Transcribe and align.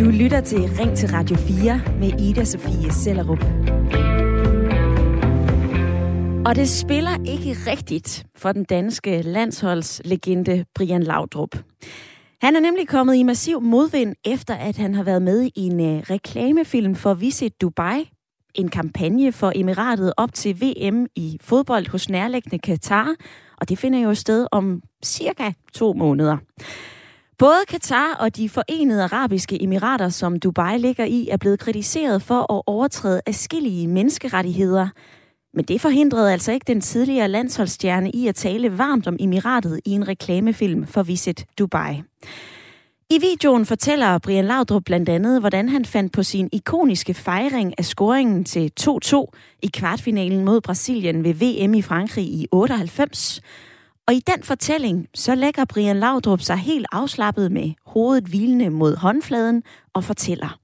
Du 0.00 0.10
lytter 0.10 0.40
til 0.40 0.58
Ring 0.58 0.96
til 0.96 1.08
Radio 1.08 1.36
4 1.36 1.80
med 2.00 2.20
Ida 2.20 2.44
Sofie 2.44 2.92
Sellerup. 2.92 3.44
Og 6.46 6.56
det 6.56 6.68
spiller 6.68 7.24
ikke 7.26 7.56
rigtigt 7.70 8.26
for 8.36 8.52
den 8.52 8.64
danske 8.64 9.22
landsholdslegende 9.22 10.64
Brian 10.74 11.02
Laudrup. 11.02 11.56
Han 12.42 12.56
er 12.56 12.60
nemlig 12.60 12.88
kommet 12.88 13.14
i 13.14 13.22
massiv 13.22 13.60
modvind, 13.60 14.14
efter 14.24 14.54
at 14.54 14.76
han 14.76 14.94
har 14.94 15.02
været 15.02 15.22
med 15.22 15.50
i 15.56 15.60
en 15.66 15.80
uh, 15.80 16.00
reklamefilm 16.10 16.94
for 16.94 17.14
Visit 17.14 17.60
Dubai, 17.60 18.10
en 18.54 18.68
kampagne 18.68 19.32
for 19.32 19.52
Emiratet 19.54 20.12
op 20.16 20.34
til 20.34 20.60
VM 20.60 21.06
i 21.16 21.38
fodbold 21.40 21.90
hos 21.90 22.08
nærliggende 22.08 22.58
Katar, 22.58 23.14
og 23.60 23.68
det 23.68 23.78
finder 23.78 23.98
jo 23.98 24.14
sted 24.14 24.46
om 24.52 24.82
cirka 25.04 25.52
to 25.72 25.92
måneder. 25.92 26.36
Både 27.38 27.64
Katar 27.68 28.14
og 28.20 28.36
de 28.36 28.48
forenede 28.48 29.04
arabiske 29.04 29.62
emirater, 29.62 30.08
som 30.08 30.38
Dubai 30.38 30.78
ligger 30.78 31.04
i, 31.04 31.28
er 31.28 31.36
blevet 31.36 31.60
kritiseret 31.60 32.22
for 32.22 32.52
at 32.52 32.62
overtræde 32.66 33.20
afskillige 33.26 33.88
menneskerettigheder. 33.88 34.88
Men 35.54 35.64
det 35.64 35.80
forhindrede 35.80 36.32
altså 36.32 36.52
ikke 36.52 36.64
den 36.66 36.80
tidligere 36.80 37.28
landsholdsstjerne 37.28 38.10
i 38.10 38.26
at 38.28 38.34
tale 38.34 38.78
varmt 38.78 39.06
om 39.06 39.16
emiratet 39.20 39.80
i 39.84 39.90
en 39.90 40.08
reklamefilm 40.08 40.86
for 40.86 41.02
Visit 41.02 41.46
Dubai. 41.58 42.02
I 43.10 43.18
videoen 43.20 43.66
fortæller 43.66 44.18
Brian 44.18 44.44
Laudrup 44.44 44.82
blandt 44.84 45.08
andet, 45.08 45.40
hvordan 45.40 45.68
han 45.68 45.84
fandt 45.84 46.12
på 46.12 46.22
sin 46.22 46.48
ikoniske 46.52 47.14
fejring 47.14 47.74
af 47.78 47.84
scoringen 47.84 48.44
til 48.44 48.70
2-2 48.80 49.24
i 49.62 49.70
kvartfinalen 49.74 50.44
mod 50.44 50.60
Brasilien 50.60 51.24
ved 51.24 51.34
VM 51.34 51.74
i 51.74 51.82
Frankrig 51.82 52.24
i 52.24 52.46
98. 52.52 53.40
Og 54.08 54.14
i 54.14 54.20
den 54.26 54.42
fortælling, 54.42 55.06
så 55.14 55.34
lægger 55.34 55.64
Brian 55.64 55.96
Laudrup 55.96 56.40
sig 56.40 56.56
helt 56.56 56.86
afslappet 56.92 57.52
med 57.52 57.72
hovedet 57.86 58.24
hvilende 58.24 58.70
mod 58.70 58.96
håndfladen 58.96 59.62
og 59.94 60.04
fortæller. 60.04 60.58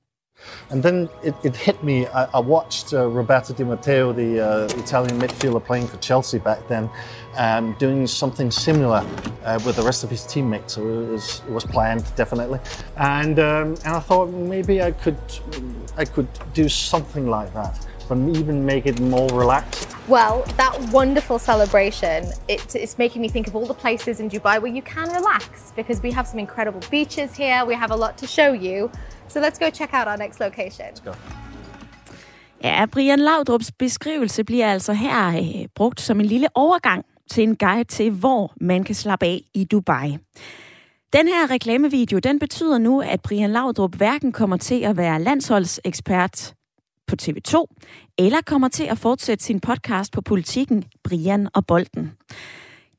And 0.70 0.82
then 0.82 1.08
it, 1.24 1.34
it 1.44 1.56
hit 1.56 1.82
me. 1.82 1.98
I, 2.00 2.24
I 2.34 2.40
watched 2.40 2.94
uh, 2.94 3.18
Roberto 3.18 3.54
Di 3.54 3.64
Matteo, 3.64 4.12
the 4.12 4.40
uh, 4.40 4.78
Italian 4.78 5.18
midfielder 5.18 5.58
playing 5.58 5.88
for 5.88 5.98
Chelsea 5.98 6.40
back 6.40 6.58
then, 6.68 6.88
um, 7.38 7.74
doing 7.80 8.08
something 8.08 8.52
similar 8.52 9.02
uh, 9.44 9.58
with 9.66 9.76
the 9.76 9.82
rest 9.82 10.04
of 10.04 10.10
his 10.10 10.24
teammates. 10.26 10.72
So 10.74 10.80
it 10.80 11.10
was, 11.12 11.42
it 11.48 11.52
was 11.52 11.64
planned, 11.64 12.04
definitely. 12.16 12.58
And 12.96 13.38
um, 13.38 13.76
and 13.84 13.96
I 13.96 14.00
thought 14.00 14.28
maybe 14.30 14.82
I 14.82 14.92
could 14.92 15.20
I 15.98 16.04
could 16.04 16.28
do 16.54 16.68
something 16.68 17.26
like 17.26 17.52
that, 17.52 17.86
but 18.10 18.18
even 18.40 18.56
make 18.72 18.84
it 18.90 18.96
more 19.14 19.30
relaxed. 19.42 19.88
Well, 20.08 20.36
that 20.60 20.74
wonderful 20.98 21.38
celebration, 21.38 22.18
it, 22.54 22.74
it's 22.84 22.96
making 23.04 23.20
me 23.24 23.28
think 23.34 23.46
of 23.50 23.54
all 23.56 23.68
the 23.74 23.80
places 23.84 24.14
in 24.22 24.26
Dubai 24.34 24.56
where 24.62 24.74
you 24.78 24.84
can 24.94 25.08
relax 25.20 25.72
because 25.80 25.98
we 26.06 26.10
have 26.18 26.26
some 26.32 26.40
incredible 26.46 26.82
beaches 26.90 27.30
here. 27.42 27.58
We 27.72 27.76
have 27.82 27.92
a 27.96 28.00
lot 28.04 28.14
to 28.22 28.26
show 28.26 28.50
you. 28.66 28.90
So 29.28 29.36
let's 29.44 29.58
go 29.64 29.68
check 29.70 29.90
out 29.98 30.06
our 30.10 30.18
next 30.24 30.38
location. 30.46 30.86
Let's 30.90 31.00
go. 31.08 31.14
Ja, 32.64 32.86
Brian 32.86 33.20
Laudrups 33.20 33.72
beskrivelse 33.72 34.44
bliver 34.44 34.72
altså 34.72 34.92
her 34.92 35.28
øh, 35.28 35.66
brugt 35.74 36.00
som 36.00 36.20
en 36.20 36.26
lille 36.26 36.48
overgang 36.54 37.04
til 37.30 37.42
en 37.42 37.56
guide 37.56 37.84
til, 37.84 38.10
hvor 38.10 38.52
man 38.60 38.84
kan 38.84 38.94
slappe 38.94 39.26
af 39.26 39.40
i 39.54 39.64
Dubai. 39.64 40.18
Den 41.12 41.28
her 41.28 41.50
reklamevideo, 41.50 42.18
den 42.18 42.38
betyder 42.38 42.78
nu, 42.78 43.00
at 43.00 43.20
Brian 43.22 43.50
Laudrup 43.50 43.94
hverken 43.94 44.32
kommer 44.32 44.56
til 44.56 44.80
at 44.80 44.96
være 44.96 45.22
landsholdsekspert 45.22 46.54
på 47.10 47.16
TV2, 47.22 47.66
eller 48.18 48.38
kommer 48.46 48.68
til 48.68 48.84
at 48.84 48.98
fortsætte 48.98 49.44
sin 49.44 49.60
podcast 49.60 50.12
på 50.12 50.20
politikken 50.20 50.84
Brian 51.04 51.48
og 51.54 51.66
Bolden. 51.66 52.12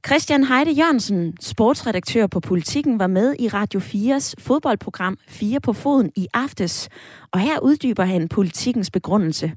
Christian 0.07 0.43
Heide 0.43 0.71
Jørgensen, 0.71 1.37
sportsredaktør 1.41 2.27
på 2.27 2.39
Politikken, 2.39 2.99
var 2.99 3.07
med 3.07 3.35
i 3.39 3.47
Radio 3.47 3.79
4's 3.79 4.33
fodboldprogram 4.39 5.17
4 5.27 5.59
på 5.59 5.73
foden 5.73 6.11
i 6.15 6.27
aftes, 6.33 6.89
og 7.31 7.39
her 7.39 7.59
uddyber 7.59 8.03
han 8.03 8.27
politikens 8.27 8.91
begrundelse. 8.91 9.51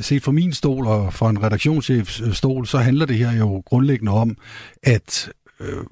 Set 0.00 0.22
fra 0.22 0.32
min 0.32 0.52
stol 0.52 0.86
og 0.86 1.14
fra 1.14 1.30
en 1.30 1.42
redaktionschefs 1.42 2.20
øh, 2.20 2.32
stol, 2.32 2.66
så 2.66 2.78
handler 2.78 3.06
det 3.06 3.16
her 3.16 3.32
jo 3.32 3.62
grundlæggende 3.66 4.12
om, 4.12 4.36
at 4.82 5.32
øh, 5.60 5.84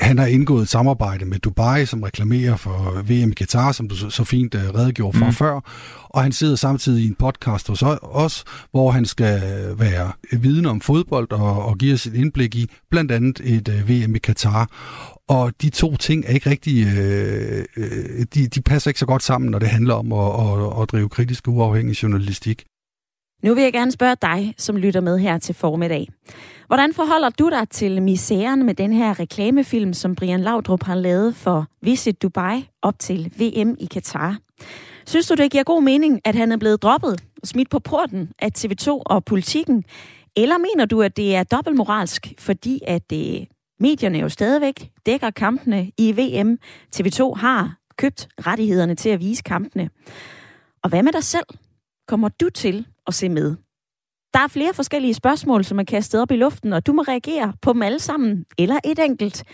han 0.00 0.18
har 0.18 0.26
indgået 0.26 0.62
et 0.62 0.68
samarbejde 0.68 1.24
med 1.24 1.38
Dubai, 1.38 1.86
som 1.86 2.02
reklamerer 2.02 2.56
for 2.56 3.02
VM 3.02 3.32
Qatar, 3.32 3.72
som 3.72 3.88
du 3.88 4.10
så 4.10 4.24
fint 4.24 4.54
uh, 4.54 4.60
redegjorde 4.60 5.18
for 5.18 5.26
mm. 5.26 5.32
før. 5.32 5.60
Og 6.08 6.22
han 6.22 6.32
sidder 6.32 6.56
samtidig 6.56 7.04
i 7.04 7.06
en 7.06 7.14
podcast 7.14 7.68
hos 7.68 7.82
os, 8.02 8.44
hvor 8.70 8.90
han 8.90 9.04
skal 9.04 9.40
være 9.78 10.12
viden 10.32 10.66
om 10.66 10.80
fodbold 10.80 11.32
og, 11.32 11.64
og 11.64 11.78
give 11.78 11.94
os 11.94 12.06
et 12.06 12.14
indblik 12.14 12.54
i 12.54 12.70
blandt 12.90 13.12
andet 13.12 13.40
et 13.44 13.68
uh, 13.68 13.88
VM 13.88 14.14
i 14.14 14.18
Qatar. 14.18 14.68
Og 15.28 15.52
de 15.62 15.70
to 15.70 15.96
ting 15.96 16.24
er 16.26 16.32
ikke 16.32 16.50
rigtig, 16.50 16.86
øh, 16.86 17.64
de, 18.34 18.48
de 18.48 18.62
passer 18.62 18.90
ikke 18.90 19.00
så 19.00 19.06
godt 19.06 19.22
sammen, 19.22 19.50
når 19.50 19.58
det 19.58 19.68
handler 19.68 19.94
om 19.94 20.12
at, 20.12 20.18
at, 20.18 20.82
at 20.82 20.90
drive 20.90 21.08
kritisk 21.08 21.48
uafhængig 21.48 22.02
journalistik. 22.02 22.64
Nu 23.44 23.54
vil 23.54 23.62
jeg 23.62 23.72
gerne 23.72 23.92
spørge 23.92 24.16
dig, 24.22 24.54
som 24.58 24.76
lytter 24.76 25.00
med 25.00 25.18
her 25.18 25.38
til 25.38 25.54
formiddag. 25.54 26.08
Hvordan 26.70 26.94
forholder 26.94 27.28
du 27.28 27.48
dig 27.48 27.68
til 27.68 28.02
misæren 28.02 28.66
med 28.66 28.74
den 28.74 28.92
her 28.92 29.20
reklamefilm, 29.20 29.92
som 29.92 30.14
Brian 30.14 30.40
Laudrup 30.40 30.82
har 30.82 30.94
lavet 30.94 31.36
for 31.36 31.66
Visit 31.82 32.22
Dubai 32.22 32.68
op 32.82 32.98
til 32.98 33.32
VM 33.38 33.76
i 33.80 33.86
Katar? 33.86 34.38
Synes 35.06 35.28
du, 35.28 35.34
det 35.34 35.50
giver 35.50 35.64
god 35.64 35.82
mening, 35.82 36.20
at 36.24 36.34
han 36.34 36.52
er 36.52 36.56
blevet 36.56 36.82
droppet 36.82 37.22
og 37.42 37.48
smidt 37.48 37.70
på 37.70 37.78
porten 37.78 38.32
af 38.38 38.50
TV2 38.58 38.88
og 38.88 39.24
politikken? 39.24 39.84
Eller 40.36 40.58
mener 40.58 40.86
du, 40.86 41.02
at 41.02 41.16
det 41.16 41.36
er 41.36 41.42
dobbeltmoralsk, 41.42 42.32
fordi 42.38 42.80
at 42.86 43.10
det, 43.10 43.48
medierne 43.80 44.18
jo 44.18 44.28
stadigvæk 44.28 44.90
dækker 45.06 45.30
kampene 45.30 45.90
i 45.98 46.12
VM? 46.12 46.58
TV2 46.96 47.34
har 47.34 47.76
købt 47.96 48.28
rettighederne 48.46 48.94
til 48.94 49.08
at 49.08 49.20
vise 49.20 49.42
kampene. 49.42 49.90
Og 50.82 50.88
hvad 50.88 51.02
med 51.02 51.12
dig 51.12 51.24
selv? 51.24 51.46
Kommer 52.08 52.28
du 52.28 52.50
til 52.50 52.86
at 53.06 53.14
se 53.14 53.28
med? 53.28 53.56
Der 54.34 54.40
er 54.40 54.48
flere 54.48 54.74
forskellige 54.74 55.14
spørgsmål, 55.14 55.64
som 55.64 55.78
er 55.78 55.84
kastet 55.84 56.22
op 56.22 56.30
i 56.30 56.36
luften, 56.36 56.72
og 56.72 56.86
du 56.86 56.92
må 56.92 57.02
reagere 57.02 57.52
på 57.62 57.72
dem 57.72 57.82
alle 57.82 58.00
sammen, 58.00 58.44
eller 58.58 58.78
et 58.84 58.98
enkelt. 58.98 59.44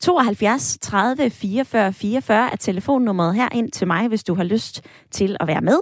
72 0.00 0.78
30 0.80 1.30
44 1.30 1.92
44 1.92 2.52
er 2.52 2.56
telefonnummeret 2.56 3.34
her 3.34 3.48
ind 3.52 3.72
til 3.72 3.86
mig, 3.86 4.08
hvis 4.08 4.24
du 4.24 4.34
har 4.34 4.44
lyst 4.44 4.80
til 5.10 5.36
at 5.40 5.46
være 5.46 5.60
med. 5.60 5.78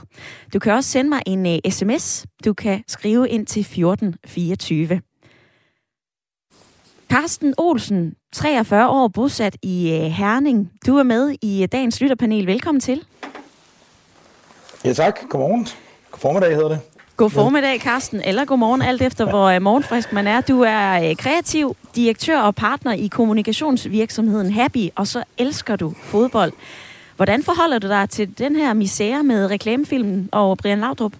Du 0.52 0.58
kan 0.58 0.72
også 0.72 0.90
sende 0.90 1.08
mig 1.08 1.22
en 1.26 1.46
øh, 1.46 1.58
uh, 1.66 1.72
sms. 1.72 2.26
Du 2.44 2.54
kan 2.54 2.84
skrive 2.88 3.28
ind 3.28 3.46
til 3.46 3.64
14 3.64 4.14
24. 4.26 5.00
Carsten 7.10 7.54
Olsen, 7.58 8.14
43 8.32 8.88
år, 8.88 9.08
bosat 9.08 9.56
i 9.62 10.00
uh, 10.00 10.12
Herning. 10.12 10.72
Du 10.86 10.96
er 10.96 11.02
med 11.02 11.36
i 11.42 11.62
uh, 11.62 11.68
dagens 11.72 12.00
lytterpanel. 12.00 12.46
Velkommen 12.46 12.80
til. 12.80 13.04
Ja 14.84 14.92
tak. 14.92 15.20
Godmorgen. 15.28 15.68
God 16.10 16.18
formiddag 16.18 16.54
hedder 16.54 16.68
det. 16.68 16.80
God 17.20 17.30
formiddag, 17.30 17.80
Carsten, 17.80 18.22
eller 18.24 18.44
god 18.44 18.58
morgen, 18.58 18.82
alt 18.82 19.02
efter 19.02 19.30
hvor 19.30 19.56
uh, 19.56 19.62
morgenfrisk 19.62 20.12
man 20.12 20.26
er. 20.26 20.40
Du 20.40 20.62
er 20.62 21.10
uh, 21.10 21.16
kreativ, 21.16 21.76
direktør 21.96 22.40
og 22.40 22.54
partner 22.54 22.92
i 22.92 23.06
kommunikationsvirksomheden 23.06 24.52
Happy, 24.52 24.88
og 24.94 25.06
så 25.06 25.22
elsker 25.38 25.76
du 25.76 25.94
fodbold. 26.02 26.52
Hvordan 27.16 27.42
forholder 27.42 27.78
du 27.78 27.88
dig 27.88 28.10
til 28.10 28.38
den 28.38 28.56
her 28.56 28.72
misære 28.72 29.22
med 29.22 29.50
reklamefilmen 29.50 30.28
og 30.32 30.58
Brian 30.58 30.80
Laudrup? 30.80 31.12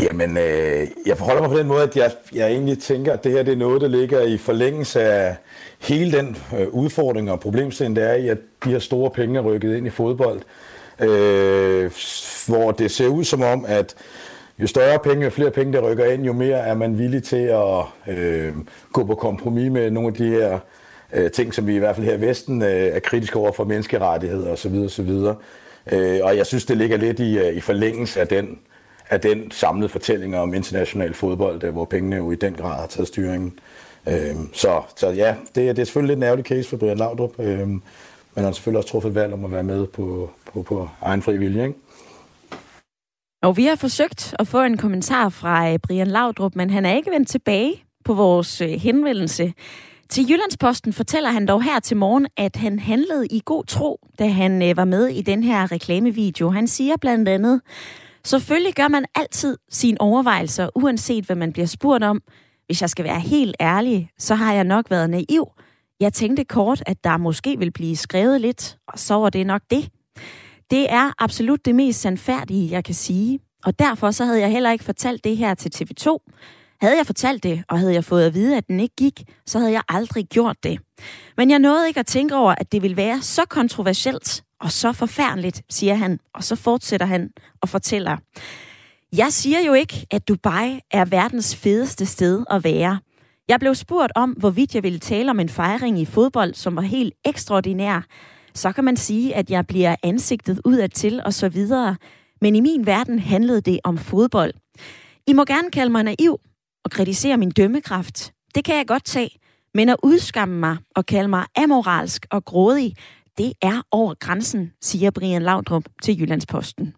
Jamen, 0.00 0.36
øh, 0.38 0.86
jeg 1.06 1.18
forholder 1.18 1.40
mig 1.40 1.50
på 1.50 1.58
den 1.58 1.66
måde, 1.66 1.82
at 1.82 1.96
jeg, 1.96 2.10
jeg 2.32 2.48
egentlig 2.50 2.78
tænker, 2.78 3.12
at 3.12 3.24
det 3.24 3.32
her 3.32 3.42
det 3.42 3.52
er 3.52 3.56
noget, 3.56 3.80
der 3.80 3.88
ligger 3.88 4.20
i 4.20 4.38
forlængelse 4.38 5.00
af 5.02 5.36
hele 5.78 6.12
den 6.12 6.36
øh, 6.58 6.68
udfordring 6.68 7.30
og 7.30 7.40
problemstilling, 7.40 7.96
der 7.96 8.04
er 8.04 8.14
i, 8.14 8.28
at 8.28 8.38
de 8.64 8.70
her 8.70 8.78
store 8.78 9.10
penge 9.10 9.38
er 9.38 9.42
rykket 9.42 9.76
ind 9.76 9.86
i 9.86 9.90
fodbold 9.90 10.40
øh, 11.00 11.90
hvor 12.46 12.70
det 12.70 12.90
ser 12.90 13.08
ud 13.08 13.24
som 13.24 13.42
om, 13.42 13.64
at 13.68 13.94
jo 14.58 14.66
større 14.66 14.98
penge, 14.98 15.24
jo 15.24 15.30
flere 15.30 15.50
penge, 15.50 15.72
der 15.72 15.90
rykker 15.90 16.04
ind, 16.04 16.24
jo 16.24 16.32
mere 16.32 16.58
er 16.58 16.74
man 16.74 16.98
villig 16.98 17.22
til 17.22 17.36
at 17.36 17.84
øh, 18.06 18.52
gå 18.92 19.04
på 19.04 19.14
kompromis 19.14 19.70
med 19.70 19.90
nogle 19.90 20.08
af 20.08 20.14
de 20.14 20.28
her 20.28 20.58
øh, 21.12 21.30
ting, 21.30 21.54
som 21.54 21.66
vi 21.66 21.74
i 21.74 21.78
hvert 21.78 21.96
fald 21.96 22.06
her 22.06 22.14
i 22.14 22.20
Vesten 22.20 22.62
øh, 22.62 22.68
er 22.68 23.00
kritiske 23.00 23.38
over 23.38 23.52
for 23.52 23.64
menneskerettigheder 23.64 24.52
osv. 24.52 24.74
osv. 24.74 25.10
Øh, 25.92 26.20
og 26.22 26.36
jeg 26.36 26.46
synes, 26.46 26.64
det 26.64 26.76
ligger 26.76 26.96
lidt 26.96 27.20
i, 27.20 27.38
øh, 27.38 27.56
i 27.56 27.60
forlængelse 27.60 28.20
af 28.20 28.28
den, 28.28 28.58
af 29.10 29.20
den 29.20 29.50
samlede 29.50 29.88
fortælling 29.88 30.36
om 30.36 30.54
international 30.54 31.14
fodbold, 31.14 31.60
der, 31.60 31.70
hvor 31.70 31.84
pengene 31.84 32.16
jo 32.16 32.30
i 32.30 32.34
den 32.34 32.54
grad 32.54 32.80
har 32.80 32.86
taget 32.86 33.08
styringen. 33.08 33.58
Øh, 34.06 34.34
så, 34.52 34.82
så 34.96 35.08
ja, 35.08 35.34
det, 35.54 35.76
det 35.76 35.78
er 35.78 35.84
selvfølgelig 35.84 36.08
lidt 36.08 36.16
en 36.16 36.22
ærgerlig 36.22 36.44
case 36.44 36.68
for 36.68 36.76
Brian 36.76 36.98
Laudrup. 36.98 37.40
Øh, 37.40 37.68
men 38.34 38.42
han 38.42 38.44
har 38.44 38.52
selvfølgelig 38.52 38.78
også 38.78 38.88
truffet 38.88 39.14
valg 39.14 39.32
om 39.32 39.44
at 39.44 39.52
være 39.52 39.62
med 39.62 39.86
på, 39.86 40.30
på, 40.52 40.62
på 40.62 40.88
egen 41.02 41.22
fri 41.22 41.36
vilje. 41.36 41.62
Ikke? 41.64 41.78
Og 43.42 43.56
vi 43.56 43.64
har 43.64 43.76
forsøgt 43.76 44.34
at 44.38 44.48
få 44.48 44.62
en 44.62 44.76
kommentar 44.76 45.28
fra 45.28 45.72
øh, 45.72 45.78
Brian 45.78 46.06
Laudrup, 46.06 46.56
men 46.56 46.70
han 46.70 46.86
er 46.86 46.94
ikke 46.94 47.10
vendt 47.10 47.28
tilbage 47.28 47.84
på 48.04 48.14
vores 48.14 48.60
øh, 48.60 48.68
henvendelse. 48.68 49.52
Til 50.08 50.30
Jyllandsposten 50.30 50.92
fortæller 50.92 51.30
han 51.30 51.46
dog 51.46 51.62
her 51.62 51.80
til 51.80 51.96
morgen, 51.96 52.26
at 52.36 52.56
han 52.56 52.78
handlede 52.78 53.26
i 53.26 53.42
god 53.44 53.64
tro, 53.64 54.00
da 54.18 54.28
han 54.28 54.62
øh, 54.62 54.76
var 54.76 54.84
med 54.84 55.06
i 55.06 55.22
den 55.22 55.42
her 55.42 55.72
reklamevideo. 55.72 56.50
Han 56.50 56.66
siger 56.66 56.96
blandt 57.00 57.28
andet, 57.28 57.60
selvfølgelig 58.24 58.74
gør 58.74 58.88
man 58.88 59.04
altid 59.14 59.56
sine 59.70 60.00
overvejelser, 60.00 60.68
uanset 60.74 61.24
hvad 61.24 61.36
man 61.36 61.52
bliver 61.52 61.66
spurgt 61.66 62.04
om. 62.04 62.22
Hvis 62.66 62.80
jeg 62.80 62.90
skal 62.90 63.04
være 63.04 63.20
helt 63.20 63.56
ærlig, 63.60 64.10
så 64.18 64.34
har 64.34 64.52
jeg 64.52 64.64
nok 64.64 64.90
været 64.90 65.10
naiv. 65.10 65.48
Jeg 66.00 66.12
tænkte 66.12 66.44
kort, 66.44 66.82
at 66.86 67.04
der 67.04 67.16
måske 67.16 67.58
vil 67.58 67.70
blive 67.70 67.96
skrevet 67.96 68.40
lidt, 68.40 68.78
og 68.88 68.98
så 68.98 69.14
var 69.14 69.30
det 69.30 69.46
nok 69.46 69.62
det. 69.70 69.88
Det 70.70 70.92
er 70.92 71.12
absolut 71.18 71.64
det 71.64 71.74
mest 71.74 72.00
sandfærdige, 72.00 72.70
jeg 72.70 72.84
kan 72.84 72.94
sige. 72.94 73.40
Og 73.64 73.78
derfor 73.78 74.10
så 74.10 74.24
havde 74.24 74.40
jeg 74.40 74.50
heller 74.50 74.72
ikke 74.72 74.84
fortalt 74.84 75.24
det 75.24 75.36
her 75.36 75.54
til 75.54 75.70
TV2. 75.76 76.18
Havde 76.80 76.96
jeg 76.96 77.06
fortalt 77.06 77.42
det, 77.42 77.64
og 77.68 77.78
havde 77.78 77.94
jeg 77.94 78.04
fået 78.04 78.26
at 78.26 78.34
vide, 78.34 78.56
at 78.56 78.68
den 78.68 78.80
ikke 78.80 78.96
gik, 78.96 79.22
så 79.46 79.58
havde 79.58 79.72
jeg 79.72 79.82
aldrig 79.88 80.26
gjort 80.26 80.56
det. 80.62 80.80
Men 81.36 81.50
jeg 81.50 81.58
nåede 81.58 81.88
ikke 81.88 82.00
at 82.00 82.06
tænke 82.06 82.36
over, 82.36 82.54
at 82.58 82.72
det 82.72 82.82
ville 82.82 82.96
være 82.96 83.22
så 83.22 83.42
kontroversielt 83.48 84.44
og 84.60 84.72
så 84.72 84.92
forfærdeligt, 84.92 85.62
siger 85.70 85.94
han, 85.94 86.18
og 86.34 86.44
så 86.44 86.56
fortsætter 86.56 87.06
han 87.06 87.30
og 87.62 87.68
fortæller. 87.68 88.16
Jeg 89.16 89.32
siger 89.32 89.60
jo 89.60 89.72
ikke, 89.72 90.06
at 90.10 90.28
Dubai 90.28 90.80
er 90.90 91.04
verdens 91.04 91.56
fedeste 91.56 92.06
sted 92.06 92.44
at 92.50 92.64
være. 92.64 92.98
Jeg 93.50 93.60
blev 93.60 93.74
spurgt 93.74 94.12
om, 94.14 94.30
hvorvidt 94.30 94.74
jeg 94.74 94.82
ville 94.82 94.98
tale 94.98 95.30
om 95.30 95.40
en 95.40 95.48
fejring 95.48 96.00
i 96.00 96.04
fodbold, 96.04 96.54
som 96.54 96.76
var 96.76 96.82
helt 96.82 97.14
ekstraordinær. 97.24 98.06
Så 98.54 98.72
kan 98.72 98.84
man 98.84 98.96
sige, 98.96 99.36
at 99.36 99.50
jeg 99.50 99.66
bliver 99.66 99.96
ansigtet 100.02 100.60
ud 100.64 100.76
af 100.76 100.90
til 100.90 101.22
og 101.24 101.34
så 101.34 101.48
videre. 101.48 101.96
Men 102.40 102.56
i 102.56 102.60
min 102.60 102.86
verden 102.86 103.18
handlede 103.18 103.60
det 103.60 103.80
om 103.84 103.98
fodbold. 103.98 104.54
I 105.26 105.32
må 105.32 105.44
gerne 105.44 105.70
kalde 105.70 105.92
mig 105.92 106.02
naiv 106.04 106.40
og 106.84 106.90
kritisere 106.90 107.36
min 107.36 107.50
dømmekraft. 107.50 108.32
Det 108.54 108.64
kan 108.64 108.76
jeg 108.76 108.86
godt 108.86 109.04
tage. 109.04 109.30
Men 109.74 109.88
at 109.88 109.96
udskamme 110.02 110.58
mig 110.60 110.76
og 110.96 111.06
kalde 111.06 111.28
mig 111.28 111.46
amoralsk 111.56 112.26
og 112.30 112.44
grådig, 112.44 112.94
det 113.38 113.52
er 113.62 113.82
over 113.90 114.14
grænsen, 114.14 114.72
siger 114.82 115.10
Brian 115.10 115.42
Laudrup 115.42 115.84
til 116.02 116.20
Jyllandsposten. 116.20 116.94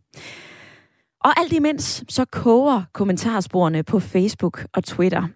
Og 1.21 1.41
alt 1.41 1.53
imens 1.53 2.05
så 2.09 2.25
koger 2.25 2.83
kommentarsporene 2.93 3.83
på 3.83 4.01
Facebook 4.01 4.67
og 4.75 4.85
Twitter. 4.85 5.29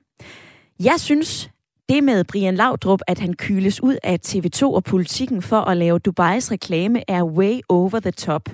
Jeg 0.80 1.00
synes, 1.00 1.50
det 1.88 2.04
med 2.04 2.24
Brian 2.24 2.54
Laudrup, 2.54 3.00
at 3.06 3.18
han 3.18 3.34
kyles 3.34 3.82
ud 3.82 3.96
af 4.02 4.18
TV2 4.26 4.62
og 4.62 4.84
politikken 4.84 5.42
for 5.42 5.60
at 5.60 5.76
lave 5.76 5.98
Dubais 5.98 6.52
reklame, 6.52 7.10
er 7.10 7.22
way 7.22 7.60
over 7.68 8.00
the 8.00 8.10
top. 8.10 8.48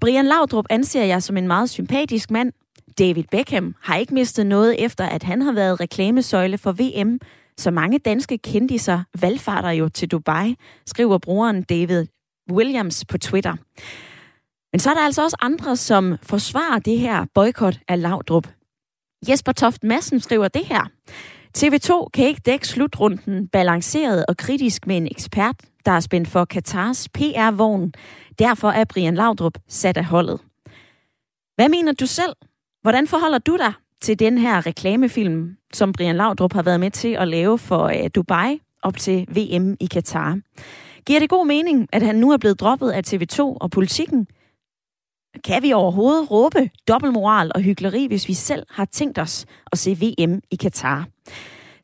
Brian 0.00 0.26
Laudrup 0.26 0.64
anser 0.70 1.04
jeg 1.04 1.22
som 1.22 1.36
en 1.36 1.46
meget 1.46 1.70
sympatisk 1.70 2.30
mand. 2.30 2.52
David 2.98 3.24
Beckham 3.30 3.74
har 3.80 3.96
ikke 3.96 4.14
mistet 4.14 4.46
noget 4.46 4.84
efter, 4.84 5.06
at 5.06 5.22
han 5.22 5.42
har 5.42 5.52
været 5.52 5.80
reklamesøjle 5.80 6.58
for 6.58 6.72
VM, 6.72 7.20
så 7.58 7.70
mange 7.70 7.98
danske 7.98 8.38
kendiser 8.38 9.02
valgfarter 9.20 9.70
jo 9.70 9.88
til 9.88 10.10
Dubai, 10.10 10.54
skriver 10.86 11.18
brugeren 11.18 11.62
David 11.62 12.06
Williams 12.52 13.04
på 13.04 13.18
Twitter. 13.18 13.56
Men 14.72 14.80
så 14.80 14.90
er 14.90 14.94
der 14.94 15.00
altså 15.00 15.22
også 15.22 15.36
andre, 15.40 15.76
som 15.76 16.16
forsvarer 16.22 16.78
det 16.78 16.98
her 16.98 17.26
boykot 17.34 17.78
af 17.88 18.02
Laudrup. 18.02 18.48
Jesper 19.28 19.52
Toft 19.52 19.84
Madsen 19.84 20.20
skriver 20.20 20.48
det 20.48 20.66
her. 20.66 20.88
TV2 21.58 22.08
kan 22.14 22.26
ikke 22.26 22.40
dække 22.46 22.68
slutrunden 22.68 23.48
balanceret 23.48 24.26
og 24.28 24.36
kritisk 24.36 24.86
med 24.86 24.96
en 24.96 25.06
ekspert, 25.06 25.56
der 25.86 25.92
er 25.92 26.00
spændt 26.00 26.28
for 26.28 26.44
Katars 26.44 27.08
PR-vogn. 27.08 27.92
Derfor 28.38 28.70
er 28.70 28.84
Brian 28.84 29.14
Laudrup 29.14 29.58
sat 29.68 29.96
af 29.96 30.04
holdet. 30.04 30.40
Hvad 31.54 31.68
mener 31.68 31.92
du 31.92 32.06
selv? 32.06 32.32
Hvordan 32.82 33.06
forholder 33.06 33.38
du 33.38 33.56
dig 33.56 33.72
til 34.00 34.18
den 34.18 34.38
her 34.38 34.66
reklamefilm, 34.66 35.56
som 35.72 35.92
Brian 35.92 36.16
Laudrup 36.16 36.52
har 36.52 36.62
været 36.62 36.80
med 36.80 36.90
til 36.90 37.08
at 37.08 37.28
lave 37.28 37.58
for 37.58 37.84
øh, 37.84 38.10
Dubai 38.14 38.60
op 38.82 38.96
til 38.96 39.26
VM 39.28 39.76
i 39.80 39.86
Katar? 39.86 40.38
Giver 41.06 41.20
det 41.20 41.30
god 41.30 41.46
mening, 41.46 41.88
at 41.92 42.02
han 42.02 42.14
nu 42.14 42.30
er 42.32 42.36
blevet 42.36 42.60
droppet 42.60 42.90
af 42.90 43.02
TV2 43.06 43.40
og 43.40 43.70
politikken? 43.70 44.26
Kan 45.40 45.62
vi 45.62 45.72
overhovedet 45.72 46.30
råbe 46.30 46.70
dobbeltmoral 46.88 47.52
og 47.54 47.60
hyggeleri, 47.60 48.06
hvis 48.06 48.28
vi 48.28 48.34
selv 48.34 48.66
har 48.70 48.84
tænkt 48.84 49.18
os 49.18 49.46
at 49.72 49.78
se 49.78 49.90
VM 49.90 50.40
i 50.50 50.56
Katar? 50.56 51.06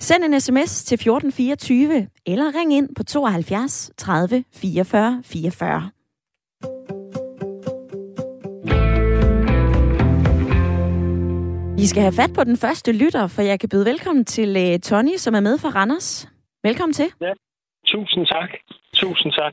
Send 0.00 0.24
en 0.24 0.40
sms 0.40 0.84
til 0.84 0.94
1424 0.94 2.08
eller 2.26 2.60
ring 2.60 2.74
ind 2.74 2.94
på 2.96 3.04
72 3.04 3.90
30 3.96 4.44
44 4.54 5.22
44. 5.24 5.90
Vi 11.78 11.86
skal 11.86 12.02
have 12.02 12.12
fat 12.12 12.32
på 12.34 12.44
den 12.44 12.56
første 12.56 12.92
lytter, 12.92 13.26
for 13.26 13.42
jeg 13.42 13.60
kan 13.60 13.68
byde 13.68 13.84
velkommen 13.84 14.24
til 14.24 14.72
uh, 14.72 14.80
Tony, 14.80 15.16
som 15.16 15.34
er 15.34 15.40
med 15.40 15.58
fra 15.58 15.68
Randers. 15.68 16.28
Velkommen 16.64 16.92
til. 16.92 17.06
Ja, 17.20 17.32
tusind 17.86 18.26
tak. 18.26 18.50
Tusind 18.94 19.32
tak. 19.32 19.52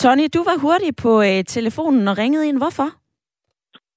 Tony, 0.00 0.28
du 0.34 0.44
var 0.44 0.58
hurtig 0.58 0.96
på 0.96 1.18
uh, 1.18 1.44
telefonen 1.46 2.08
og 2.08 2.18
ringede 2.18 2.48
ind. 2.48 2.56
Hvorfor? 2.56 2.99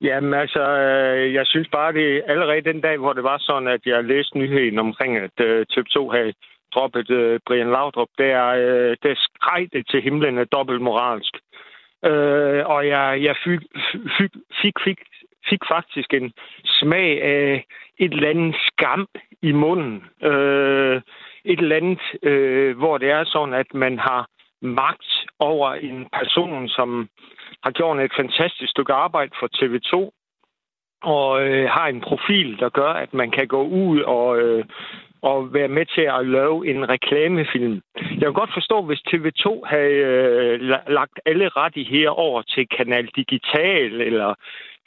Jamen 0.03 0.33
altså, 0.33 0.61
øh, 0.61 1.33
jeg 1.33 1.45
synes 1.47 1.67
bare, 1.71 1.93
det 1.93 2.23
allerede 2.27 2.61
den 2.61 2.81
dag, 2.81 2.97
hvor 2.97 3.13
det 3.13 3.23
var 3.23 3.37
sådan, 3.37 3.67
at 3.67 3.81
jeg 3.85 4.03
læste 4.03 4.37
nyheden 4.37 4.79
omkring, 4.79 5.17
at 5.17 5.39
øh, 5.39 5.59
uh, 5.59 5.65
TV2 5.71 6.11
havde 6.15 6.33
droppet 6.73 7.09
uh, 7.09 7.39
Brian 7.45 7.71
Laudrup, 7.71 8.07
der, 8.17 8.51
uh, 8.53 8.93
der 9.03 9.13
skreg 9.15 9.67
det 9.73 9.87
til 9.89 10.01
himlen 10.01 10.37
af 10.37 10.47
dobbeltmoralsk. 10.47 11.37
Øh, 12.05 12.65
og 12.65 12.87
jeg, 12.87 13.23
jeg 13.23 13.35
fik, 13.43 13.59
fik, 14.17 14.31
fik, 14.61 14.73
fik, 14.83 14.99
fik 15.49 15.59
faktisk 15.71 16.13
en 16.13 16.33
smag 16.65 17.23
af 17.23 17.65
et 17.99 18.13
eller 18.13 18.29
andet 18.29 18.55
skam 18.67 19.07
i 19.41 19.51
munden. 19.51 20.03
Øh, 20.23 21.01
et 21.45 21.59
eller 21.59 21.75
andet, 21.75 22.01
uh, 22.29 22.77
hvor 22.77 22.97
det 22.97 23.09
er 23.09 23.23
sådan, 23.23 23.53
at 23.53 23.73
man 23.73 23.99
har 23.99 24.27
magt 24.61 25.07
over 25.39 25.73
en 25.73 26.07
person, 26.13 26.69
som 26.69 27.09
har 27.63 27.71
gjort 27.71 27.99
et 27.99 28.11
fantastisk 28.15 28.71
stykke 28.71 28.93
arbejde 28.93 29.31
for 29.39 29.47
TV2, 29.57 30.11
og 31.03 31.47
øh, 31.47 31.69
har 31.69 31.87
en 31.87 32.01
profil, 32.01 32.59
der 32.59 32.69
gør, 32.69 32.93
at 33.03 33.13
man 33.13 33.31
kan 33.31 33.47
gå 33.47 33.63
ud 33.63 33.99
og, 33.99 34.37
øh, 34.39 34.65
og 35.21 35.53
være 35.53 35.67
med 35.67 35.85
til 35.85 36.01
at 36.01 36.27
lave 36.27 36.67
en 36.67 36.89
reklamefilm. 36.89 37.81
Jeg 37.95 38.25
kan 38.27 38.33
godt 38.33 38.53
forstå, 38.53 38.81
hvis 38.81 39.01
TV2 39.09 39.65
havde 39.65 39.93
øh, 39.93 40.59
lagt 40.87 41.19
alle 41.25 41.49
rettigheder 41.49 42.09
over 42.09 42.41
til 42.41 42.67
Kanal 42.67 43.07
Digital, 43.15 44.01
eller 44.01 44.33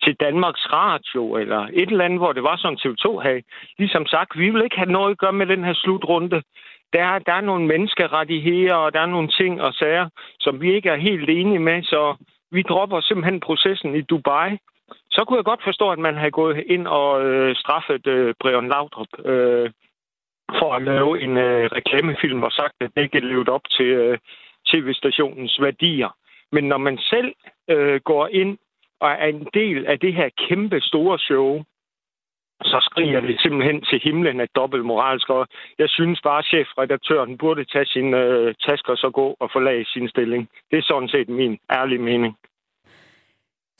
til 0.02 0.14
Danmarks 0.14 0.72
Radio, 0.72 1.36
eller 1.36 1.60
et 1.72 1.90
eller 1.90 2.04
andet, 2.04 2.18
hvor 2.18 2.32
det 2.32 2.42
var 2.42 2.56
sådan, 2.56 2.78
TV2 2.82 3.18
havde 3.18 3.42
ligesom 3.78 4.06
sagt, 4.06 4.38
vi 4.38 4.50
vil 4.50 4.64
ikke 4.64 4.76
have 4.76 4.92
noget 4.92 5.10
at 5.10 5.18
gøre 5.18 5.32
med 5.32 5.46
den 5.46 5.64
her 5.64 5.74
slutrunde. 5.74 6.42
Der, 6.92 7.04
er, 7.04 7.18
der 7.18 7.32
er 7.32 7.40
nogle 7.40 7.66
menneskerettigheder, 7.66 8.74
og 8.74 8.92
der 8.92 9.00
er 9.00 9.06
nogle 9.06 9.28
ting 9.28 9.62
og 9.62 9.74
sager, 9.74 10.08
som 10.40 10.60
vi 10.60 10.74
ikke 10.74 10.88
er 10.88 10.96
helt 10.96 11.30
enige 11.30 11.58
med, 11.58 11.82
så 11.82 12.16
vi 12.50 12.62
dropper 12.62 13.00
simpelthen 13.00 13.40
processen 13.40 13.94
i 13.94 14.00
Dubai. 14.00 14.58
Så 15.10 15.24
kunne 15.24 15.36
jeg 15.36 15.44
godt 15.44 15.64
forstå, 15.64 15.90
at 15.90 15.98
man 15.98 16.16
havde 16.16 16.30
gået 16.30 16.64
ind 16.66 16.86
og 16.86 17.24
øh, 17.26 17.56
straffet 17.56 18.06
øh, 18.06 18.34
Brian 18.40 18.68
Laudrup 18.68 19.08
øh, 19.24 19.70
for 20.58 20.74
at 20.74 20.82
lave 20.82 21.20
en 21.20 21.36
øh, 21.36 21.70
reklamefilm 21.72 22.42
og 22.42 22.52
sagt, 22.52 22.74
at 22.80 22.90
det 22.96 23.02
ikke 23.02 23.20
levet 23.20 23.48
op 23.48 23.64
til 23.70 23.86
øh, 23.86 24.18
tv-stationens 24.66 25.60
værdier. 25.60 26.16
Men 26.52 26.64
når 26.64 26.78
man 26.78 26.98
selv 26.98 27.34
øh, 27.70 28.00
går 28.00 28.28
ind 28.28 28.58
og 29.00 29.10
er 29.10 29.26
en 29.26 29.48
del 29.54 29.86
af 29.86 30.00
det 30.00 30.14
her 30.14 30.28
kæmpe 30.48 30.80
store 30.80 31.18
show, 31.18 31.64
så 32.62 32.78
skriger 32.90 33.20
det 33.20 33.40
simpelthen 33.40 33.80
til 33.82 34.00
himlen 34.04 34.40
af 34.40 34.48
dobbeltmoralsk, 34.56 35.30
og 35.30 35.46
jeg 35.78 35.88
synes 35.88 36.20
bare, 36.22 36.38
at 36.38 36.44
chefredaktøren 36.44 37.38
burde 37.38 37.64
tage 37.64 37.86
sin 37.86 38.14
øh, 38.14 38.54
tasker 38.66 38.92
og 38.92 38.98
så 38.98 39.10
gå 39.10 39.36
og 39.40 39.48
forlade 39.52 39.84
sin 39.84 40.08
stilling. 40.08 40.48
Det 40.70 40.78
er 40.78 40.82
sådan 40.82 41.08
set 41.08 41.28
min 41.28 41.58
ærlige 41.72 42.02
mening. 42.10 42.36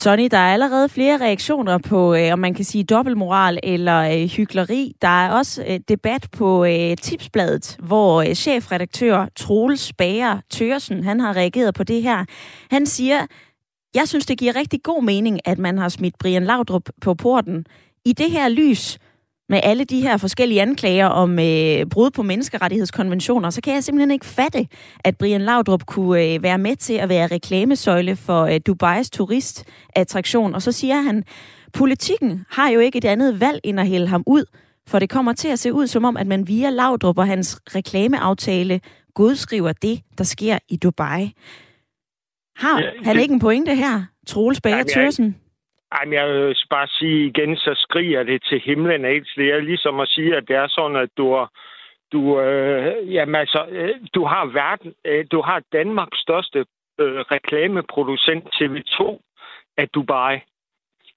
Tony, 0.01 0.27
der 0.31 0.37
er 0.37 0.53
allerede 0.53 0.89
flere 0.89 1.17
reaktioner 1.17 1.77
på, 1.89 2.15
øh, 2.15 2.33
om 2.33 2.39
man 2.39 2.53
kan 2.53 2.65
sige 2.65 2.83
dobbeltmoral 2.83 3.59
eller 3.63 3.99
øh, 3.99 4.29
hyggeleri. 4.37 4.93
Der 5.01 5.07
er 5.07 5.31
også 5.31 5.65
øh, 5.69 5.79
debat 5.87 6.27
på 6.37 6.65
øh, 6.65 6.97
Tipsbladet, 6.97 7.77
hvor 7.87 8.21
øh, 8.21 8.33
chefredaktør 8.33 9.27
Troels 9.35 9.93
Bager 9.93 10.39
Tørsen, 10.49 11.03
han 11.03 11.19
har 11.19 11.35
reageret 11.35 11.75
på 11.75 11.83
det 11.83 12.03
her. 12.03 12.25
Han 12.71 12.85
siger, 12.85 13.25
jeg 13.95 14.07
synes, 14.07 14.25
det 14.25 14.39
giver 14.39 14.55
rigtig 14.55 14.83
god 14.83 15.03
mening, 15.03 15.39
at 15.45 15.57
man 15.57 15.77
har 15.77 15.89
smidt 15.89 16.15
Brian 16.19 16.43
Laudrup 16.43 16.89
på 17.01 17.13
porten 17.13 17.65
i 18.07 18.13
det 18.13 18.31
her 18.31 18.49
lys, 18.49 18.99
med 19.49 19.59
alle 19.63 19.83
de 19.83 20.01
her 20.01 20.17
forskellige 20.17 20.61
anklager 20.61 21.05
om 21.05 21.39
øh, 21.39 21.85
brud 21.85 22.11
på 22.11 22.23
menneskerettighedskonventioner, 22.23 23.49
så 23.49 23.61
kan 23.61 23.73
jeg 23.73 23.83
simpelthen 23.83 24.11
ikke 24.11 24.25
fatte, 24.25 24.67
at 25.03 25.17
Brian 25.17 25.41
Laudrup 25.41 25.85
kunne 25.85 26.23
øh, 26.23 26.43
være 26.43 26.57
med 26.57 26.75
til 26.75 26.93
at 26.93 27.09
være 27.09 27.27
reklamesøjle 27.27 28.15
for 28.15 28.43
øh, 28.43 28.59
Dubais 28.65 29.09
turistattraktion. 29.09 30.55
Og 30.55 30.61
så 30.61 30.71
siger 30.71 31.01
han, 31.01 31.23
politikken 31.73 32.45
har 32.49 32.69
jo 32.69 32.79
ikke 32.79 32.97
et 32.97 33.05
andet 33.05 33.39
valg 33.39 33.59
end 33.63 33.79
at 33.79 33.87
hælde 33.87 34.07
ham 34.07 34.23
ud, 34.27 34.45
for 34.87 34.99
det 34.99 35.09
kommer 35.09 35.33
til 35.33 35.47
at 35.47 35.59
se 35.59 35.73
ud 35.73 35.87
som 35.87 36.05
om, 36.05 36.17
at 36.17 36.27
man 36.27 36.47
via 36.47 36.69
Laudrup 36.69 37.17
og 37.17 37.27
hans 37.27 37.59
reklameaftale 37.75 38.81
godskriver 39.13 39.71
det, 39.71 40.01
der 40.17 40.23
sker 40.23 40.57
i 40.69 40.77
Dubai. 40.77 41.31
Har 42.55 42.79
ja, 42.79 42.89
han 43.03 43.19
ikke 43.19 43.33
en 43.33 43.39
pointe 43.39 43.75
her, 43.75 44.03
Troels 44.27 44.61
Bager 44.61 44.83
Thørsen? 44.93 45.35
Ej, 45.91 46.05
jeg 46.11 46.27
vil 46.27 46.57
bare 46.69 46.87
sige 46.87 47.27
igen, 47.27 47.55
så 47.55 47.73
skriger 47.75 48.23
det 48.23 48.43
til 48.43 48.59
himlen. 48.59 49.05
af 49.05 49.21
Det 49.35 49.49
er 49.53 49.59
ligesom 49.59 49.99
at 49.99 50.07
sige, 50.07 50.35
at 50.35 50.47
det 50.47 50.55
er 50.55 50.67
sådan, 50.67 50.97
at 50.97 51.09
du 51.17 51.35
har, 51.35 51.51
du, 52.11 52.39
øh, 52.41 53.13
jamen 53.13 53.35
altså, 53.35 53.65
øh, 53.69 53.95
du 54.15 54.25
har 54.25 54.45
verden, 54.45 54.93
øh, 55.05 55.25
du 55.31 55.41
har 55.41 55.61
Danmarks 55.73 56.19
største 56.19 56.65
øh, 56.99 57.19
reklameproducent 57.19 58.45
TV2 58.55 59.21
af 59.77 59.89
Dubai. 59.89 60.39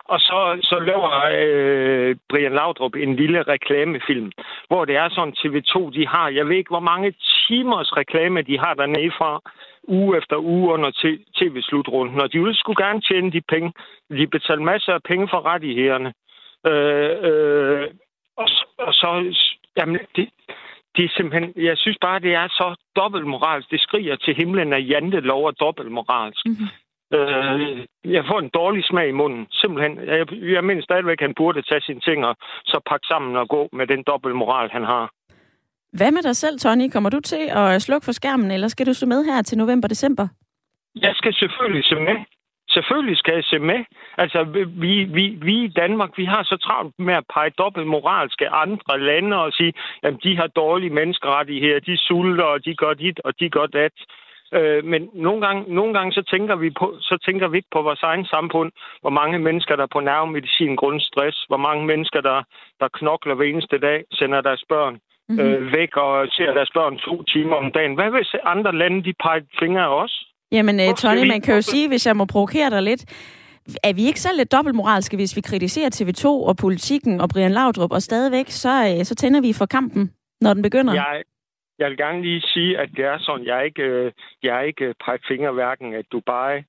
og 0.05 0.21
så, 0.21 0.59
så 0.63 0.79
laver 0.79 1.11
øh, 1.41 2.17
Brian 2.29 2.53
Laudrup 2.53 2.95
en 2.95 3.17
lille 3.17 3.43
reklamefilm, 3.43 4.33
hvor 4.69 4.85
det 4.85 4.97
er 4.97 5.09
sådan 5.09 5.35
TV2, 5.39 5.91
de 5.99 6.07
har, 6.07 6.29
jeg 6.29 6.49
ved 6.49 6.57
ikke, 6.57 6.75
hvor 6.75 6.87
mange 6.93 7.15
timers 7.49 7.97
reklame 7.97 8.43
de 8.43 8.59
har 8.59 8.75
dernede 8.75 9.11
fra, 9.19 9.41
uge 9.89 10.19
efter 10.19 10.37
uge 10.37 10.73
under 10.73 10.91
tv-slutrunden, 11.39 12.21
og 12.21 12.33
de 12.33 12.43
vil 12.43 12.55
sgu 12.55 12.75
gerne 12.79 13.01
tjene 13.01 13.33
de 13.33 13.41
penge. 13.41 13.73
De 14.11 14.27
betaler 14.27 14.63
masser 14.63 14.93
af 14.93 15.03
penge 15.03 15.29
for 15.29 15.47
rettighederne. 15.47 16.13
Øh, 16.67 17.17
øh, 17.29 17.89
og, 18.37 18.49
og 18.79 18.95
så, 18.95 19.09
jamen, 19.77 19.99
det, 20.17 20.29
det 20.97 21.05
er 21.05 21.13
simpelthen, 21.17 21.53
jeg 21.57 21.79
synes 21.79 21.99
bare, 22.01 22.21
det 22.21 22.35
er 22.35 22.49
så 22.49 22.75
dobbeltmoralsk. 22.97 23.71
Det 23.71 23.81
skriger 23.81 24.17
til 24.17 24.35
himlen 24.35 24.73
af 24.73 24.87
jantelov 24.89 25.47
og 25.47 25.61
dobbeltmoralsk. 25.61 26.47
Mm-hmm. 26.47 26.69
Øh, 27.15 27.87
jeg 28.05 28.25
får 28.27 28.39
en 28.39 28.49
dårlig 28.49 28.85
smag 28.85 29.09
i 29.09 29.19
munden. 29.21 29.47
Simpelthen. 29.51 29.99
Jeg, 30.07 30.33
jeg 30.33 30.65
mener 30.65 30.83
stadigvæk, 30.83 31.21
at 31.23 31.27
han 31.27 31.35
burde 31.35 31.63
tage 31.63 31.81
sine 31.81 32.01
ting 32.01 32.27
og 32.27 32.37
så 32.65 32.81
pakke 32.87 33.07
sammen 33.07 33.37
og 33.37 33.49
gå 33.49 33.69
med 33.73 33.87
den 33.87 34.03
dobbeltmoral, 34.03 34.71
han 34.71 34.85
har. 34.85 35.11
Hvad 35.93 36.13
med 36.13 36.23
dig 36.23 36.37
selv, 36.37 36.59
Tony? 36.59 36.89
Kommer 36.93 37.11
du 37.11 37.21
til 37.21 37.51
at 37.51 37.83
slukke 37.83 38.05
for 38.05 38.13
skærmen, 38.13 38.51
eller 38.51 38.69
skal 38.69 38.87
du 38.87 38.95
se 38.95 39.07
med 39.07 39.25
her 39.25 39.43
til 39.43 39.59
november-december? 39.59 40.29
Jeg 40.95 41.15
skal 41.15 41.35
selvfølgelig 41.35 41.85
se 41.85 41.95
med. 41.95 42.17
Selvfølgelig 42.69 43.17
skal 43.17 43.35
jeg 43.35 43.45
se 43.45 43.59
med. 43.59 43.85
Altså, 44.19 44.45
vi, 44.85 45.05
vi, 45.05 45.25
vi 45.43 45.65
i 45.65 45.69
Danmark, 45.69 46.11
vi 46.17 46.25
har 46.25 46.43
så 46.43 46.57
travlt 46.57 46.95
med 46.99 47.15
at 47.15 47.25
pege 47.35 47.51
dobbelt 47.51 47.87
moralske 47.87 48.49
andre 48.49 49.01
lande 49.01 49.37
og 49.37 49.53
sige, 49.53 49.73
at 50.03 50.15
de 50.25 50.37
har 50.37 50.47
dårlige 50.47 50.95
menneskerettigheder, 50.95 51.81
de 51.81 51.97
sulter, 51.97 52.45
og 52.45 52.65
de 52.65 52.75
gør 52.75 52.95
dit, 52.95 53.21
og 53.25 53.41
de 53.41 53.51
gør 53.51 53.67
dat. 53.67 53.93
Øh, 54.55 54.85
men 54.85 55.09
nogle 55.15 55.47
gange, 55.47 55.75
nogle 55.75 55.95
gange 55.95 56.13
så, 56.13 56.23
tænker 56.23 56.57
vi 56.57 56.71
på, 56.71 56.97
så 57.01 57.19
tænker 57.27 57.49
vi 57.49 57.57
ikke 57.57 57.75
på 57.77 57.83
vores 57.83 58.03
egen 58.03 58.27
samfund, 58.27 58.73
hvor 59.01 59.11
mange 59.11 59.39
mennesker, 59.39 59.77
der 59.77 59.83
er 59.83 59.95
på 59.97 60.01
nervemedicin 60.01 60.77
grund 60.77 61.01
stress, 61.01 61.45
hvor 61.49 61.57
mange 61.57 61.87
mennesker, 61.87 62.21
der, 62.21 62.43
der 62.81 62.89
knokler 62.89 63.35
hver 63.35 63.47
eneste 63.47 63.79
dag, 63.79 64.05
sender 64.13 64.41
deres 64.41 64.65
børn 64.69 65.01
mm-hmm. 65.31 65.53
øh, 65.53 65.73
væk 65.73 65.97
og 65.97 66.29
ser 66.37 66.51
deres 66.59 66.71
børn 66.75 66.99
to 66.99 67.23
timer 67.23 67.57
om 67.57 67.73
dagen. 67.73 67.95
Hvad 67.95 68.11
hvis 68.11 68.35
andre 68.45 68.73
lande, 68.81 69.05
de 69.05 69.13
peger 69.23 69.41
fingre 69.61 69.83
af 69.83 70.03
os? 70.03 70.15
Jamen, 70.53 70.77
uh, 70.81 70.95
Tony, 70.95 71.29
man 71.29 71.41
kan 71.41 71.55
jo 71.55 71.63
sige, 71.63 71.89
hvis 71.89 72.07
jeg 72.07 72.17
må 72.17 72.25
provokere 72.25 72.71
dig 72.71 72.83
lidt, 72.83 73.03
er 73.85 73.93
vi 73.93 74.03
ikke 74.07 74.21
så 74.21 74.29
lidt 74.37 74.53
dobbeltmoralske, 74.53 75.17
hvis 75.17 75.37
vi 75.37 75.41
kritiserer 75.41 75.91
TV2 75.95 76.27
og 76.49 76.57
politikken 76.57 77.21
og 77.21 77.29
Brian 77.33 77.53
Laudrup, 77.53 77.93
og 77.93 78.03
stadigvæk, 78.03 78.47
så, 78.49 78.73
uh, 78.99 79.03
så 79.03 79.15
tænder 79.15 79.41
vi 79.41 79.53
for 79.59 79.67
kampen, 79.67 80.11
når 80.41 80.55
den 80.55 80.63
begynder? 80.63 80.95
Jeg, 80.95 81.23
jeg 81.79 81.89
vil 81.91 81.97
gerne 81.97 82.23
lige 82.23 82.41
sige, 82.41 82.79
at 82.79 82.89
det 82.97 83.05
er 83.05 83.19
sådan, 83.19 83.47
jeg 83.47 83.59
er 83.59 83.63
ikke, 83.63 83.83
øh, 83.83 84.13
jeg 84.43 84.57
er 84.57 84.61
ikke 84.61 84.95
peget 85.05 85.21
fingre 85.29 85.53
hverken 85.53 85.95
af 85.95 86.05
Dubai 86.13 86.63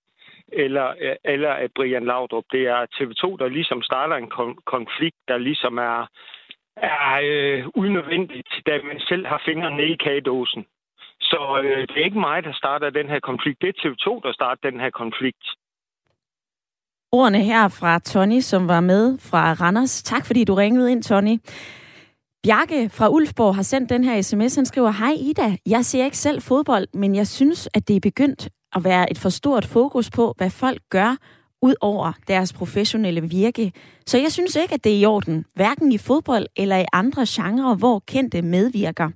eller, 0.53 1.18
eller 1.24 1.50
af 1.50 1.68
Brian 1.75 2.06
Laudrup. 2.06 2.44
Det 2.51 2.63
er 2.68 2.86
TV2, 2.96 3.38
der 3.38 3.48
ligesom 3.48 3.82
starter 3.82 4.15
en 4.15 4.32
konflikt, 4.65 5.18
der 5.27 5.38
ligesom 5.38 5.77
er, 5.77 6.08
er 6.78 7.20
øh, 7.24 7.63
unødvendigt, 7.75 8.51
da 8.66 8.72
man 8.84 9.00
selv 9.00 9.25
har 9.28 9.42
fingrene 9.46 9.84
i 9.84 9.96
kagedåsen. 9.96 10.66
Så 11.22 11.62
øh, 11.63 11.88
det 11.88 11.98
er 11.98 12.06
ikke 12.06 12.20
mig, 12.20 12.44
der 12.44 12.54
starter 12.54 12.90
den 12.90 13.08
her 13.10 13.20
konflikt. 13.20 13.62
Det 13.62 13.70
er 13.70 13.80
TV2, 13.82 14.08
der 14.24 14.34
starter 14.34 14.70
den 14.70 14.80
her 14.80 14.90
konflikt. 14.90 15.46
Ordene 17.12 17.40
her 17.40 17.68
fra 17.68 18.00
Tony, 18.00 18.40
som 18.40 18.68
var 18.68 18.80
med 18.80 19.18
fra 19.30 19.54
Randers. 19.54 20.04
Tak 20.04 20.25
fordi 20.25 20.44
du 20.44 20.54
ringede 20.54 20.92
ind, 20.92 21.04
Tony. 21.04 21.38
Bjarke 22.44 22.90
fra 22.90 23.10
Ulfborg 23.10 23.56
har 23.56 23.63
sendt 23.63 23.90
den 23.90 24.04
her 24.04 24.22
sms. 24.22 24.56
Han 24.56 24.66
skriver, 24.66 24.92
Hej 24.92 25.13
Ida, 25.20 25.58
jeg 25.66 25.86
ser 25.86 26.06
ikke 26.06 26.18
selv 26.18 26.42
fodbold, 26.42 26.88
men 26.94 27.16
jeg 27.16 27.28
synes, 27.28 27.70
at 27.74 27.88
det 27.88 27.96
er 27.96 28.00
begyndt 28.00 28.50
at 28.75 28.84
være 28.84 29.12
et 29.12 29.18
for 29.18 29.30
stort 29.30 29.66
fokus 29.66 30.10
på, 30.10 30.34
hvad 30.38 30.50
folk 30.50 30.82
gør, 30.90 31.18
ud 31.62 31.75
over 31.82 32.12
deres 32.27 32.53
professionelle 32.53 33.22
virke. 33.22 33.72
Så 34.08 34.18
jeg 34.18 34.32
synes 34.32 34.56
ikke, 34.56 34.74
at 34.74 34.84
det 34.84 34.91
er 34.91 35.00
i 35.00 35.06
orden, 35.06 35.46
hverken 35.56 35.91
i 35.91 35.98
fodbold 35.98 36.46
eller 36.56 36.77
i 36.77 36.86
andre 36.94 37.25
genrer, 37.30 37.75
hvor 37.75 38.03
kendte 38.08 38.41
medvirker. 38.41 39.10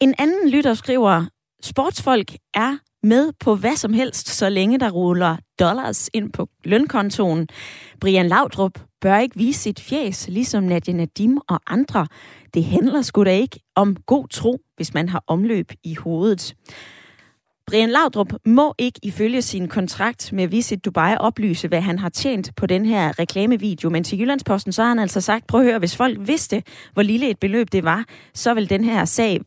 En 0.00 0.14
anden 0.18 0.50
lytter 0.50 0.74
skriver, 0.74 1.24
sportsfolk 1.62 2.32
er 2.54 2.76
med 3.06 3.32
på 3.40 3.54
hvad 3.54 3.76
som 3.76 3.92
helst, 3.92 4.28
så 4.28 4.48
længe 4.48 4.78
der 4.78 4.90
ruller 4.90 5.36
dollars 5.60 6.10
ind 6.14 6.32
på 6.32 6.48
lønkontoen. 6.64 7.48
Brian 8.00 8.28
Laudrup 8.28 8.80
bør 9.00 9.18
ikke 9.18 9.36
vise 9.36 9.60
sit 9.60 9.80
fjes, 9.80 10.28
ligesom 10.28 10.64
Nadia 10.64 10.94
Nadim 10.94 11.38
og 11.48 11.60
andre. 11.66 12.06
Det 12.54 12.64
handler 12.64 13.02
sgu 13.02 13.24
da 13.24 13.30
ikke 13.30 13.60
om 13.76 13.96
god 14.06 14.28
tro, 14.28 14.58
hvis 14.76 14.94
man 14.94 15.08
har 15.08 15.24
omløb 15.26 15.72
i 15.84 15.94
hovedet. 15.94 16.54
Brian 17.66 17.90
Laudrup 17.90 18.32
må 18.46 18.74
ikke 18.78 19.00
ifølge 19.02 19.42
sin 19.42 19.68
kontrakt 19.68 20.32
med 20.32 20.48
Visit 20.48 20.84
Dubai 20.84 21.16
oplyse, 21.16 21.68
hvad 21.68 21.80
han 21.80 21.98
har 21.98 22.08
tjent 22.08 22.50
på 22.56 22.66
den 22.66 22.86
her 22.86 23.18
reklamevideo. 23.18 23.90
Men 23.90 24.04
til 24.04 24.18
Jyllandsposten 24.20 24.72
så 24.72 24.82
har 24.82 24.88
han 24.88 24.98
altså 24.98 25.20
sagt, 25.20 25.46
prøv 25.46 25.60
at 25.60 25.66
høre, 25.66 25.78
hvis 25.78 25.96
folk 25.96 26.18
vidste, 26.20 26.62
hvor 26.92 27.02
lille 27.02 27.30
et 27.30 27.38
beløb 27.38 27.72
det 27.72 27.84
var, 27.84 28.04
så 28.34 28.54
vil 28.54 28.70
den 28.70 28.84
her 28.84 29.04
sag 29.04 29.40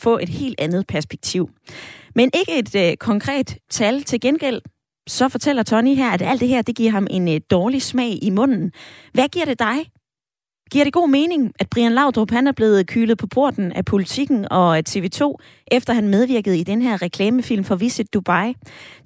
få 0.00 0.18
et 0.18 0.28
helt 0.28 0.60
andet 0.60 0.86
perspektiv. 0.86 1.50
Men 2.14 2.30
ikke 2.34 2.58
et 2.58 2.74
øh, 2.74 2.96
konkret 2.96 3.56
tal 3.70 4.02
til 4.02 4.20
gengæld. 4.20 4.62
Så 5.08 5.28
fortæller 5.28 5.62
Tony 5.62 5.94
her, 5.94 6.10
at 6.10 6.22
alt 6.22 6.40
det 6.40 6.48
her, 6.48 6.62
det 6.62 6.76
giver 6.76 6.90
ham 6.90 7.06
en 7.10 7.28
øh, 7.28 7.40
dårlig 7.50 7.82
smag 7.82 8.18
i 8.22 8.30
munden. 8.30 8.72
Hvad 9.12 9.28
giver 9.28 9.44
det 9.44 9.58
dig? 9.58 9.76
Giver 10.70 10.84
det 10.84 10.92
god 10.92 11.08
mening, 11.08 11.52
at 11.58 11.70
Brian 11.70 11.92
Laudrup 11.92 12.30
han 12.30 12.46
er 12.46 12.52
blevet 12.52 12.86
kylet 12.86 13.18
på 13.18 13.26
porten 13.26 13.72
af 13.72 13.84
politikken 13.84 14.46
og 14.50 14.78
TV2, 14.88 15.34
efter 15.70 15.92
han 15.92 16.08
medvirkede 16.08 16.58
i 16.58 16.62
den 16.62 16.82
her 16.82 17.02
reklamefilm 17.02 17.64
for 17.64 17.76
Visit 17.76 18.14
Dubai? 18.14 18.54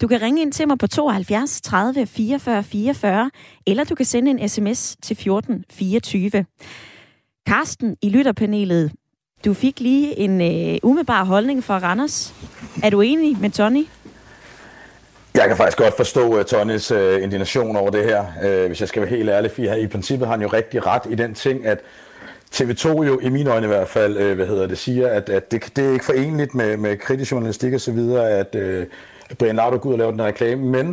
Du 0.01 0.07
kan 0.07 0.23
ringe 0.23 0.43
ind 0.43 0.53
til 0.53 0.69
mig 0.69 0.79
på 0.79 0.87
72 0.87 1.61
30 1.61 2.07
44 2.07 2.63
44, 2.63 3.31
eller 3.67 3.85
du 3.85 3.95
kan 3.95 4.07
sende 4.07 4.31
en 4.31 4.49
sms 4.49 4.97
til 5.03 5.17
14 5.17 5.65
24. 5.71 6.31
Karsten 7.47 7.97
i 8.03 8.09
lytterpanelet, 8.09 8.93
du 9.45 9.55
fik 9.55 9.81
lige 9.81 10.19
en 10.19 10.41
øh, 10.41 10.79
umiddelbar 10.83 11.25
holdning 11.25 11.65
fra 11.65 11.79
Randers. 11.79 12.35
Er 12.83 12.91
du 12.91 13.01
enig 13.01 13.41
med 13.41 13.51
Tony? 13.51 13.87
Jeg 15.35 15.49
kan 15.49 15.57
faktisk 15.57 15.79
godt 15.79 15.97
forstå 15.97 16.33
øh, 16.35 16.41
uh, 16.41 16.45
Tonnes 16.45 16.93
uh, 16.93 16.99
øh, 16.99 17.23
indignation 17.23 17.77
over 17.77 17.91
det 17.91 18.05
her, 18.05 18.25
uh, 18.45 18.67
hvis 18.67 18.81
jeg 18.81 18.89
skal 18.89 19.03
være 19.03 19.11
helt 19.11 19.31
ærlig. 19.31 19.51
For 19.51 19.63
i 19.63 19.87
princippet 19.87 20.29
har 20.29 20.35
han 20.35 20.43
jo 20.43 20.49
rigtig 20.49 20.87
ret 20.87 21.03
i 21.11 21.15
den 21.15 21.35
ting, 21.35 21.67
at 21.67 21.79
TV2 22.55 22.89
jo 22.89 23.19
i 23.19 23.29
mine 23.29 23.51
øjne 23.51 23.67
i 23.67 23.69
hvert 23.69 23.89
fald, 23.89 24.17
uh, 24.17 24.33
hvad 24.33 24.47
hedder 24.47 24.67
det, 24.67 24.79
siger, 24.79 25.09
at, 25.09 25.29
at 25.29 25.51
det, 25.51 25.77
det 25.77 25.89
er 25.89 25.93
ikke 25.93 26.05
forenligt 26.05 26.55
med, 26.55 26.77
med 26.77 26.97
kritisk 26.97 27.33
journalistik 27.33 27.73
og 27.73 27.81
så 27.81 27.93
videre, 27.93 28.31
at 28.31 28.55
uh, 28.55 29.37
Brian 29.39 29.57
Laudrup 29.57 29.81
går 29.81 29.89
ud 29.89 29.95
og 29.95 29.99
laver 29.99 30.11
den 30.11 30.21
her 30.21 30.27
reklame, 30.27 30.63
men 30.65 30.89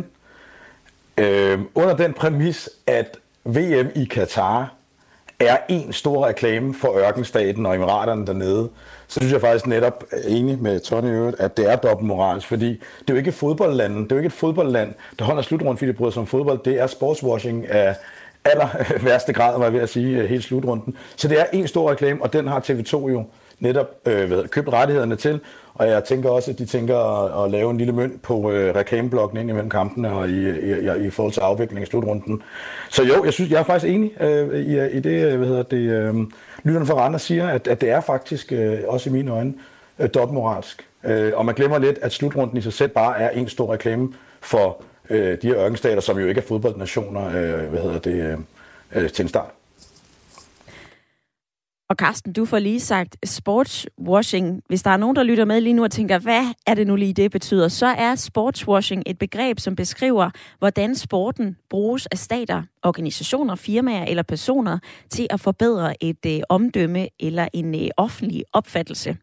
uh, 1.18 1.60
under 1.74 1.96
den 1.96 2.12
præmis, 2.12 2.70
at 2.86 3.16
VM 3.44 3.88
i 3.94 4.04
Katar 4.04 4.74
er 5.40 5.56
en 5.68 5.92
stor 5.92 6.26
reklame 6.26 6.74
for 6.74 6.98
ørkenstaten 6.98 7.66
og 7.66 7.74
emiraterne 7.74 8.26
dernede, 8.26 8.68
så 9.12 9.20
synes 9.20 9.32
jeg 9.32 9.40
faktisk 9.40 9.66
netop, 9.66 10.04
enig 10.28 10.62
med 10.62 10.80
Tony 10.80 11.08
Øvrigt, 11.08 11.40
at 11.40 11.56
det 11.56 11.70
er 11.70 11.76
dobbeltmoralsk, 11.76 12.48
fordi 12.48 12.68
det 12.68 13.10
er 13.10 13.12
jo 13.12 13.16
ikke 13.16 13.28
et 13.28 13.34
fodboldland, 13.34 13.94
det 13.94 14.12
er 14.12 14.16
jo 14.16 14.18
ikke 14.18 14.26
et 14.26 14.32
fodboldland, 14.32 14.94
der 15.18 15.24
holder 15.24 15.42
slutrunden, 15.42 15.76
fordi 15.76 15.88
det 15.88 15.96
bryder 15.96 16.12
som 16.12 16.26
fodbold, 16.26 16.60
det 16.64 16.80
er 16.80 16.86
sportswashing 16.86 17.68
af 17.68 17.96
aller 18.44 18.68
værste 19.06 19.32
grad, 19.32 19.58
var 19.58 19.64
jeg 19.64 19.72
ved 19.72 19.80
at 19.80 19.88
sige, 19.88 20.18
øh, 20.18 20.28
hele 20.28 20.42
slutrunden. 20.42 20.96
Så 21.16 21.28
det 21.28 21.40
er 21.40 21.44
en 21.52 21.68
stor 21.68 21.90
reklame, 21.90 22.22
og 22.22 22.32
den 22.32 22.48
har 22.48 22.60
TV2 22.60 23.10
jo 23.10 23.24
netop 23.60 23.86
øh, 24.06 24.30
ved, 24.30 24.48
købt 24.48 24.68
rettighederne 24.68 25.16
til, 25.16 25.40
og 25.74 25.88
jeg 25.88 26.04
tænker 26.04 26.30
også, 26.30 26.50
at 26.50 26.58
de 26.58 26.66
tænker 26.66 26.98
at, 26.98 27.44
at 27.44 27.50
lave 27.50 27.70
en 27.70 27.78
lille 27.78 27.92
mønt 27.92 28.22
på 28.22 28.50
øh, 28.50 28.74
reklameblokken 28.74 29.38
ind 29.38 29.50
imellem 29.50 29.70
kampene 29.70 30.12
og 30.12 30.28
i, 30.28 30.50
i, 30.50 31.06
i 31.06 31.10
forhold 31.10 31.32
til 31.32 31.40
afviklingen 31.40 31.82
af 31.82 31.88
slutrunden. 31.88 32.42
Så 32.90 33.02
jo, 33.02 33.24
jeg 33.24 33.32
synes, 33.32 33.50
jeg 33.50 33.58
er 33.58 33.64
faktisk 33.64 33.92
enig 33.92 34.22
øh, 34.22 34.60
i, 34.60 34.96
i 34.96 35.00
det, 35.00 35.32
øh, 35.32 35.38
hvad 35.38 35.48
hedder 35.48 35.62
det, 35.62 35.76
øh, 35.76 36.14
lytterne 36.62 36.86
fra 36.86 36.94
Randers 36.94 37.22
siger, 37.22 37.48
at, 37.48 37.68
at 37.68 37.80
det 37.80 37.90
er 37.90 38.00
faktisk 38.00 38.52
øh, 38.52 38.78
også 38.86 39.10
i 39.10 39.12
mine 39.12 39.30
øjne 39.30 39.54
øh, 39.98 40.08
dobbeltmoralsk. 40.14 40.88
Øh, 41.04 41.32
og 41.34 41.46
man 41.46 41.54
glemmer 41.54 41.78
lidt, 41.78 41.98
at 41.98 42.12
slutrunden 42.12 42.56
i 42.56 42.62
sig 42.62 42.72
selv 42.72 42.90
bare 42.90 43.20
er 43.20 43.30
en 43.30 43.48
stor 43.48 43.72
reklame 43.72 44.14
for 44.40 44.82
øh, 45.10 45.38
de 45.42 45.46
her 45.46 45.56
ørkenstater, 45.56 46.00
som 46.00 46.18
jo 46.18 46.26
ikke 46.26 46.40
er 46.40 46.44
fodboldnationer, 46.44 47.26
øh, 47.26 47.68
hvad 47.68 47.80
hedder 47.80 47.98
det, 47.98 48.38
øh, 48.94 49.02
øh 49.02 49.10
til 49.10 49.22
en 49.22 49.28
start. 49.28 49.50
Og 51.92 51.96
Carsten, 51.96 52.32
du 52.32 52.44
får 52.44 52.58
lige 52.58 52.80
sagt 52.80 53.16
sportswashing. 53.24 54.62
Hvis 54.68 54.82
der 54.82 54.90
er 54.90 54.96
nogen, 54.96 55.16
der 55.16 55.22
lytter 55.22 55.44
med 55.44 55.60
lige 55.60 55.72
nu 55.72 55.84
og 55.84 55.90
tænker, 55.90 56.18
hvad 56.18 56.44
er 56.66 56.74
det 56.74 56.86
nu 56.86 56.96
lige 56.96 57.12
det 57.12 57.30
betyder, 57.30 57.68
så 57.68 57.86
er 57.86 58.14
sportswashing 58.14 59.02
et 59.06 59.18
begreb, 59.18 59.58
som 59.60 59.76
beskriver, 59.76 60.30
hvordan 60.58 60.94
sporten 60.94 61.56
bruges 61.70 62.06
af 62.06 62.18
stater, 62.18 62.62
organisationer, 62.82 63.54
firmaer 63.54 64.04
eller 64.04 64.22
personer 64.22 64.78
til 65.10 65.26
at 65.30 65.40
forbedre 65.40 66.04
et 66.04 66.26
øh, 66.26 66.40
omdømme 66.48 67.08
eller 67.20 67.48
en 67.52 67.74
øh, 67.74 67.88
offentlig 67.96 68.42
opfattelse. 68.52 69.16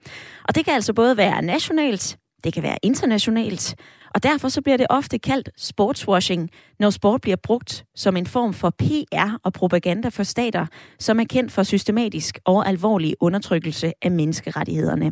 Og 0.48 0.56
det 0.56 0.66
kan 0.66 0.74
altså 0.74 0.94
både 0.94 1.18
være 1.18 1.42
nationalt, 1.42 2.18
det 2.44 2.54
kan 2.54 2.64
være 2.64 2.78
internationalt, 2.84 3.76
og 4.16 4.24
derfor 4.24 4.50
så 4.50 4.62
bliver 4.62 4.78
det 4.78 4.88
ofte 4.90 5.20
kaldt 5.20 5.50
sportswashing, 5.58 6.50
når 6.80 6.90
sport 6.90 7.22
bliver 7.22 7.38
brugt 7.44 7.86
som 7.96 8.18
en 8.18 8.26
form 8.26 8.54
for 8.54 8.70
PR 8.70 9.38
og 9.44 9.54
propaganda 9.54 10.10
for 10.10 10.24
stater, 10.24 10.66
som 11.00 11.20
er 11.20 11.24
kendt 11.24 11.52
for 11.52 11.64
systematisk 11.64 12.40
og 12.46 12.68
alvorlig 12.68 13.16
undertrykkelse 13.20 13.94
af 14.02 14.12
menneskerettighederne. 14.12 15.12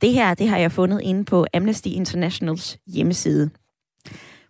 Det 0.00 0.12
her, 0.12 0.34
det 0.34 0.48
har 0.48 0.58
jeg 0.58 0.72
fundet 0.72 1.00
inde 1.02 1.24
på 1.24 1.46
Amnesty 1.54 1.88
Internationals 1.88 2.78
hjemmeside. 2.86 3.50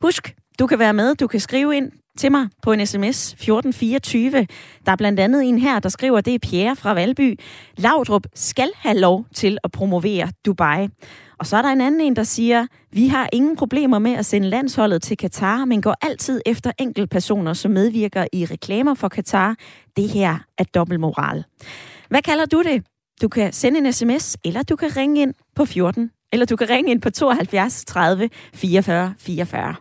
Husk, 0.03 0.35
du 0.59 0.67
kan 0.67 0.79
være 0.79 0.95
med, 0.95 1.15
du 1.15 1.27
kan 1.27 1.41
skrive 1.41 1.77
ind 1.77 1.93
til 2.19 2.33
mig 2.33 2.49
på 2.63 2.73
en 2.73 2.87
sms 2.87 3.33
1424. 3.33 4.47
Der 4.87 4.93
er 4.93 4.97
blandt 4.97 5.21
andet 5.21 5.45
en 5.45 5.59
her, 5.59 5.79
der 5.79 5.89
skriver, 5.89 6.21
det 6.21 6.35
er 6.35 6.39
Pierre 6.39 6.77
fra 6.77 6.95
Valby. 6.95 7.41
Laudrup 7.77 8.27
skal 8.35 8.71
have 8.75 8.99
lov 8.99 9.27
til 9.35 9.59
at 9.65 9.73
promovere 9.73 10.29
Dubai. 10.47 10.89
Og 11.39 11.47
så 11.47 11.57
er 11.57 11.63
der 11.63 11.69
en 11.69 11.81
anden 11.81 12.01
en, 12.01 12.17
der 12.17 12.23
siger, 12.23 12.67
vi 12.93 13.09
har 13.09 13.29
ingen 13.33 13.57
problemer 13.57 13.99
med 13.99 14.13
at 14.13 14.27
sende 14.27 14.49
landsholdet 14.49 15.03
til 15.03 15.17
Katar, 15.17 15.65
men 15.65 15.83
går 15.83 15.97
altid 16.03 16.41
efter 16.47 16.73
enkeltpersoner, 16.79 17.53
som 17.53 17.71
medvirker 17.71 18.27
i 18.33 18.45
reklamer 18.45 18.95
for 18.95 19.09
Katar. 19.09 19.57
Det 19.97 20.09
her 20.09 20.39
er 20.59 20.65
dobbeltmoral. 20.65 21.45
Hvad 22.09 22.23
kalder 22.23 22.47
du 22.47 22.63
det? 22.63 22.85
Du 23.23 23.29
kan 23.29 23.53
sende 23.53 23.79
en 23.79 23.93
sms, 23.93 24.37
eller 24.45 24.63
du 24.63 24.77
kan 24.77 24.97
ringe 24.97 25.23
ind 25.23 25.35
på 25.57 25.65
14, 25.65 26.11
eller 26.33 26.47
du 26.47 26.57
kan 26.57 26.71
ringe 26.71 26.91
ind 26.91 27.01
på 27.03 27.11
72 27.11 27.85
30 27.85 28.31
44 28.55 29.15
44. 29.19 29.75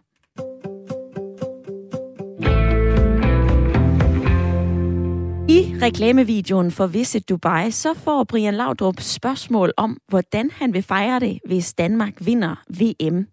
I 5.51 5.75
reklamevideoen 5.81 6.71
for 6.71 6.87
Visit 6.87 7.29
Dubai, 7.29 7.71
så 7.71 7.93
får 7.93 8.23
Brian 8.23 8.53
Laudrup 8.53 8.95
spørgsmål 8.99 9.71
om, 9.77 9.97
hvordan 10.07 10.49
han 10.55 10.73
vil 10.73 10.83
fejre 10.83 11.19
det, 11.19 11.39
hvis 11.47 11.73
Danmark 11.73 12.13
vinder 12.19 12.55
VM. 12.69 13.25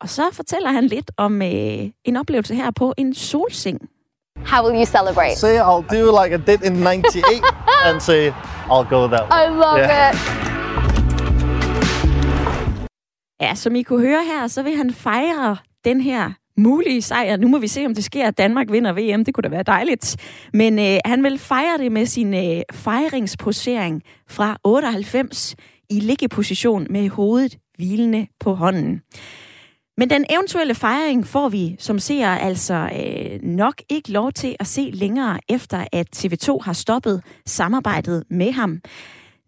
Og 0.00 0.08
så 0.08 0.22
fortæller 0.32 0.70
han 0.70 0.86
lidt 0.86 1.10
om 1.16 1.42
øh, 1.42 1.48
en 2.04 2.16
oplevelse 2.16 2.54
her 2.54 2.70
på 2.70 2.94
en 2.96 3.14
solseng. 3.14 3.78
How 4.46 4.64
will 4.66 4.76
you 4.80 4.84
celebrate? 4.86 5.36
Say 5.36 5.56
I'll 5.58 5.86
do 5.96 6.22
like 6.22 6.34
I 6.34 6.38
did 6.50 6.62
in 6.70 6.82
98 6.82 7.42
and 7.88 8.00
say 8.00 8.28
I'll 8.70 8.88
go 8.94 9.06
that 9.08 9.24
way. 9.30 9.38
I 9.44 9.48
love 9.48 9.78
Yeah. 9.78 10.14
it. 10.14 10.18
Ja, 13.40 13.54
som 13.54 13.74
I 13.76 13.82
kunne 13.82 14.00
høre 14.00 14.24
her, 14.24 14.46
så 14.46 14.62
vil 14.62 14.76
han 14.76 14.92
fejre 14.92 15.56
den 15.84 16.00
her 16.00 16.30
mulige 16.56 17.02
sejr. 17.02 17.36
Nu 17.36 17.48
må 17.48 17.58
vi 17.58 17.68
se, 17.68 17.86
om 17.86 17.94
det 17.94 18.04
sker, 18.04 18.28
at 18.28 18.38
Danmark 18.38 18.72
vinder 18.72 18.92
VM. 18.92 19.24
Det 19.24 19.34
kunne 19.34 19.42
da 19.42 19.48
være 19.48 19.62
dejligt. 19.62 20.16
Men 20.52 20.78
øh, 20.78 20.98
han 21.04 21.22
vil 21.22 21.38
fejre 21.38 21.78
det 21.78 21.92
med 21.92 22.06
sin 22.06 22.34
øh, 22.34 22.62
fejringsposering 22.72 24.02
fra 24.28 24.56
98 24.64 25.56
i 25.90 26.00
liggeposition 26.00 26.86
med 26.90 27.08
hovedet 27.08 27.58
hvilende 27.76 28.26
på 28.40 28.54
hånden. 28.54 29.02
Men 29.98 30.10
den 30.10 30.24
eventuelle 30.30 30.74
fejring 30.74 31.26
får 31.26 31.48
vi 31.48 31.76
som 31.78 31.98
ser 31.98 32.28
altså 32.28 32.74
øh, 32.74 33.42
nok 33.42 33.74
ikke 33.88 34.12
lov 34.12 34.32
til 34.32 34.56
at 34.60 34.66
se 34.66 34.90
længere 34.94 35.38
efter, 35.48 35.84
at 35.92 36.06
TV2 36.16 36.58
har 36.64 36.72
stoppet 36.72 37.22
samarbejdet 37.46 38.24
med 38.30 38.52
ham. 38.52 38.80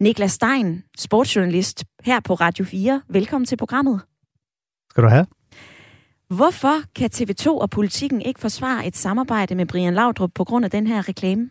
Niklas 0.00 0.32
Stein, 0.32 0.82
sportsjournalist 0.98 1.84
her 2.04 2.20
på 2.20 2.34
Radio 2.34 2.64
4. 2.64 3.02
Velkommen 3.08 3.46
til 3.46 3.56
programmet. 3.56 4.00
Skal 4.90 5.04
du 5.04 5.08
have? 5.08 5.26
Hvorfor 6.28 6.74
kan 6.96 7.10
TV2 7.14 7.48
og 7.48 7.70
politikken 7.70 8.22
ikke 8.22 8.40
forsvare 8.40 8.86
et 8.86 8.96
samarbejde 8.96 9.54
med 9.54 9.66
Brian 9.66 9.94
Laudrup 9.94 10.30
på 10.34 10.44
grund 10.44 10.64
af 10.64 10.70
den 10.70 10.86
her 10.86 11.08
reklame? 11.08 11.50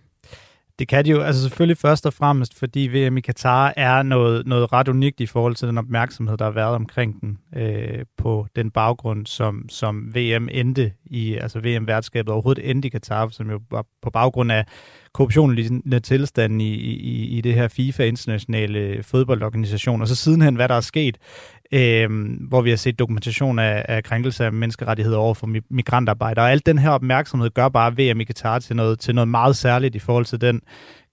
Det 0.79 0.87
kan 0.87 1.05
de 1.05 1.09
jo 1.09 1.21
altså 1.21 1.41
selvfølgelig 1.41 1.77
først 1.77 2.05
og 2.05 2.13
fremmest, 2.13 2.59
fordi 2.59 2.79
VM 2.79 3.17
i 3.17 3.21
Katar 3.21 3.73
er 3.77 4.03
noget, 4.03 4.47
noget 4.47 4.73
ret 4.73 4.87
unikt 4.87 5.19
i 5.19 5.25
forhold 5.25 5.55
til 5.55 5.67
den 5.67 5.77
opmærksomhed, 5.77 6.37
der 6.37 6.45
har 6.45 6.51
været 6.51 6.75
omkring 6.75 7.21
den 7.21 7.37
øh, 7.55 8.05
på 8.17 8.47
den 8.55 8.71
baggrund, 8.71 9.25
som, 9.25 9.69
som 9.69 10.15
VM 10.15 10.49
endte 10.51 10.91
i, 11.05 11.33
altså 11.33 11.59
VM-værtskabet 11.59 12.33
overhovedet 12.33 12.69
endte 12.69 12.87
i 12.87 12.89
Katar, 12.89 13.29
som 13.29 13.49
jo 13.49 13.59
var 13.71 13.85
på 14.01 14.09
baggrund 14.09 14.51
af 14.51 14.65
korruptionen 15.13 16.01
tilstanden 16.03 16.61
i, 16.61 16.73
i, 16.73 17.37
i 17.37 17.41
det 17.41 17.53
her 17.53 17.67
FIFA 17.67 18.03
internationale 18.03 19.03
fodboldorganisation, 19.03 20.01
og 20.01 20.07
så 20.07 20.15
sidenhen, 20.15 20.55
hvad 20.55 20.69
der 20.69 20.75
er 20.75 20.81
sket, 20.81 21.17
øh, 21.71 22.09
hvor 22.47 22.61
vi 22.61 22.69
har 22.69 22.77
set 22.77 22.99
dokumentation 22.99 23.59
af, 23.59 23.85
af 23.87 24.03
krænkelse 24.03 24.45
af 24.45 24.53
menneskerettigheder 24.53 25.17
over 25.17 25.33
for 25.33 25.49
migrantarbejdere. 25.69 26.45
Og 26.45 26.51
alt 26.51 26.65
den 26.65 26.77
her 26.77 26.89
opmærksomhed 26.89 27.49
gør 27.49 27.69
bare 27.69 27.91
VM 27.97 28.19
i 28.19 28.23
Katar 28.23 28.59
til 28.59 28.75
noget, 28.75 28.99
til 28.99 29.15
noget 29.15 29.27
meget 29.27 29.55
særligt 29.55 29.95
i 29.95 29.99
forhold 29.99 30.25
til 30.25 30.41
den 30.41 30.61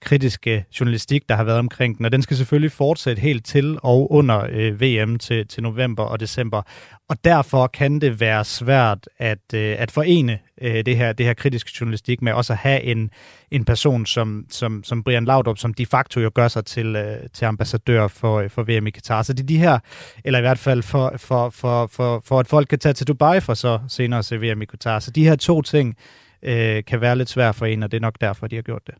kritiske 0.01 0.65
journalistik, 0.79 1.29
der 1.29 1.35
har 1.35 1.43
været 1.43 1.59
omkring 1.59 1.97
den. 1.97 2.05
Og 2.05 2.11
den 2.11 2.21
skal 2.21 2.37
selvfølgelig 2.37 2.71
fortsætte 2.71 3.21
helt 3.21 3.45
til 3.45 3.77
og 3.83 4.11
under 4.11 4.47
øh, 4.51 4.81
VM 4.81 5.19
til, 5.19 5.47
til 5.47 5.63
november 5.63 6.03
og 6.03 6.19
december. 6.19 6.61
Og 7.09 7.23
derfor 7.23 7.67
kan 7.67 8.01
det 8.01 8.19
være 8.19 8.45
svært 8.45 9.09
at, 9.17 9.53
øh, 9.53 9.75
at 9.79 9.91
forene 9.91 10.39
øh, 10.61 10.85
det, 10.85 10.97
her, 10.97 11.13
det 11.13 11.25
her 11.25 11.33
kritiske 11.33 11.71
journalistik 11.79 12.21
med 12.21 12.33
også 12.33 12.53
at 12.53 12.59
have 12.59 12.81
en, 12.81 13.09
en 13.51 13.65
person 13.65 14.05
som, 14.05 14.45
som, 14.49 14.83
som 14.83 15.03
Brian 15.03 15.25
Laudrup, 15.25 15.57
som 15.57 15.73
de 15.73 15.85
facto 15.85 16.19
jo 16.19 16.31
gør 16.33 16.47
sig 16.47 16.65
til, 16.65 16.95
øh, 16.95 17.17
til 17.33 17.45
ambassadør 17.45 18.07
for, 18.07 18.39
øh, 18.39 18.49
for 18.49 18.63
VM 18.63 18.87
i 18.87 18.91
Katar. 18.91 19.21
Så 19.23 19.33
det 19.33 19.43
er 19.43 19.47
de 19.47 19.57
her, 19.57 19.79
eller 20.25 20.39
i 20.39 20.41
hvert 20.41 20.59
fald 20.59 20.83
for, 20.83 21.13
for, 21.17 21.49
for, 21.49 21.87
for, 21.87 22.21
for 22.25 22.39
at 22.39 22.47
folk 22.47 22.67
kan 22.67 22.79
tage 22.79 22.93
til 22.93 23.07
Dubai 23.07 23.41
for 23.41 23.53
så 23.53 23.79
senere 23.87 24.19
at 24.19 24.25
se 24.25 24.37
VM 24.37 24.61
i 24.61 24.65
Katar. 24.65 24.99
Så 24.99 25.11
de 25.11 25.23
her 25.23 25.35
to 25.35 25.61
ting 25.61 25.95
øh, 26.43 26.83
kan 26.83 27.01
være 27.01 27.15
lidt 27.15 27.29
svært 27.29 27.55
for 27.55 27.65
en, 27.65 27.83
og 27.83 27.91
det 27.91 27.97
er 27.97 28.01
nok 28.01 28.21
derfor, 28.21 28.47
de 28.47 28.55
har 28.55 28.63
gjort 28.63 28.81
det. 28.87 28.95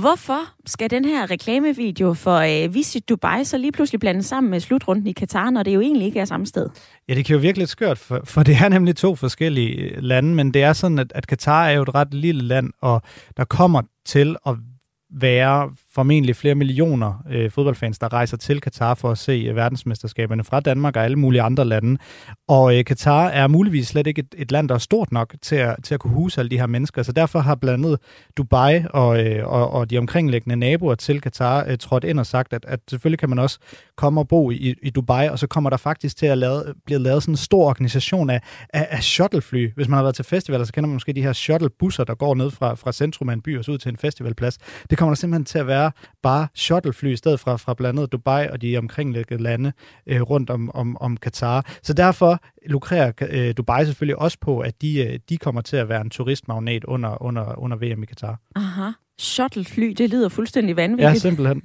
Hvorfor 0.00 0.38
skal 0.66 0.90
den 0.90 1.04
her 1.04 1.30
reklamevideo 1.30 2.14
for 2.14 2.36
øh, 2.36 2.74
Visit 2.74 3.08
Dubai 3.08 3.44
så 3.44 3.58
lige 3.58 3.72
pludselig 3.72 4.00
blandes 4.00 4.26
sammen 4.26 4.50
med 4.50 4.60
slutrunden 4.60 5.06
i 5.06 5.12
Katar, 5.12 5.50
når 5.50 5.62
det 5.62 5.74
jo 5.74 5.80
egentlig 5.80 6.06
ikke 6.06 6.20
er 6.20 6.24
samme 6.24 6.46
sted? 6.46 6.68
Ja, 7.08 7.14
det 7.14 7.24
kan 7.24 7.34
jo 7.34 7.40
virkelig 7.40 7.62
lidt 7.62 7.70
skørt, 7.70 7.98
for, 7.98 8.20
for 8.24 8.42
det 8.42 8.56
er 8.56 8.68
nemlig 8.68 8.96
to 8.96 9.16
forskellige 9.16 9.76
øh, 9.76 10.02
lande, 10.02 10.34
men 10.34 10.54
det 10.54 10.62
er 10.62 10.72
sådan, 10.72 10.98
at, 10.98 11.12
at 11.14 11.26
Katar 11.26 11.66
er 11.66 11.72
jo 11.72 11.82
et 11.82 11.94
ret 11.94 12.14
lille 12.14 12.42
land, 12.42 12.72
og 12.82 13.02
der 13.36 13.44
kommer 13.44 13.82
til 14.04 14.36
at 14.46 14.54
være 15.10 15.70
formentlig 15.94 16.36
flere 16.36 16.54
millioner 16.54 17.24
øh, 17.30 17.50
fodboldfans, 17.50 17.98
der 17.98 18.12
rejser 18.12 18.36
til 18.36 18.60
Katar 18.60 18.94
for 18.94 19.10
at 19.10 19.18
se 19.18 19.32
øh, 19.32 19.56
verdensmesterskaberne 19.56 20.44
fra 20.44 20.60
Danmark 20.60 20.96
og 20.96 21.04
alle 21.04 21.16
mulige 21.16 21.42
andre 21.42 21.64
lande. 21.64 21.98
Og 22.48 22.78
øh, 22.78 22.84
Katar 22.84 23.28
er 23.28 23.46
muligvis 23.46 23.88
slet 23.88 24.06
ikke 24.06 24.20
et, 24.20 24.34
et 24.38 24.52
land, 24.52 24.68
der 24.68 24.74
er 24.74 24.78
stort 24.78 25.12
nok 25.12 25.34
til 25.42 25.56
at, 25.56 25.76
til 25.84 25.94
at 25.94 26.00
kunne 26.00 26.12
huse 26.12 26.40
alle 26.40 26.50
de 26.50 26.58
her 26.58 26.66
mennesker. 26.66 27.02
Så 27.02 27.12
derfor 27.12 27.38
har 27.38 27.54
blandt 27.54 27.86
andet 27.86 28.00
Dubai 28.36 28.82
og, 28.90 29.26
øh, 29.26 29.46
og, 29.46 29.70
og 29.70 29.90
de 29.90 29.98
omkringliggende 29.98 30.56
naboer 30.56 30.94
til 30.94 31.20
Katar 31.20 31.64
øh, 31.68 31.78
trådt 31.78 32.04
ind 32.04 32.20
og 32.20 32.26
sagt, 32.26 32.52
at, 32.52 32.64
at 32.68 32.80
selvfølgelig 32.90 33.18
kan 33.18 33.28
man 33.28 33.38
også 33.38 33.58
komme 33.96 34.20
og 34.20 34.28
bo 34.28 34.50
i, 34.50 34.74
i 34.82 34.90
Dubai, 34.90 35.28
og 35.28 35.38
så 35.38 35.46
kommer 35.46 35.70
der 35.70 35.76
faktisk 35.76 36.16
til 36.16 36.26
at 36.26 36.38
lave, 36.38 36.62
blive 36.86 36.98
lavet 36.98 37.22
sådan 37.22 37.32
en 37.32 37.36
stor 37.36 37.68
organisation 37.68 38.30
af, 38.30 38.40
af, 38.72 38.86
af 38.90 39.02
shuttlefly. 39.02 39.72
Hvis 39.74 39.88
man 39.88 39.96
har 39.96 40.02
været 40.02 40.14
til 40.14 40.24
festivaler, 40.24 40.64
så 40.64 40.72
kender 40.72 40.88
man 40.88 40.94
måske 40.94 41.12
de 41.12 41.22
her 41.22 41.32
shuttlebusser, 41.32 42.04
der 42.04 42.14
går 42.14 42.34
ned 42.34 42.50
fra, 42.50 42.74
fra 42.74 42.92
centrum 42.92 43.28
af 43.28 43.32
en 43.32 43.42
by 43.42 43.58
og 43.58 43.64
så 43.64 43.72
ud 43.72 43.78
til 43.78 43.88
en 43.88 43.96
festivalplads. 43.96 44.58
Det 44.90 44.98
kommer 44.98 45.10
der 45.10 45.16
simpelthen 45.16 45.44
til 45.44 45.58
at 45.58 45.66
være 45.66 45.92
bare 46.22 46.48
shuttlefly 46.54 47.12
i 47.12 47.16
stedet 47.16 47.40
fra, 47.40 47.56
fra 47.56 47.74
blandt 47.74 47.98
andet 47.98 48.12
Dubai 48.12 48.48
og 48.48 48.62
de 48.62 48.78
omkringliggende 48.78 49.42
lande 49.42 49.72
øh, 50.06 50.22
rundt 50.22 50.50
om, 50.50 50.70
om, 50.74 50.96
om 51.00 51.16
Katar. 51.16 51.66
Så 51.82 51.92
derfor 51.92 52.38
lukrerer 52.66 53.12
øh, 53.30 53.54
Dubai 53.56 53.84
selvfølgelig 53.84 54.18
også 54.18 54.38
på, 54.40 54.60
at 54.60 54.82
de, 54.82 55.06
øh, 55.06 55.18
de 55.28 55.36
kommer 55.36 55.60
til 55.60 55.76
at 55.76 55.88
være 55.88 56.00
en 56.00 56.10
turistmagnet 56.10 56.84
under, 56.84 57.22
under, 57.22 57.58
under 57.58 57.76
VM 57.76 58.02
i 58.02 58.06
Katar. 58.06 58.40
Aha. 58.56 58.90
Shuttlefly, 59.18 59.94
det 59.98 60.10
lyder 60.10 60.28
fuldstændig 60.28 60.76
vanvittigt. 60.76 61.08
Ja, 61.08 61.14
simpelthen. 61.14 61.62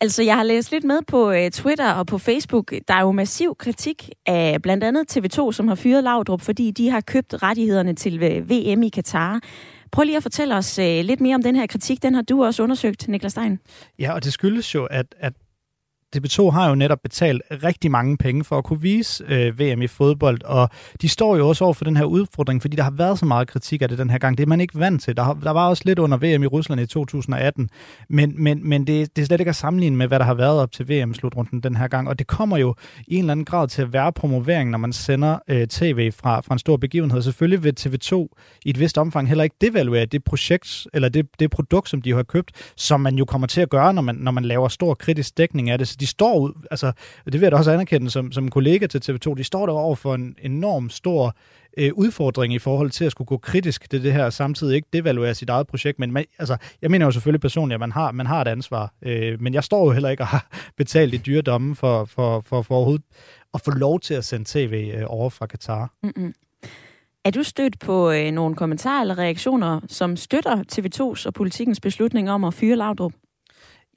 Altså, 0.00 0.22
jeg 0.22 0.36
har 0.36 0.42
læst 0.42 0.70
lidt 0.70 0.84
med 0.84 0.98
på 1.06 1.30
øh, 1.30 1.50
Twitter 1.50 1.92
og 1.92 2.06
på 2.06 2.18
Facebook. 2.18 2.74
Der 2.88 2.94
er 2.94 3.00
jo 3.00 3.12
massiv 3.12 3.56
kritik 3.58 4.10
af 4.26 4.62
blandt 4.62 4.84
andet 4.84 5.16
TV2, 5.16 5.52
som 5.52 5.68
har 5.68 5.74
fyret 5.74 6.04
Laudrup, 6.04 6.40
fordi 6.40 6.70
de 6.70 6.90
har 6.90 7.00
købt 7.00 7.42
rettighederne 7.42 7.94
til 7.94 8.22
øh, 8.22 8.50
VM 8.50 8.82
i 8.82 8.88
Katar. 8.88 9.40
Prøv 9.92 10.04
lige 10.04 10.16
at 10.16 10.22
fortælle 10.22 10.56
os 10.56 10.78
øh, 10.78 11.04
lidt 11.04 11.20
mere 11.20 11.34
om 11.34 11.42
den 11.42 11.56
her 11.56 11.66
kritik. 11.66 12.02
Den 12.02 12.14
har 12.14 12.22
du 12.22 12.44
også 12.44 12.62
undersøgt, 12.62 13.08
Niklas 13.08 13.32
Stein. 13.32 13.58
Ja, 13.98 14.12
og 14.12 14.24
det 14.24 14.32
skyldes 14.32 14.74
jo, 14.74 14.84
at, 14.84 15.14
at 15.18 15.32
TV2 16.16 16.50
har 16.50 16.68
jo 16.68 16.74
netop 16.74 16.98
betalt 17.02 17.42
rigtig 17.50 17.90
mange 17.90 18.16
penge 18.16 18.44
for 18.44 18.58
at 18.58 18.64
kunne 18.64 18.80
vise 18.80 19.24
øh, 19.28 19.60
VM 19.60 19.82
i 19.82 19.86
fodbold, 19.86 20.42
og 20.44 20.70
de 21.02 21.08
står 21.08 21.36
jo 21.36 21.48
også 21.48 21.64
over 21.64 21.74
for 21.74 21.84
den 21.84 21.96
her 21.96 22.04
udfordring, 22.04 22.62
fordi 22.62 22.76
der 22.76 22.82
har 22.82 22.90
været 22.90 23.18
så 23.18 23.26
meget 23.26 23.48
kritik 23.48 23.82
af 23.82 23.88
det 23.88 23.98
den 23.98 24.10
her 24.10 24.18
gang. 24.18 24.38
Det 24.38 24.42
er 24.42 24.48
man 24.48 24.60
ikke 24.60 24.78
vant 24.78 25.02
til. 25.02 25.16
Der, 25.16 25.22
har, 25.22 25.34
der 25.34 25.50
var 25.50 25.68
også 25.68 25.82
lidt 25.86 25.98
under 25.98 26.16
VM 26.16 26.42
i 26.42 26.46
Rusland 26.46 26.80
i 26.80 26.86
2018, 26.86 27.70
men, 28.08 28.42
men, 28.42 28.68
men 28.68 28.86
det, 28.86 29.16
det 29.16 29.22
er 29.22 29.26
slet 29.26 29.40
ikke 29.40 29.48
at 29.48 29.56
sammenligne 29.56 29.96
med, 29.96 30.06
hvad 30.08 30.18
der 30.18 30.24
har 30.24 30.34
været 30.34 30.60
op 30.60 30.72
til 30.72 30.88
VM-slutrunden 30.88 31.60
den 31.60 31.76
her 31.76 31.88
gang, 31.88 32.08
og 32.08 32.18
det 32.18 32.26
kommer 32.26 32.56
jo 32.56 32.74
i 33.06 33.14
en 33.14 33.20
eller 33.20 33.32
anden 33.32 33.44
grad 33.44 33.68
til 33.68 33.82
at 33.82 33.92
være 33.92 34.12
promovering, 34.12 34.70
når 34.70 34.78
man 34.78 34.92
sender 34.92 35.38
øh, 35.48 35.66
tv 35.66 36.12
fra, 36.12 36.40
fra 36.40 36.54
en 36.54 36.58
stor 36.58 36.76
begivenhed. 36.76 37.22
Selvfølgelig 37.22 37.64
vil 37.64 37.74
TV2 37.80 38.14
i 38.64 38.70
et 38.70 38.80
vist 38.80 38.98
omfang 38.98 39.28
heller 39.28 39.44
ikke 39.44 39.56
devaluere 39.60 40.06
det 40.06 40.24
projekt, 40.24 40.86
eller 40.94 41.08
det, 41.08 41.26
det 41.40 41.50
produkt, 41.50 41.88
som 41.88 42.02
de 42.02 42.12
har 42.12 42.22
købt, 42.22 42.72
som 42.76 43.00
man 43.00 43.14
jo 43.14 43.24
kommer 43.24 43.46
til 43.46 43.60
at 43.60 43.70
gøre, 43.70 43.94
når 43.94 44.02
man, 44.02 44.14
når 44.14 44.32
man 44.32 44.44
laver 44.44 44.68
stor 44.68 44.94
kritisk 44.94 45.38
dækning 45.38 45.70
af 45.70 45.78
det 45.78 45.88
de 46.00 46.06
står 46.06 46.38
ud, 46.38 46.52
altså 46.70 46.92
det 47.24 47.32
vil 47.32 47.42
jeg 47.42 47.52
da 47.52 47.56
også 47.56 47.72
anerkende 47.72 48.10
som, 48.10 48.32
som 48.32 48.50
kollega 48.50 48.86
til 48.86 48.98
TV2, 48.98 49.34
de 49.34 49.44
står 49.44 49.66
der 49.66 49.72
over 49.72 49.96
for 49.96 50.14
en 50.14 50.36
enorm 50.42 50.90
stor 50.90 51.36
øh, 51.78 51.90
udfordring 51.94 52.54
i 52.54 52.58
forhold 52.58 52.90
til 52.90 53.04
at 53.04 53.12
skulle 53.12 53.26
gå 53.26 53.36
kritisk 53.36 53.90
til 53.90 54.02
det 54.02 54.12
her, 54.12 54.30
samtidig 54.30 54.76
ikke 54.76 54.88
devaluere 54.92 55.34
sit 55.34 55.50
eget 55.50 55.66
projekt, 55.66 55.98
men 55.98 56.12
man, 56.12 56.24
altså, 56.38 56.56
jeg 56.82 56.90
mener 56.90 57.06
jo 57.06 57.10
selvfølgelig 57.10 57.40
personligt, 57.40 57.74
at 57.74 57.80
man 57.80 57.92
har, 57.92 58.12
man 58.12 58.26
har 58.26 58.40
et 58.40 58.48
ansvar, 58.48 58.92
øh, 59.02 59.42
men 59.42 59.54
jeg 59.54 59.64
står 59.64 59.84
jo 59.84 59.90
heller 59.90 60.08
ikke 60.08 60.22
og 60.22 60.26
har 60.26 60.48
betalt 60.76 61.14
i 61.14 61.16
dyre 61.16 61.42
domme 61.42 61.76
for, 61.76 62.04
for, 62.04 62.40
for, 62.40 62.62
for 62.62 62.74
overhovedet 62.74 63.04
at 63.54 63.60
få 63.64 63.70
lov 63.70 64.00
til 64.00 64.14
at 64.14 64.24
sende 64.24 64.44
tv 64.48 64.92
øh, 64.94 65.04
over 65.06 65.30
fra 65.30 65.46
Katar. 65.46 65.92
Mm-mm. 66.02 66.34
Er 67.24 67.30
du 67.30 67.42
stødt 67.42 67.78
på 67.78 68.10
øh, 68.10 68.30
nogle 68.30 68.56
kommentarer 68.56 69.00
eller 69.00 69.18
reaktioner, 69.18 69.80
som 69.88 70.16
støtter 70.16 70.64
TV2's 70.72 71.26
og 71.26 71.34
politikens 71.34 71.80
beslutning 71.80 72.30
om 72.30 72.44
at 72.44 72.54
fyre 72.54 72.76
Laudrup? 72.76 73.12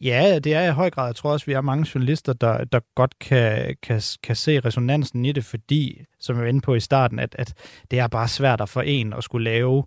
Ja, 0.01 0.39
det 0.39 0.53
er 0.53 0.63
i 0.63 0.71
høj 0.71 0.89
grad. 0.89 1.07
Jeg 1.07 1.15
tror 1.15 1.31
også, 1.31 1.45
vi 1.45 1.53
er 1.53 1.61
mange 1.61 1.87
journalister, 1.95 2.33
der, 2.33 2.63
der 2.63 2.79
godt 2.95 3.19
kan, 3.19 3.75
kan, 3.83 4.01
kan 4.23 4.35
se 4.35 4.59
resonansen 4.59 5.25
i 5.25 5.31
det, 5.31 5.45
fordi, 5.45 6.05
som 6.19 6.35
jeg 6.35 6.43
var 6.43 6.49
inde 6.49 6.61
på 6.61 6.75
i 6.75 6.79
starten, 6.79 7.19
at, 7.19 7.35
at 7.39 7.53
det 7.91 7.99
er 7.99 8.07
bare 8.07 8.27
svært 8.27 8.61
at 8.61 8.69
for 8.69 8.81
en 8.81 9.13
at 9.13 9.23
skulle 9.23 9.43
lave 9.43 9.83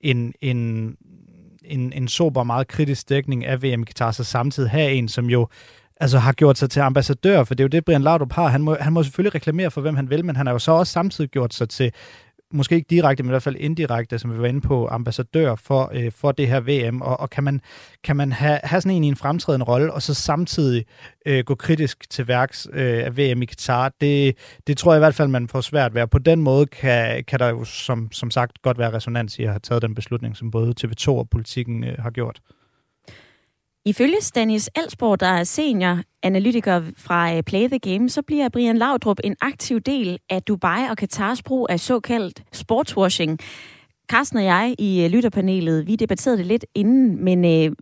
en, 0.00 0.34
en, 0.40 0.58
en, 1.64 1.92
en 1.92 2.08
sober, 2.08 2.44
meget 2.44 2.68
kritisk 2.68 3.08
dækning 3.08 3.44
af 3.44 3.62
VM 3.62 3.84
Qatar, 3.84 4.10
så 4.10 4.24
samtidig 4.24 4.70
have 4.70 4.92
en, 4.92 5.08
som 5.08 5.30
jo 5.30 5.48
altså 6.00 6.18
har 6.18 6.32
gjort 6.32 6.58
sig 6.58 6.70
til 6.70 6.80
ambassadør, 6.80 7.44
for 7.44 7.54
det 7.54 7.60
er 7.60 7.64
jo 7.64 7.68
det, 7.68 7.84
Brian 7.84 8.02
Laudrup 8.02 8.32
har. 8.32 8.48
Han 8.48 8.62
må, 8.62 8.76
han 8.80 8.92
må 8.92 9.02
selvfølgelig 9.02 9.34
reklamere 9.34 9.70
for, 9.70 9.80
hvem 9.80 9.96
han 9.96 10.10
vil, 10.10 10.24
men 10.24 10.36
han 10.36 10.46
har 10.46 10.52
jo 10.52 10.58
så 10.58 10.72
også 10.72 10.92
samtidig 10.92 11.30
gjort 11.30 11.54
sig 11.54 11.68
til 11.68 11.92
måske 12.54 12.74
ikke 12.74 12.86
direkte, 12.90 13.22
men 13.22 13.30
i 13.30 13.32
hvert 13.32 13.42
fald 13.42 13.56
indirekte, 13.58 14.18
som 14.18 14.34
vi 14.34 14.38
var 14.38 14.46
inde 14.46 14.60
på, 14.60 14.88
ambassadør 14.90 15.54
for, 15.54 15.90
øh, 15.94 16.12
for 16.12 16.32
det 16.32 16.48
her 16.48 16.60
VM, 16.60 17.00
og, 17.02 17.20
og 17.20 17.30
kan 17.30 17.44
man, 17.44 17.60
kan 18.04 18.16
man 18.16 18.32
have, 18.32 18.60
have 18.64 18.80
sådan 18.80 18.96
en 18.96 19.04
i 19.04 19.08
en 19.08 19.16
fremtrædende 19.16 19.66
rolle, 19.66 19.92
og 19.92 20.02
så 20.02 20.14
samtidig 20.14 20.84
øh, 21.26 21.44
gå 21.44 21.54
kritisk 21.54 22.10
til 22.10 22.28
værks 22.28 22.68
øh, 22.72 23.04
af 23.04 23.16
VM 23.16 23.42
i 23.42 23.46
Qatar, 23.46 23.92
det, 24.00 24.36
det 24.66 24.78
tror 24.78 24.92
jeg 24.92 24.98
i 24.98 25.04
hvert 25.04 25.14
fald, 25.14 25.28
man 25.28 25.48
får 25.48 25.60
svært 25.60 25.94
ved. 25.94 26.06
På 26.06 26.18
den 26.18 26.42
måde 26.42 26.66
kan, 26.66 27.24
kan 27.24 27.38
der 27.38 27.48
jo 27.48 27.64
som, 27.64 28.12
som 28.12 28.30
sagt 28.30 28.62
godt 28.62 28.78
være 28.78 28.92
resonans 28.92 29.38
i 29.38 29.42
at 29.42 29.50
have 29.50 29.60
taget 29.60 29.82
den 29.82 29.94
beslutning, 29.94 30.36
som 30.36 30.50
både 30.50 30.74
TV2 30.80 31.08
og 31.08 31.28
politikken 31.30 31.84
øh, 31.84 31.98
har 31.98 32.10
gjort. 32.10 32.40
Ifølge 33.86 34.20
Stanis 34.20 34.70
Elsborg, 34.76 35.20
der 35.20 35.26
er 35.26 35.44
senior 35.44 35.98
analytiker 36.22 36.82
fra 36.96 37.36
øh, 37.36 37.42
Play 37.42 37.68
the 37.68 37.78
Game, 37.78 38.08
så 38.08 38.22
bliver 38.22 38.48
Brian 38.48 38.76
Laudrup 38.76 39.18
en 39.24 39.36
aktiv 39.40 39.80
del 39.80 40.18
af 40.30 40.42
Dubai 40.42 40.88
og 40.90 40.96
Katars 40.96 41.42
brug 41.42 41.66
af 41.70 41.80
såkaldt 41.80 42.42
sportswashing. 42.52 43.38
Carsten 44.10 44.38
og 44.38 44.44
jeg 44.44 44.74
i 44.78 45.04
øh, 45.04 45.10
lytterpanelet, 45.10 45.86
vi 45.86 45.96
debatterede 45.96 46.38
det 46.38 46.46
lidt 46.46 46.66
inden, 46.74 47.24
men 47.24 47.44
øh, 47.44 47.76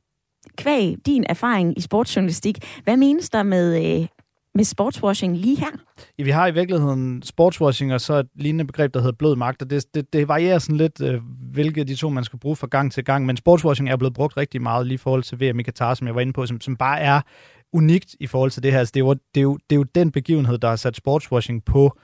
kvæg 0.57 0.97
din 1.07 1.25
erfaring 1.29 1.79
i 1.79 1.81
sportsjournalistik, 1.81 2.81
hvad 2.85 2.97
menes 2.97 3.31
der 3.31 3.43
med, 3.43 4.01
øh, 4.01 4.07
med 4.55 4.65
sportswashing 4.65 5.37
lige 5.37 5.57
her? 5.57 5.71
Ja, 6.19 6.25
vi 6.25 6.31
har 6.31 6.47
i 6.47 6.55
virkeligheden 6.55 7.23
sportswashing 7.23 7.95
og 7.95 8.01
så 8.01 8.15
et 8.15 8.29
lignende 8.35 8.65
begreb, 8.65 8.95
der 8.95 9.01
hedder 9.01 9.17
blød 9.17 9.37
magt, 9.37 9.63
og 9.63 9.71
det, 9.71 9.95
det, 9.95 10.13
det 10.13 10.29
varierer 10.29 10.59
sådan 10.59 10.77
lidt, 10.77 11.01
øh, 11.03 11.21
hvilke 11.53 11.81
af 11.81 11.87
de 11.87 11.95
to 11.95 12.09
man 12.09 12.25
skal 12.25 12.39
bruge 12.39 12.57
fra 12.57 12.67
gang 12.67 12.93
til 12.93 13.05
gang, 13.05 13.27
men 13.27 13.37
sportswashing 13.37 13.89
er 13.89 13.97
blevet 13.97 14.15
brugt 14.15 14.37
rigtig 14.37 14.63
meget 14.63 14.87
lige 14.87 14.95
i 14.95 14.99
forhold 14.99 15.23
til 15.23 15.41
VM 15.41 15.61
i 15.61 15.63
Qatar, 15.63 15.95
som 15.95 16.07
jeg 16.07 16.15
var 16.15 16.21
inde 16.21 16.33
på, 16.33 16.47
som, 16.47 16.61
som 16.61 16.77
bare 16.77 17.01
er 17.01 17.21
unikt 17.73 18.17
i 18.21 18.27
forhold 18.27 18.51
til 18.51 18.63
det 18.63 18.73
her. 18.73 18.79
Altså, 18.79 18.93
det, 18.95 19.01
er 19.01 19.05
jo, 19.05 19.13
det, 19.13 19.41
er 19.41 19.43
jo, 19.43 19.59
det 19.71 19.77
er 19.77 19.79
jo 19.79 19.83
den 19.83 20.11
begivenhed, 20.11 20.59
der 20.59 20.69
har 20.69 20.77
sat 20.77 20.97
sportswashing 20.97 21.65
på 21.65 21.99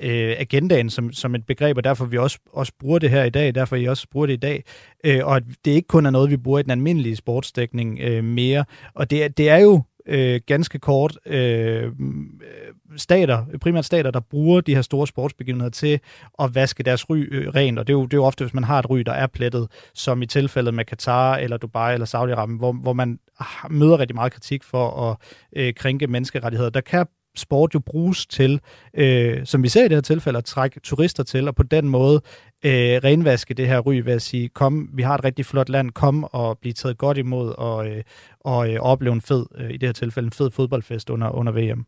øh, 0.00 0.34
agendaen 0.38 0.90
som, 0.90 1.12
som 1.12 1.34
et 1.34 1.46
begreb, 1.46 1.76
og 1.76 1.84
derfor 1.84 2.04
vi 2.04 2.18
også, 2.18 2.38
også 2.52 2.72
bruger 2.80 2.98
det 2.98 3.10
her 3.10 3.24
i 3.24 3.30
dag, 3.30 3.54
derfor 3.54 3.76
I 3.76 3.84
også 3.84 4.06
bruger 4.10 4.26
det 4.26 4.34
i 4.34 4.36
dag, 4.36 4.64
øh, 5.04 5.26
og 5.26 5.36
at 5.36 5.42
det 5.64 5.70
ikke 5.70 5.88
kun 5.88 6.06
er 6.06 6.10
noget, 6.10 6.30
vi 6.30 6.36
bruger 6.36 6.58
i 6.58 6.62
den 6.62 6.70
almindelige 6.70 7.16
sportsdækning 7.16 8.00
øh, 8.00 8.24
mere, 8.24 8.64
og 8.94 9.10
det, 9.10 9.38
det 9.38 9.48
er 9.48 9.58
jo 9.58 9.82
øh, 10.06 10.40
ganske 10.46 10.78
kort 10.78 11.18
øh, 11.26 11.84
øh, 11.84 11.90
stater, 12.96 13.44
primært 13.60 13.84
stater, 13.84 14.10
der 14.10 14.20
bruger 14.20 14.60
de 14.60 14.74
her 14.74 14.82
store 14.82 15.06
sportsbegivenheder 15.06 15.70
til 15.70 16.00
at 16.38 16.54
vaske 16.54 16.82
deres 16.82 17.10
ry 17.10 17.28
øh, 17.30 17.48
rent, 17.48 17.78
og 17.78 17.86
det 17.86 17.92
er, 17.92 17.98
jo, 17.98 18.04
det 18.04 18.12
er 18.12 18.18
jo 18.18 18.24
ofte, 18.24 18.44
hvis 18.44 18.54
man 18.54 18.64
har 18.64 18.78
et 18.78 18.90
ry, 18.90 18.98
der 18.98 19.12
er 19.12 19.26
plettet, 19.26 19.68
som 19.94 20.22
i 20.22 20.26
tilfældet 20.26 20.74
med 20.74 20.84
Katar 20.84 21.36
eller 21.36 21.56
Dubai 21.56 21.94
eller 21.94 22.06
Saudi-Arabien, 22.06 22.58
hvor, 22.58 22.72
hvor 22.72 22.92
man 22.92 23.18
møder 23.70 23.98
rigtig 23.98 24.14
meget 24.14 24.32
kritik 24.32 24.64
for 24.64 25.10
at 25.10 25.16
øh, 25.56 25.74
krænke 25.74 26.06
menneskerettigheder. 26.06 26.70
Der 26.70 26.80
kan 26.80 27.06
sport 27.38 27.74
jo 27.74 27.78
bruges 27.78 28.26
til, 28.26 28.60
øh, 28.94 29.46
som 29.46 29.62
vi 29.62 29.68
ser 29.68 29.84
i 29.84 29.88
det 29.88 29.96
her 29.96 30.00
tilfælde, 30.00 30.38
at 30.38 30.44
trække 30.44 30.80
turister 30.80 31.22
til, 31.22 31.48
og 31.48 31.54
på 31.54 31.62
den 31.62 31.88
måde 31.88 32.14
øh, 32.64 33.00
renvaske 33.04 33.54
det 33.54 33.68
her 33.68 33.78
ry 33.78 33.94
ved 33.94 34.12
at 34.12 34.22
sige, 34.22 34.48
kom, 34.48 34.90
vi 34.92 35.02
har 35.02 35.14
et 35.14 35.24
rigtig 35.24 35.46
flot 35.46 35.68
land, 35.68 35.90
kom 35.90 36.24
og 36.24 36.58
blive 36.58 36.72
taget 36.72 36.98
godt 36.98 37.18
imod 37.18 37.54
og, 37.58 37.88
øh, 37.88 38.02
og 38.40 38.72
øh, 38.72 38.80
opleve 38.80 39.12
en 39.12 39.20
fed, 39.20 39.46
øh, 39.58 39.70
i 39.70 39.76
det 39.76 39.88
her 39.88 39.92
tilfælde, 39.92 40.26
en 40.26 40.32
fed 40.32 40.50
fodboldfest 40.50 41.10
under, 41.10 41.30
under 41.30 41.52
VM. 41.52 41.86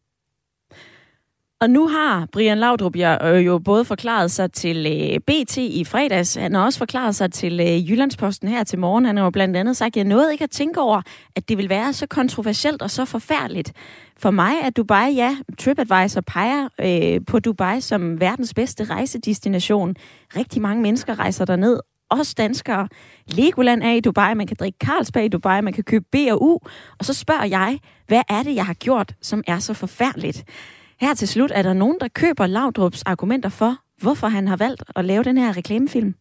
Og 1.61 1.71
nu 1.71 1.89
har 1.89 2.29
Brian 2.33 2.59
Laudrup 2.59 2.97
jo 2.97 3.55
øh, 3.55 3.65
både 3.65 3.85
forklaret 3.85 4.31
sig 4.31 4.53
til 4.53 4.87
øh, 4.87 5.21
BT 5.21 5.57
i 5.57 5.85
fredags, 5.85 6.35
han 6.35 6.55
har 6.55 6.65
også 6.65 6.79
forklaret 6.79 7.15
sig 7.15 7.33
til 7.33 7.61
øh, 7.61 7.91
Jyllandsposten 7.91 8.49
her 8.49 8.65
til 8.65 8.79
morgen. 8.79 9.05
Han 9.05 9.17
har 9.17 9.25
jo 9.25 9.31
blandt 9.31 9.57
andet 9.57 9.77
sagt, 9.77 9.89
at 9.89 9.97
jeg 9.97 10.05
nåede 10.05 10.33
ikke 10.33 10.45
at 10.45 10.51
tænke 10.51 10.81
over, 10.81 11.03
at 11.37 11.49
det 11.49 11.59
vil 11.59 11.69
være 11.69 11.93
så 11.93 12.07
kontroversielt 12.07 12.83
og 12.83 12.91
så 12.91 13.05
forfærdeligt. 13.05 13.73
For 14.19 14.31
mig 14.31 14.53
er 14.63 14.71
Dubai, 14.71 15.15
ja, 15.15 15.37
TripAdvisor 15.59 16.21
peger 16.21 16.69
øh, 16.81 17.21
på 17.27 17.39
Dubai 17.39 17.81
som 17.81 18.21
verdens 18.21 18.55
bedste 18.55 18.85
rejsedestination. 18.85 19.95
Rigtig 20.37 20.63
mange 20.63 20.83
mennesker 20.83 21.19
rejser 21.19 21.45
derned, 21.45 21.81
også 22.11 22.35
danskere. 22.39 22.89
Legoland 23.27 23.83
er 23.83 23.93
i 23.93 24.01
Dubai, 24.01 24.35
man 24.35 24.47
kan 24.47 24.57
drikke 24.61 24.79
Carlsberg 24.85 25.25
i 25.25 25.29
Dubai, 25.29 25.61
man 25.61 25.73
kan 25.73 25.85
købe 25.85 26.05
B&U. 26.13 26.59
Og 26.99 27.05
så 27.05 27.15
spørger 27.15 27.45
jeg, 27.45 27.79
hvad 28.07 28.23
er 28.29 28.43
det, 28.43 28.55
jeg 28.55 28.67
har 28.67 28.75
gjort, 28.75 29.15
som 29.23 29.43
er 29.47 29.59
så 29.59 29.75
forfærdeligt? 29.75 30.45
Her 31.01 31.15
til 31.15 31.29
slut, 31.29 31.51
er 31.55 31.63
der 31.63 31.73
nogen, 31.73 31.97
der 32.01 32.09
køber 32.09 32.47
Laudrups 32.47 33.03
argumenter 33.03 33.49
for, 33.49 33.77
hvorfor 34.03 34.27
han 34.27 34.49
har 34.49 34.57
valgt 34.57 34.83
at 34.97 35.05
lave 35.05 35.25
den 35.25 35.39
her 35.39 35.57
reklamefilm? 35.57 36.15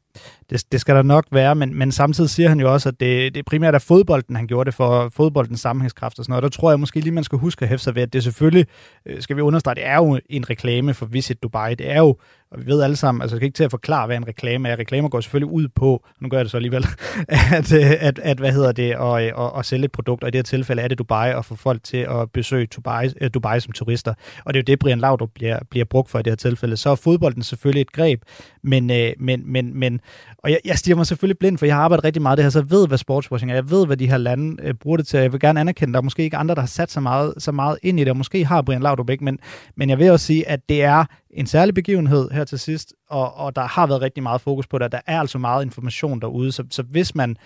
Det, 0.50 0.72
det 0.72 0.82
skal 0.82 0.96
der 0.96 1.02
nok 1.02 1.26
være, 1.32 1.56
men, 1.56 1.76
men 1.76 1.92
samtidig 1.92 2.30
siger 2.30 2.50
han 2.50 2.60
jo 2.60 2.74
også, 2.74 2.90
at 2.90 3.00
det, 3.00 3.36
det 3.36 3.46
primært 3.46 3.76
er 3.76 3.80
fodbolden, 3.80 4.36
han 4.36 4.48
gjorde 4.48 4.66
det 4.66 4.74
for 4.74 5.10
fodboldens 5.10 5.60
sammenhængskraft 5.60 6.20
og 6.20 6.26
sådan 6.26 6.32
noget. 6.32 6.44
Der 6.44 6.50
tror 6.50 6.72
jeg 6.72 6.80
måske 6.80 7.00
lige, 7.00 7.12
man 7.12 7.24
skal 7.24 7.38
huske 7.38 7.64
at 7.64 7.70
hæfte 7.70 7.84
sig 7.84 7.96
ved, 7.96 8.02
at 8.02 8.14
det 8.14 8.24
selvfølgelig, 8.24 8.66
øh, 9.06 9.22
skal 9.22 9.36
vi 9.36 9.42
understrege, 9.42 9.76
det 9.76 9.86
er 9.86 9.96
jo 9.96 10.20
en 10.30 10.50
reklame 10.50 10.94
for 10.94 11.06
Visit 11.06 11.44
Dubai. 11.44 11.76
Det 11.76 11.92
er 11.92 11.98
jo 11.98 12.18
og 12.52 12.60
vi 12.60 12.66
ved 12.66 12.82
alle 12.82 12.96
sammen, 12.96 13.22
altså 13.22 13.36
jeg 13.36 13.40
skal 13.40 13.46
ikke 13.46 13.56
til 13.56 13.64
at 13.64 13.72
forklare, 13.72 14.06
hvad 14.06 14.18
en 14.18 14.28
reklame 14.28 14.70
er. 14.70 14.80
Reklamer 14.80 15.10
går 15.10 15.22
selvfølgelig 15.22 15.52
ud 15.52 15.68
på, 15.68 16.06
nu 16.20 16.30
gør 16.30 16.38
jeg 16.38 16.46
det 16.46 16.52
så 16.52 16.58
alligevel, 16.58 16.86
at, 17.58 17.74
øh, 17.74 17.92
at, 18.00 18.20
at 18.20 18.38
hvad 18.38 18.52
hedder 18.52 18.72
det, 18.72 18.92
at, 18.92 19.22
at, 19.22 19.60
at 19.60 19.66
sælge 19.66 19.86
et 19.86 19.92
produkt, 19.92 20.24
og 20.24 20.28
i 20.28 20.32
det 20.32 20.38
her 20.38 20.44
tilfælde 20.44 20.82
er 20.82 20.88
det 20.88 20.98
Dubai, 20.98 21.34
og 21.34 21.46
få 21.46 21.56
folk 21.56 21.84
til 21.84 21.98
at 21.98 22.32
besøge 22.32 22.66
Dubai, 22.66 23.10
øh, 23.22 23.30
Dubai 23.34 23.60
som 23.60 23.72
turister. 23.72 24.14
Og 24.46 24.54
det 24.54 24.60
er 24.60 24.62
jo 24.62 24.66
det, 24.68 24.80
Brian 24.80 25.00
Laudrup 25.00 25.30
bliver, 25.36 25.60
bliver 25.70 25.86
brugt 25.86 26.10
for 26.10 26.20
i 26.20 26.22
det 26.22 26.32
her 26.32 26.36
tilfælde. 26.36 26.78
Så 26.78 26.90
er 26.90 26.96
fodbolden 26.96 27.44
selvfølgelig 27.44 27.82
et 27.82 27.92
greb, 27.92 28.22
men, 28.64 28.92
men, 29.20 29.44
men, 29.46 29.80
men 29.80 30.02
og 30.44 30.52
jeg, 30.52 30.60
jeg 30.66 30.78
stiger 30.78 30.96
mig 30.96 31.08
selvfølgelig 31.08 31.40
blind, 31.40 31.58
for 31.58 31.66
jeg 31.66 31.76
har 31.76 31.82
arbejdet 31.82 32.04
rigtig 32.04 32.22
meget 32.22 32.38
det 32.38 32.46
her, 32.46 32.50
så 32.50 32.60
jeg 32.60 32.72
ved, 32.72 32.88
hvad 32.88 32.98
sportswashing 32.98 33.52
er. 33.52 33.56
Jeg 33.56 33.70
ved, 33.70 33.86
hvad 33.86 33.98
de 33.98 34.10
her 34.10 34.18
lande 34.18 34.64
øh, 34.64 34.74
bruger 34.74 34.98
det 34.98 35.08
til. 35.08 35.20
Jeg 35.20 35.32
vil 35.32 35.40
gerne 35.40 35.60
anerkende, 35.60 35.94
der 35.94 36.00
er 36.00 36.04
måske 36.04 36.24
ikke 36.24 36.38
andre, 36.38 36.56
der 36.56 36.62
har 36.62 36.68
sat 36.68 36.92
så 36.92 37.00
meget, 37.00 37.34
så 37.38 37.52
meget 37.52 37.78
ind 37.84 38.00
i 38.00 38.04
det, 38.04 38.10
og 38.10 38.18
måske 38.18 38.46
har 38.46 38.62
Brian 38.62 38.82
Laudrup 38.82 39.10
ikke, 39.10 39.24
men, 39.24 39.40
men 39.76 39.90
jeg 39.90 40.00
vil 40.00 40.12
også 40.12 40.26
sige, 40.26 40.48
at 40.48 40.70
det 40.70 40.84
er 40.84 41.06
en 41.32 41.48
særlig 41.48 41.76
begivenhed 41.76 42.30
her 42.32 42.44
til 42.44 42.60
sidst, 42.60 42.94
og, 43.10 43.38
og 43.38 43.56
der 43.56 43.62
har 43.62 43.88
været 43.88 44.02
rigtig 44.02 44.24
meget 44.24 44.42
fokus 44.42 44.68
på 44.68 44.78
det, 44.78 44.92
der 44.92 45.00
er 45.08 45.20
altså 45.20 45.38
meget 45.38 45.66
information 45.66 46.22
derude, 46.22 46.52
så, 46.52 46.64
så 46.72 46.84
hvis 46.84 47.16
man 47.16 47.38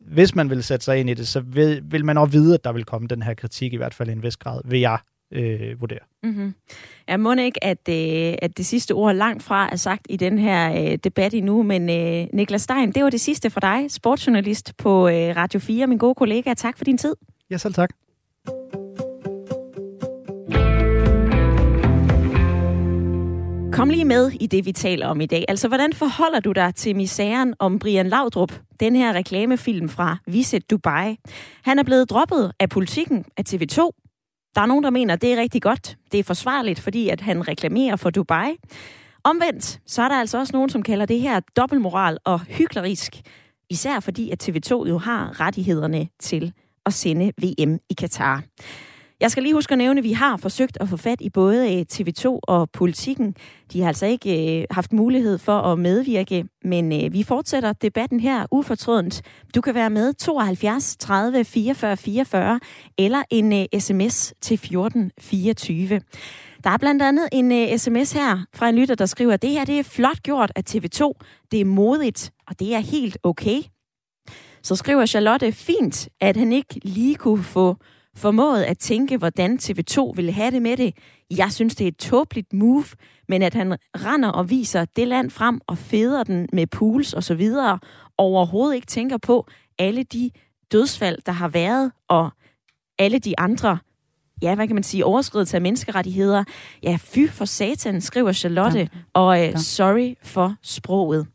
hvis 0.00 0.34
man 0.34 0.50
vil 0.50 0.62
sætte 0.62 0.84
sig 0.84 0.98
ind 1.00 1.10
i 1.10 1.14
det, 1.14 1.28
så 1.28 1.40
vil, 1.40 1.82
vil 1.84 2.04
man 2.04 2.18
også 2.18 2.32
vide, 2.32 2.54
at 2.54 2.64
der 2.64 2.72
vil 2.72 2.84
komme 2.84 3.08
den 3.08 3.22
her 3.22 3.34
kritik, 3.34 3.72
i 3.72 3.76
hvert 3.76 3.94
fald 3.94 4.08
i 4.08 4.12
en 4.12 4.22
vis 4.22 4.36
grad, 4.36 4.60
vil 4.64 4.80
jeg 4.80 4.98
øh, 5.32 5.80
vurdere. 5.80 5.98
Mm-hmm. 6.22 6.54
Jeg 7.08 7.20
må 7.20 7.34
ikke, 7.34 7.64
at, 7.64 7.88
øh, 7.88 8.34
at 8.42 8.56
det 8.56 8.66
sidste 8.66 8.92
ord 8.92 9.14
langt 9.14 9.42
fra 9.42 9.68
er 9.72 9.76
sagt 9.76 10.06
i 10.08 10.16
den 10.16 10.38
her 10.38 10.92
øh, 10.92 10.98
debat 11.04 11.34
endnu, 11.34 11.62
men 11.62 11.90
øh, 11.90 12.26
Niklas 12.32 12.62
Stein, 12.62 12.92
det 12.92 13.04
var 13.04 13.10
det 13.10 13.20
sidste 13.20 13.50
for 13.50 13.60
dig, 13.60 13.86
sportsjournalist 13.88 14.76
på 14.76 15.08
øh, 15.08 15.36
Radio 15.36 15.60
4, 15.60 15.86
min 15.86 15.98
gode 15.98 16.14
kollega. 16.14 16.54
Tak 16.54 16.78
for 16.78 16.84
din 16.84 16.98
tid. 16.98 17.16
Ja, 17.50 17.56
selv 17.56 17.74
tak. 17.74 17.90
Kom 23.72 23.90
lige 23.90 24.04
med 24.04 24.30
i 24.40 24.46
det, 24.46 24.66
vi 24.66 24.72
taler 24.72 25.06
om 25.06 25.20
i 25.20 25.26
dag. 25.26 25.44
Altså, 25.48 25.68
hvordan 25.68 25.92
forholder 25.92 26.40
du 26.40 26.52
dig 26.52 26.74
til 26.74 26.96
misæren 26.96 27.54
om 27.58 27.78
Brian 27.78 28.06
Laudrup, 28.06 28.52
den 28.80 28.96
her 28.96 29.12
reklamefilm 29.12 29.88
fra 29.88 30.16
Visit 30.26 30.70
Dubai? 30.70 31.16
Han 31.62 31.78
er 31.78 31.82
blevet 31.82 32.10
droppet 32.10 32.52
af 32.60 32.68
politikken 32.68 33.24
af 33.36 33.42
TV2. 33.48 33.90
Der 34.54 34.60
er 34.60 34.66
nogen, 34.66 34.84
der 34.84 34.90
mener, 34.90 35.14
at 35.14 35.22
det 35.22 35.32
er 35.32 35.36
rigtig 35.36 35.62
godt. 35.62 35.96
Det 36.12 36.20
er 36.20 36.24
forsvarligt, 36.24 36.80
fordi 36.80 37.08
at 37.08 37.20
han 37.20 37.48
reklamerer 37.48 37.96
for 37.96 38.10
Dubai. 38.10 38.56
Omvendt, 39.24 39.80
så 39.86 40.02
er 40.02 40.08
der 40.08 40.16
altså 40.16 40.38
også 40.38 40.52
nogen, 40.52 40.70
som 40.70 40.82
kalder 40.82 41.06
det 41.06 41.20
her 41.20 41.40
dobbeltmoral 41.56 42.18
og 42.24 42.40
hyklerisk. 42.40 43.20
Især 43.70 44.00
fordi, 44.00 44.30
at 44.30 44.48
TV2 44.48 44.88
jo 44.88 44.98
har 44.98 45.40
rettighederne 45.40 46.08
til 46.20 46.52
at 46.86 46.94
sende 46.94 47.32
VM 47.38 47.78
i 47.90 47.94
Katar. 47.98 48.42
Jeg 49.20 49.30
skal 49.30 49.42
lige 49.42 49.54
huske 49.54 49.72
at 49.72 49.78
nævne, 49.78 49.98
at 49.98 50.04
vi 50.04 50.12
har 50.12 50.36
forsøgt 50.36 50.78
at 50.80 50.88
få 50.88 50.96
fat 50.96 51.20
i 51.20 51.30
både 51.30 51.74
øh, 51.76 51.84
TV2 51.92 52.38
og 52.42 52.70
politikken. 52.70 53.34
De 53.72 53.80
har 53.80 53.88
altså 53.88 54.06
ikke 54.06 54.60
øh, 54.60 54.66
haft 54.70 54.92
mulighed 54.92 55.38
for 55.38 55.58
at 55.58 55.78
medvirke, 55.78 56.44
men 56.64 56.92
øh, 57.04 57.12
vi 57.12 57.22
fortsætter 57.22 57.72
debatten 57.72 58.20
her 58.20 58.46
ufortrødent. 58.50 59.22
Du 59.54 59.60
kan 59.60 59.74
være 59.74 59.90
med 59.90 60.12
72 60.12 60.96
30 60.96 61.44
44 61.44 61.96
44 61.96 62.60
eller 62.98 63.22
en 63.30 63.52
øh, 63.52 63.80
sms 63.80 64.34
til 64.40 64.58
14 64.58 65.10
24. 65.20 66.00
Der 66.64 66.70
er 66.70 66.78
blandt 66.78 67.02
andet 67.02 67.28
en 67.32 67.52
øh, 67.52 67.78
sms 67.78 68.12
her 68.12 68.44
fra 68.54 68.68
en 68.68 68.74
lytter, 68.74 68.94
der 68.94 69.06
skriver, 69.06 69.32
at 69.32 69.42
det 69.42 69.50
her 69.50 69.64
det 69.64 69.78
er 69.78 69.82
flot 69.82 70.22
gjort 70.22 70.52
af 70.56 70.62
TV2. 70.70 71.12
Det 71.50 71.60
er 71.60 71.64
modigt, 71.64 72.32
og 72.48 72.60
det 72.60 72.74
er 72.74 72.78
helt 72.78 73.18
okay. 73.22 73.62
Så 74.62 74.76
skriver 74.76 75.06
Charlotte 75.06 75.52
fint, 75.52 76.08
at 76.20 76.36
han 76.36 76.52
ikke 76.52 76.80
lige 76.84 77.14
kunne 77.14 77.42
få 77.42 77.76
formået 78.16 78.62
at 78.62 78.78
tænke, 78.78 79.16
hvordan 79.16 79.58
TV2 79.62 80.12
ville 80.14 80.32
have 80.32 80.50
det 80.50 80.62
med 80.62 80.76
det. 80.76 80.94
Jeg 81.30 81.52
synes, 81.52 81.74
det 81.74 81.84
er 81.84 81.88
et 81.88 81.96
tåbeligt 81.96 82.52
move, 82.52 82.84
men 83.28 83.42
at 83.42 83.54
han 83.54 83.76
render 83.96 84.28
og 84.28 84.50
viser 84.50 84.84
det 84.84 85.08
land 85.08 85.30
frem 85.30 85.60
og 85.66 85.78
feder 85.78 86.24
den 86.24 86.48
med 86.52 86.66
pools 86.66 87.14
og 87.14 87.24
så 87.24 87.34
videre, 87.34 87.78
overhovedet 88.18 88.74
ikke 88.74 88.86
tænker 88.86 89.16
på 89.16 89.46
alle 89.78 90.02
de 90.02 90.30
dødsfald, 90.72 91.18
der 91.26 91.32
har 91.32 91.48
været, 91.48 91.92
og 92.08 92.30
alle 92.98 93.18
de 93.18 93.40
andre 93.40 93.78
ja, 94.42 94.54
hvad 94.54 94.66
kan 94.66 94.76
man 94.76 94.82
sige, 94.82 95.04
overskridelse 95.04 95.56
af 95.56 95.60
menneskerettigheder. 95.60 96.44
Ja, 96.82 96.98
fy 97.00 97.28
for 97.28 97.44
satan, 97.44 98.00
skriver 98.00 98.32
Charlotte, 98.32 98.78
ja. 98.78 98.86
og 99.14 99.48
uh, 99.48 99.56
sorry 99.56 100.14
for 100.22 100.54
sproget. 100.62 101.26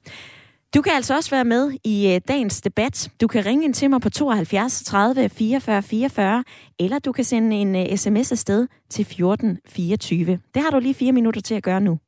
Du 0.76 0.82
kan 0.82 0.94
altså 0.94 1.16
også 1.16 1.30
være 1.30 1.46
med 1.46 1.72
i 1.84 2.14
øh, 2.14 2.22
dagens 2.28 2.62
debat. 2.62 3.10
Du 3.22 3.28
kan 3.28 3.46
ringe 3.46 3.66
ind 3.66 3.74
til 3.74 3.90
mig 3.90 4.02
på 4.02 4.10
72 4.10 4.84
30 4.84 5.30
44 5.30 5.82
44, 5.82 6.44
eller 6.80 7.00
du 7.00 7.12
kan 7.12 7.24
sende 7.24 7.56
en 7.56 7.76
øh, 7.76 7.98
sms 7.98 8.32
afsted 8.32 8.68
til 8.90 9.06
14 9.06 9.60
24. 9.68 10.40
Det 10.54 10.64
har 10.64 10.70
du 10.70 10.80
lige 10.80 10.94
fire 10.94 11.12
minutter 11.12 11.42
til 11.42 11.56
at 11.56 11.64
gøre 11.64 11.82
nu. 11.82 12.00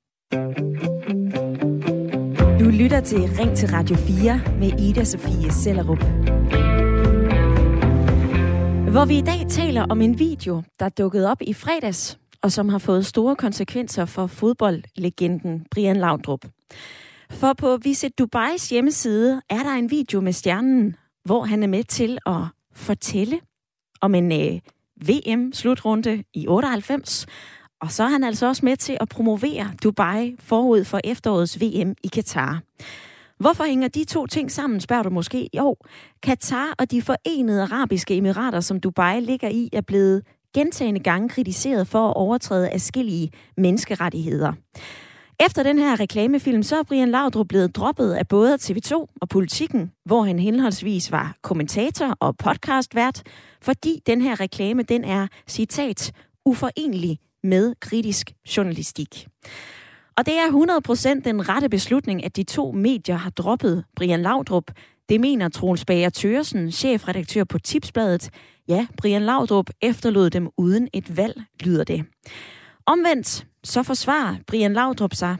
Du 2.60 2.70
lytter 2.70 3.02
til 3.06 3.20
Ring 3.20 3.58
til 3.58 3.70
Radio 3.70 3.96
4 3.96 4.42
med 4.60 4.80
Ida 4.80 5.04
Sofie 5.04 5.52
Sellerup. 5.52 6.04
Hvor 8.92 9.06
vi 9.06 9.18
i 9.18 9.22
dag 9.22 9.46
taler 9.50 9.86
om 9.90 10.02
en 10.02 10.20
video, 10.20 10.64
der 10.80 10.90
dukkede 10.90 11.32
op 11.32 11.42
i 11.42 11.54
fredags, 11.54 12.20
og 12.42 12.52
som 12.52 12.70
har 12.70 12.80
fået 12.80 13.06
store 13.06 13.36
konsekvenser 13.36 14.06
for 14.06 14.28
fodboldlegenden 14.28 15.66
Brian 15.72 15.96
Laudrup. 15.96 16.46
For 17.32 17.54
på 17.54 17.78
Visit 17.78 18.18
Dubais 18.20 18.70
hjemmeside 18.70 19.42
er 19.50 19.64
der 19.64 19.72
en 19.72 19.92
video 19.92 20.22
med 20.22 20.34
stjernen, 20.34 20.96
hvor 21.26 21.44
han 21.44 21.64
er 21.64 21.68
med 21.68 21.84
til 21.84 22.18
at 22.26 22.42
fortælle 22.76 23.40
om 24.02 24.16
en 24.16 24.32
øh, 24.32 24.60
VM-slutrunde 25.08 26.24
i 26.34 26.48
98, 26.48 27.26
og 27.82 27.92
så 27.92 28.04
er 28.04 28.08
han 28.08 28.24
altså 28.24 28.48
også 28.48 28.66
med 28.66 28.78
til 28.78 28.98
at 29.00 29.10
promovere 29.10 29.72
Dubai 29.84 30.36
forud 30.40 30.84
for 30.84 31.00
efterårets 31.04 31.62
VM 31.62 31.96
i 32.04 32.08
Katar. 32.08 32.62
Hvorfor 33.40 33.64
hænger 33.64 33.88
de 33.88 34.04
to 34.04 34.28
ting 34.28 34.52
sammen, 34.52 34.80
spørger 34.80 35.04
du 35.04 35.10
måske? 35.10 35.50
Jo, 35.58 35.76
Katar 36.24 36.76
og 36.80 36.92
de 36.92 37.02
forenede 37.02 37.64
arabiske 37.64 38.16
emirater, 38.16 38.60
som 38.60 38.80
Dubai 38.80 39.20
ligger 39.20 39.50
i, 39.50 39.70
er 39.74 39.82
blevet 39.82 40.24
gentagende 40.54 41.00
gange 41.00 41.30
kritiseret 41.30 41.88
for 41.88 42.08
at 42.10 42.14
overtræde 42.16 42.70
afskillige 42.70 43.32
menneskerettigheder. 43.58 44.54
Efter 45.40 45.64
den 45.64 45.80
her 45.80 46.00
reklamefilm, 46.00 46.64
så 46.64 46.78
er 46.78 46.84
Brian 46.84 47.10
Laudrup 47.10 47.48
blevet 47.48 47.76
droppet 47.76 48.14
af 48.14 48.28
både 48.28 48.56
TV2 48.56 48.94
og 49.22 49.30
Politikken, 49.30 49.92
hvor 50.06 50.24
han 50.24 50.40
henholdsvis 50.40 51.12
var 51.12 51.36
kommentator 51.42 52.18
og 52.20 52.38
podcastvært, 52.38 53.24
fordi 53.62 54.00
den 54.08 54.22
her 54.22 54.40
reklame, 54.40 54.84
den 54.84 55.04
er, 55.04 55.28
citat, 55.48 56.12
uforenelig 56.46 57.20
med 57.44 57.76
kritisk 57.80 58.32
journalistik. 58.58 59.28
Og 60.18 60.26
det 60.26 60.34
er 60.34 60.82
100% 61.18 61.22
den 61.24 61.50
rette 61.50 61.70
beslutning, 61.70 62.26
at 62.26 62.36
de 62.36 62.44
to 62.44 62.72
medier 62.72 63.16
har 63.16 63.30
droppet 63.30 63.84
Brian 63.96 64.22
Laudrup. 64.22 64.72
Det 65.10 65.22
mener 65.22 65.50
Troels 65.50 65.86
Bager 65.86 66.10
Tøresen, 66.10 66.72
chefredaktør 66.72 67.44
på 67.44 67.60
Tipsbladet. 67.60 68.30
Ja, 68.68 68.88
Brian 68.98 69.22
Laudrup 69.22 69.70
efterlod 69.82 70.30
dem 70.30 70.50
uden 70.58 70.88
et 70.94 71.18
valg, 71.18 71.42
lyder 71.60 71.84
det. 71.84 72.06
Omvendt, 72.86 73.46
så 73.68 73.84
forsvarer 73.84 74.36
Brian 74.48 74.74
Laudrup 74.74 75.14
sig. 75.14 75.38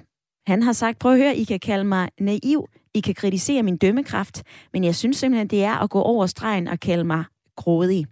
Han 0.48 0.64
har 0.64 0.74
sagt, 0.74 1.00
prøv 1.00 1.12
at 1.12 1.18
høre, 1.18 1.38
I 1.38 1.44
kan 1.44 1.60
kalde 1.60 1.84
mig 1.84 2.10
naiv, 2.20 2.68
I 2.94 3.00
kan 3.00 3.16
kritisere 3.16 3.64
min 3.64 3.78
dømmekraft, 3.78 4.44
men 4.74 4.84
jeg 4.84 4.96
synes 4.96 5.18
simpelthen, 5.18 5.48
det 5.48 5.64
er 5.64 5.74
at 5.76 5.90
gå 5.90 6.02
over 6.02 6.26
stregen 6.26 6.68
og 6.68 6.80
kalde 6.80 7.04
mig 7.04 7.24
grådig. 7.56 8.06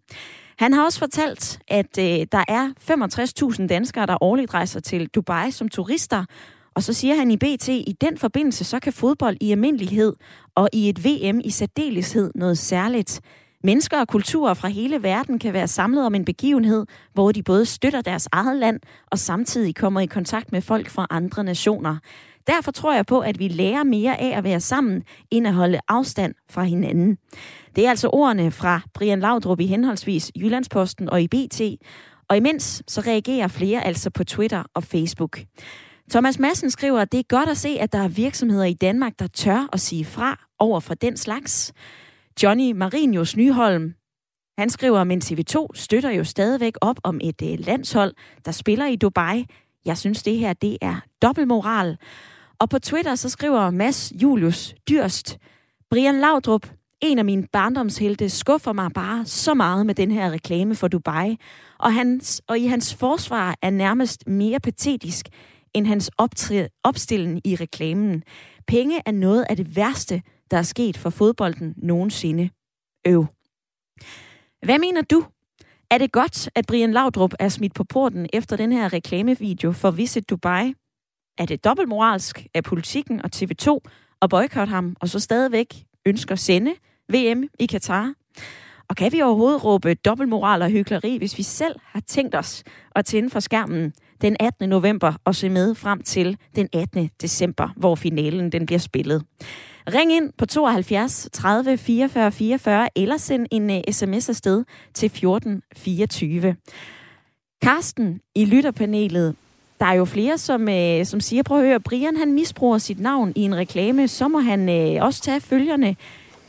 Han 0.59 0.73
har 0.73 0.85
også 0.85 0.99
fortalt, 0.99 1.59
at 1.67 1.97
øh, 1.99 2.27
der 2.31 2.43
er 2.47 2.71
65.000 3.61 3.67
danskere, 3.67 4.05
der 4.05 4.23
årligt 4.23 4.53
rejser 4.53 4.79
til 4.79 5.07
Dubai 5.07 5.51
som 5.51 5.69
turister, 5.69 6.25
og 6.75 6.83
så 6.83 6.93
siger 6.93 7.15
han 7.15 7.31
i 7.31 7.37
BT, 7.37 7.67
i 7.67 7.95
den 8.01 8.17
forbindelse, 8.17 8.63
så 8.63 8.79
kan 8.79 8.93
fodbold 8.93 9.37
i 9.41 9.51
almindelighed 9.51 10.13
og 10.55 10.69
i 10.73 10.89
et 10.89 11.05
VM 11.05 11.41
i 11.43 11.49
særdeleshed 11.49 12.31
noget 12.35 12.57
særligt. 12.57 13.21
Mennesker 13.65 13.99
og 13.99 14.07
kulturer 14.07 14.53
fra 14.53 14.67
hele 14.67 15.03
verden 15.03 15.39
kan 15.39 15.53
være 15.53 15.67
samlet 15.67 16.05
om 16.05 16.15
en 16.15 16.25
begivenhed, 16.25 16.85
hvor 17.13 17.31
de 17.31 17.43
både 17.43 17.65
støtter 17.65 18.01
deres 18.01 18.27
eget 18.31 18.55
land 18.57 18.79
og 19.11 19.19
samtidig 19.19 19.75
kommer 19.75 20.01
i 20.01 20.05
kontakt 20.05 20.51
med 20.51 20.61
folk 20.61 20.89
fra 20.89 21.07
andre 21.09 21.43
nationer. 21.43 21.97
Derfor 22.47 22.71
tror 22.71 22.93
jeg 22.93 23.05
på, 23.05 23.19
at 23.19 23.39
vi 23.39 23.47
lærer 23.47 23.83
mere 23.83 24.21
af 24.21 24.37
at 24.37 24.43
være 24.43 24.59
sammen, 24.59 25.03
end 25.31 25.47
at 25.47 25.53
holde 25.53 25.79
afstand 25.87 26.35
fra 26.49 26.63
hinanden. 26.63 27.17
Det 27.75 27.85
er 27.85 27.89
altså 27.89 28.09
ordene 28.13 28.51
fra 28.51 28.81
Brian 28.93 29.19
Laudrup 29.19 29.59
i 29.59 29.65
henholdsvis 29.65 30.31
Jyllandsposten 30.35 31.09
og 31.09 31.21
i 31.21 31.27
BT. 31.27 31.61
Og 32.29 32.37
imens 32.37 32.83
så 32.87 33.01
reagerer 33.01 33.47
flere 33.47 33.85
altså 33.85 34.09
på 34.09 34.23
Twitter 34.23 34.63
og 34.73 34.83
Facebook. 34.83 35.39
Thomas 36.11 36.39
Madsen 36.39 36.71
skriver, 36.71 36.99
at 36.99 37.11
det 37.11 37.19
er 37.19 37.23
godt 37.29 37.49
at 37.49 37.57
se, 37.57 37.77
at 37.79 37.93
der 37.93 37.99
er 37.99 38.07
virksomheder 38.07 38.65
i 38.65 38.73
Danmark, 38.73 39.19
der 39.19 39.27
tør 39.27 39.69
at 39.73 39.79
sige 39.79 40.05
fra 40.05 40.45
over 40.59 40.79
for 40.79 40.93
den 40.93 41.17
slags. 41.17 41.73
Johnny 42.43 42.71
Marinius 42.71 43.37
Nyholm, 43.37 43.93
han 44.57 44.69
skriver, 44.69 45.03
men 45.03 45.21
TV2 45.25 45.67
støtter 45.73 46.09
jo 46.09 46.23
stadigvæk 46.23 46.73
op 46.81 46.99
om 47.03 47.19
et 47.23 47.41
øh, 47.43 47.59
landshold, 47.59 48.13
der 48.45 48.51
spiller 48.51 48.85
i 48.85 48.95
Dubai. 48.95 49.45
Jeg 49.85 49.97
synes, 49.97 50.23
det 50.23 50.37
her 50.37 50.53
det 50.53 50.77
er 50.81 50.95
dobbeltmoral. 51.21 51.97
Og 52.59 52.69
på 52.69 52.79
Twitter 52.79 53.15
så 53.15 53.29
skriver 53.29 53.69
Mads 53.69 54.13
Julius 54.21 54.75
Dyrst, 54.89 55.37
Brian 55.89 56.19
Laudrup, 56.19 56.69
en 57.01 57.19
af 57.19 57.25
mine 57.25 57.47
barndomshelte, 57.51 58.29
skuffer 58.29 58.73
mig 58.73 58.91
bare 58.91 59.25
så 59.25 59.53
meget 59.53 59.85
med 59.85 59.95
den 59.95 60.11
her 60.11 60.31
reklame 60.31 60.75
for 60.75 60.87
Dubai. 60.87 61.37
Og, 61.79 61.93
hans, 61.93 62.41
og 62.47 62.59
i 62.59 62.65
hans 62.65 62.95
forsvar 62.95 63.55
er 63.61 63.69
nærmest 63.69 64.27
mere 64.27 64.59
patetisk, 64.59 65.25
end 65.73 65.87
hans 65.87 66.11
opstilling 66.83 67.47
i 67.47 67.55
reklamen. 67.55 68.23
Penge 68.67 69.01
er 69.05 69.11
noget 69.11 69.45
af 69.49 69.57
det 69.57 69.75
værste, 69.75 70.21
der 70.51 70.57
er 70.57 70.61
sket 70.61 70.97
for 70.97 71.09
fodbolden 71.09 71.73
nogensinde. 71.77 72.49
Øv. 73.07 73.25
Hvad 74.65 74.79
mener 74.79 75.01
du? 75.01 75.25
Er 75.91 75.97
det 75.97 76.11
godt, 76.11 76.49
at 76.55 76.65
Brian 76.67 76.91
Laudrup 76.91 77.33
er 77.39 77.49
smidt 77.49 77.73
på 77.73 77.83
porten 77.83 78.27
efter 78.33 78.57
den 78.57 78.71
her 78.71 78.93
reklamevideo 78.93 79.71
for 79.71 79.91
Visit 79.91 80.29
Dubai? 80.29 80.73
Er 81.37 81.45
det 81.45 81.63
dobbeltmoralsk 81.63 82.47
af 82.53 82.63
politikken 82.63 83.21
og 83.21 83.29
TV2 83.35 83.79
at 84.21 84.29
boykotte 84.29 84.71
ham, 84.71 84.95
og 84.99 85.09
så 85.09 85.19
stadigvæk 85.19 85.85
ønsker 86.05 86.33
at 86.33 86.39
sende 86.39 86.75
VM 87.09 87.43
i 87.59 87.65
Katar? 87.65 88.13
Og 88.89 88.95
kan 88.95 89.11
vi 89.11 89.21
overhovedet 89.21 89.63
råbe 89.63 89.93
dobbeltmoral 89.93 90.61
og 90.61 90.69
hykleri, 90.69 91.17
hvis 91.17 91.37
vi 91.37 91.43
selv 91.43 91.75
har 91.83 91.99
tænkt 91.99 92.35
os 92.35 92.63
at 92.95 93.05
tænde 93.05 93.29
for 93.29 93.39
skærmen 93.39 93.93
den 94.21 94.37
18. 94.39 94.69
november 94.69 95.13
og 95.25 95.35
se 95.35 95.49
med 95.49 95.75
frem 95.75 96.01
til 96.01 96.37
den 96.55 96.69
18. 96.73 97.09
december, 97.21 97.69
hvor 97.75 97.95
finalen 97.95 98.51
den 98.51 98.65
bliver 98.65 98.79
spillet. 98.79 99.23
Ring 99.93 100.13
ind 100.13 100.33
på 100.37 100.45
72 100.45 101.29
30 101.33 101.77
44 101.77 102.31
44 102.31 102.89
eller 102.95 103.17
send 103.17 103.47
en 103.51 103.71
øh, 103.71 103.77
uh, 103.77 103.93
sms 103.93 104.29
afsted 104.29 104.63
til 104.93 105.09
14 105.09 105.61
24. 105.75 106.55
Karsten 107.61 108.21
i 108.35 108.45
lytterpanelet, 108.45 109.35
der 109.79 109.85
er 109.85 109.93
jo 109.93 110.05
flere, 110.05 110.37
som, 110.37 110.61
uh, 110.61 111.05
som 111.05 111.19
siger, 111.19 111.43
prøv 111.43 111.59
at 111.59 111.65
høre, 111.65 111.79
Brian 111.79 112.17
han 112.17 112.33
misbruger 112.33 112.77
sit 112.77 112.99
navn 112.99 113.33
i 113.35 113.41
en 113.41 113.55
reklame, 113.55 114.07
så 114.07 114.27
må 114.27 114.39
han 114.39 114.69
uh, 114.69 115.05
også 115.05 115.21
tage 115.21 115.41
følgerne. 115.41 115.95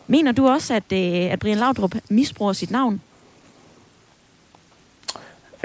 Mener 0.06 0.32
du 0.32 0.48
også, 0.48 0.74
at, 0.74 0.92
uh, 0.92 1.32
at 1.32 1.38
Brian 1.38 1.58
Laudrup 1.58 1.94
misbruger 2.10 2.52
sit 2.52 2.70
navn? 2.70 3.00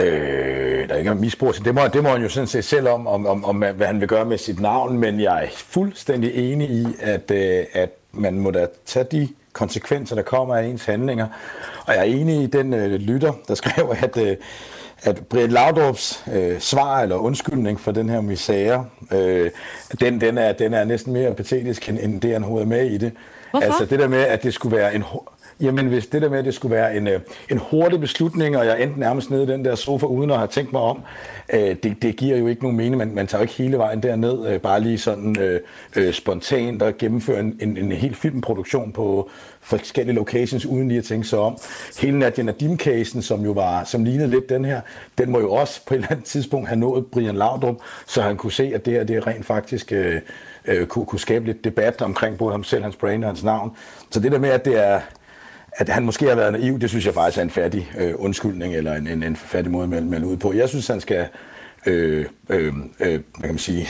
Øh, 0.02 0.90
der 0.90 0.96
ikke 0.96 1.10
er 1.10 1.14
misbrug. 1.14 1.54
Det 1.66 1.76
må, 1.76 1.82
det 1.94 2.04
må 2.04 2.10
han 2.10 2.22
jo 2.22 2.30
sådan 2.30 2.48
set 2.48 2.66
selv 2.66 2.88
om, 2.88 3.08
om, 3.08 3.28
om, 3.28 3.46
om, 3.46 3.56
hvad 3.56 3.88
han 3.88 4.00
vil 4.00 4.08
gøre 4.08 4.26
med 4.26 4.38
sit 4.38 4.60
navn, 4.60 4.98
men 4.98 5.20
jeg 5.20 5.44
er 5.44 5.48
fuldstændig 5.56 6.52
enig 6.52 6.70
i, 6.70 6.86
at, 7.00 7.32
øh, 7.32 7.66
at 7.74 7.90
man 8.12 8.40
må 8.40 8.52
da 8.52 8.68
tage 8.86 9.06
de 9.12 9.28
konsekvenser, 9.54 10.16
der 10.16 10.22
kommer 10.22 10.56
af 10.56 10.64
ens 10.64 10.86
handlinger. 10.86 11.28
Og 11.86 11.94
jeg 11.94 12.00
er 12.00 12.04
enig 12.04 12.44
i 12.44 12.48
den 12.48 12.74
øh, 12.74 12.92
lytter, 12.92 13.34
der 13.48 13.56
skrev, 13.56 13.96
at, 14.04 14.18
øh, 14.18 14.38
at 15.04 15.28
Brian 15.30 15.50
Laudrups 15.50 16.24
øh, 16.34 16.60
svar 16.60 17.02
eller 17.02 17.16
undskyldning 17.16 17.80
for 17.80 17.92
den 17.92 18.10
her 18.10 18.22
misære, 18.22 18.86
øh, 19.12 19.52
den, 20.00 20.22
den, 20.22 20.38
er, 20.38 20.54
den 20.54 20.74
er 20.74 20.84
næsten 20.84 21.14
mere 21.14 21.34
patetisk, 21.34 21.90
end, 21.90 22.00
end 22.02 22.22
det, 22.22 22.34
han 22.34 22.44
hovedet 22.44 22.68
med 22.68 22.86
i 22.86 22.98
det. 22.98 23.12
Hvorfor? 23.52 23.66
Altså 23.66 23.86
det 23.86 24.00
der 24.00 24.08
med, 24.08 24.20
at 24.20 24.44
det 24.44 24.54
skulle 24.54 24.78
være 24.78 24.96
en 24.96 25.04
Jamen, 25.62 25.88
hvis 25.88 26.08
det 26.08 26.22
der 26.22 26.30
med, 26.30 26.40
at 26.40 26.46
det 26.46 26.54
skulle 26.54 26.76
være 26.76 26.96
en, 26.96 27.08
øh, 27.08 27.20
en 27.50 27.58
hurtig 27.58 28.00
beslutning, 28.00 28.58
og 28.58 28.66
jeg 28.66 28.84
endte 28.84 29.00
nærmest 29.00 29.30
nede 29.30 29.44
i 29.44 29.48
den 29.48 29.66
der 29.66 29.76
sofa, 29.76 30.06
uden 30.06 30.32
at 30.32 30.38
have 30.38 30.48
tænkt 30.48 30.72
mig 30.72 30.82
om, 30.82 31.02
øh, 31.54 31.76
det, 31.84 32.02
det 32.02 32.16
giver 32.16 32.38
jo 32.38 32.48
ikke 32.48 32.62
nogen 32.62 32.78
mening. 32.78 32.98
Man, 32.98 33.16
man 33.16 33.28
tager 33.28 33.40
jo 33.40 33.44
ikke 33.44 33.54
hele 33.54 33.78
vejen 33.78 34.04
derned, 34.04 34.48
øh, 34.48 34.60
bare 34.60 34.82
lige 34.82 34.98
sådan 34.98 35.40
øh, 35.40 35.60
øh, 35.96 36.14
spontant 36.14 36.82
og 36.82 36.98
gennemføre 36.98 37.40
en, 37.40 37.58
en, 37.62 37.78
en 37.78 37.92
helt 37.92 38.18
filmproduktion 38.18 38.92
på 38.92 39.30
forskellige 39.62 40.16
locations, 40.16 40.66
uden 40.66 40.88
lige 40.88 40.98
at 40.98 41.04
tænke 41.04 41.28
sig 41.28 41.40
om. 41.40 41.58
Hele 42.00 42.20
Nadia 42.20 42.44
Nadim-casen, 42.44 43.22
som 43.22 43.46
jo 43.46 43.52
var, 43.52 43.84
som 43.84 44.04
lignede 44.04 44.30
lidt 44.30 44.50
den 44.50 44.66
her, 44.66 44.82
den 45.18 45.32
må 45.32 45.40
jo 45.40 45.52
også 45.52 45.82
på 45.86 45.94
et 45.94 45.98
eller 45.98 46.12
andet 46.12 46.26
tidspunkt 46.26 46.68
have 46.68 46.80
nået 46.80 47.06
Brian 47.06 47.36
Laudrup, 47.36 47.76
så 48.08 48.22
han 48.22 48.38
kunne 48.38 48.52
se, 48.52 48.72
at 48.76 48.86
det 48.86 48.94
her 48.94 49.04
det 49.04 49.16
er 49.16 49.28
rent 49.28 49.46
faktisk... 49.46 49.92
Øh, 49.92 50.22
øh, 50.66 50.88
kunne, 50.88 51.06
kunne 51.06 51.20
skabe 51.20 51.46
lidt 51.46 51.64
debat 51.64 52.02
omkring 52.02 52.38
både 52.38 52.52
ham 52.52 52.64
selv, 52.64 52.84
hans 52.84 52.96
brain 52.96 53.24
og 53.24 53.30
hans 53.30 53.44
navn. 53.44 53.78
Så 54.12 54.20
det 54.20 54.32
der 54.32 54.40
med, 54.40 54.50
at 54.50 54.66
det 54.66 54.88
er, 54.88 55.02
at 55.72 55.90
han 55.90 56.06
måske 56.06 56.28
har 56.28 56.36
været 56.36 56.54
naiv, 56.54 56.80
det 56.80 56.90
synes 56.90 57.06
jeg 57.06 57.14
faktisk 57.14 57.38
er 57.38 57.42
en 57.42 57.50
fattig 57.50 57.92
øh, 57.98 58.14
undskyldning, 58.18 58.76
eller 58.76 58.96
en, 58.96 59.08
en, 59.08 59.24
en 59.24 59.36
fattig 59.36 59.72
måde 59.72 59.98
at 59.98 60.04
melde 60.04 60.28
ud 60.28 60.38
på. 60.38 60.54
Jeg 60.54 60.70
synes, 60.70 60.88
han 60.88 61.02
skal 61.02 61.28
øh, 61.86 62.26
øh, 62.50 62.74
øh, 63.00 63.10
hvad 63.10 63.20
kan 63.42 63.50
man 63.50 63.58
sige, 63.58 63.88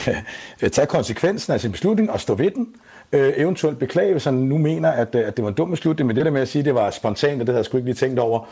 tage 0.72 0.86
konsekvensen 0.86 1.52
af 1.52 1.60
sin 1.60 1.72
beslutning 1.72 2.10
og 2.10 2.20
stå 2.20 2.34
ved 2.34 2.50
den. 2.50 2.68
Øh, 3.12 3.32
eventuelt 3.36 3.78
beklage, 3.78 4.12
hvis 4.12 4.24
han 4.24 4.34
nu 4.34 4.58
mener, 4.58 4.90
at, 4.90 5.14
øh, 5.14 5.26
at 5.26 5.36
det 5.36 5.42
var 5.42 5.48
en 5.48 5.54
dum 5.54 5.70
beslutning, 5.70 6.06
men 6.06 6.16
det 6.16 6.24
der 6.24 6.30
med 6.30 6.40
at 6.40 6.48
sige, 6.48 6.60
at 6.60 6.66
det 6.66 6.74
var 6.74 6.90
spontant, 6.90 7.40
og 7.40 7.46
det 7.46 7.48
havde 7.48 7.58
jeg 7.58 7.64
sgu 7.64 7.76
ikke 7.76 7.88
lige 7.88 7.96
tænkt 7.96 8.18
over. 8.18 8.48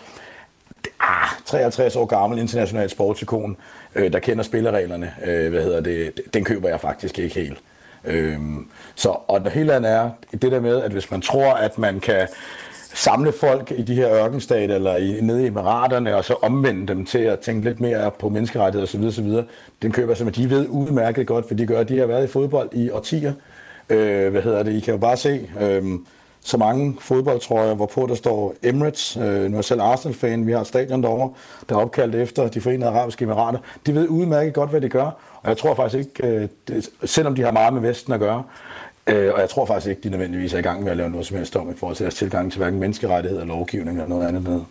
ah, 1.01 1.29
53 1.47 1.97
år 1.97 2.07
gammel 2.07 2.39
international 2.39 2.91
sportsikon, 2.91 3.57
øh, 3.95 4.13
der 4.13 4.19
kender 4.19 4.43
spillereglerne, 4.43 5.15
øh, 5.25 5.51
hvad 5.51 5.63
hedder 5.63 5.81
det, 5.81 6.21
den 6.35 6.45
køber 6.45 6.69
jeg 6.69 6.81
faktisk 6.81 7.19
ikke 7.19 7.35
helt. 7.35 7.59
Øhm, 8.05 8.67
så, 8.95 9.09
og 9.09 9.45
det 9.45 9.53
hele 9.53 9.75
andet 9.75 9.93
er 9.93 10.11
det 10.33 10.53
der 10.53 10.61
med, 10.61 10.83
at 10.83 10.93
hvis 10.93 11.11
man 11.11 11.21
tror, 11.21 11.53
at 11.53 11.79
man 11.79 12.01
kan 12.01 12.29
samle 12.95 13.33
folk 13.33 13.73
i 13.77 13.83
de 13.83 13.95
her 13.95 14.25
ørkenstater 14.25 14.75
eller 14.75 14.97
i, 14.97 15.21
nede 15.21 15.45
i 15.45 15.47
emiraterne, 15.47 16.17
og 16.17 16.25
så 16.25 16.35
omvende 16.43 16.87
dem 16.87 17.07
til 17.07 17.19
at 17.19 17.41
tænke 17.41 17.65
lidt 17.65 17.81
mere 17.81 18.11
på 18.11 18.29
menneskerettigheder 18.29 18.87
osv. 18.87 19.21
osv. 19.21 19.43
Den 19.83 19.93
køber 19.93 20.15
som 20.15 20.33
de 20.33 20.51
ved 20.51 20.69
udmærket 20.69 21.27
godt, 21.27 21.49
for 21.49 21.55
de 21.55 21.67
gør, 21.67 21.83
de 21.83 21.99
har 21.99 22.07
været 22.07 22.25
i 22.25 22.33
fodbold 22.33 22.69
i 22.73 22.91
årtier. 22.91 23.33
Øh, 23.91 24.31
hvad 24.31 24.43
hedder 24.43 24.63
det? 24.63 24.73
I 24.73 24.81
kan 24.81 24.95
jo 24.95 24.99
bare 24.99 25.17
se 25.17 25.51
øh, 25.61 25.85
så 26.45 26.57
mange 26.57 26.97
fodboldtrøjer, 27.01 27.75
hvorpå 27.75 28.07
der 28.07 28.15
står 28.15 28.55
Emirates. 28.63 29.17
Øh, 29.17 29.25
nu 29.25 29.29
er 29.31 29.59
jeg 29.59 29.65
selv 29.65 29.81
Arsenal-fan, 29.81 30.47
vi 30.47 30.53
har 30.53 30.61
et 30.61 30.67
stadion 30.67 31.03
derovre, 31.03 31.31
der 31.69 31.77
er 31.77 31.81
opkaldt 31.81 32.15
efter 32.15 32.49
de 32.49 32.61
forenede 32.61 32.91
arabiske 32.91 33.23
emirater. 33.23 33.59
De 33.87 33.95
ved 33.95 34.09
udmærket 34.09 34.55
godt, 34.55 34.71
hvad 34.71 34.81
de 34.81 34.89
gør, 34.89 35.11
og 35.43 35.49
jeg 35.49 35.57
tror 35.57 35.75
faktisk 35.75 35.99
ikke, 35.99 36.27
øh, 36.27 36.49
det, 36.69 36.91
selvom 37.05 37.35
de 37.35 37.43
har 37.43 37.53
meget 37.53 37.75
med 37.75 37.83
Vesten 37.83 38.13
at 38.13 38.21
gøre, 38.21 38.43
Øh, 39.07 39.35
og 39.35 39.41
jeg 39.41 39.49
tror 39.49 39.67
faktisk 39.67 39.91
ikke, 39.91 40.03
de 40.03 40.11
nødvendigvis 40.11 40.55
er 40.55 40.59
i 40.59 40.63
gang 40.63 40.83
med 40.83 40.91
at 40.91 40.97
lave 40.97 41.11
noget 41.11 41.27
som 41.27 41.37
helst 41.37 41.57
om 41.57 41.71
i 41.71 41.75
forhold 41.77 41.97
til 41.97 42.05
deres 42.05 42.15
tilgang 42.15 42.53
til 42.53 42.59
hverken 42.59 42.81
menneskerettigheder, 42.81 43.45
lovgivning 43.45 43.97
eller 43.97 44.09
noget 44.09 44.29
andet 44.29 44.43
noget. 44.43 44.65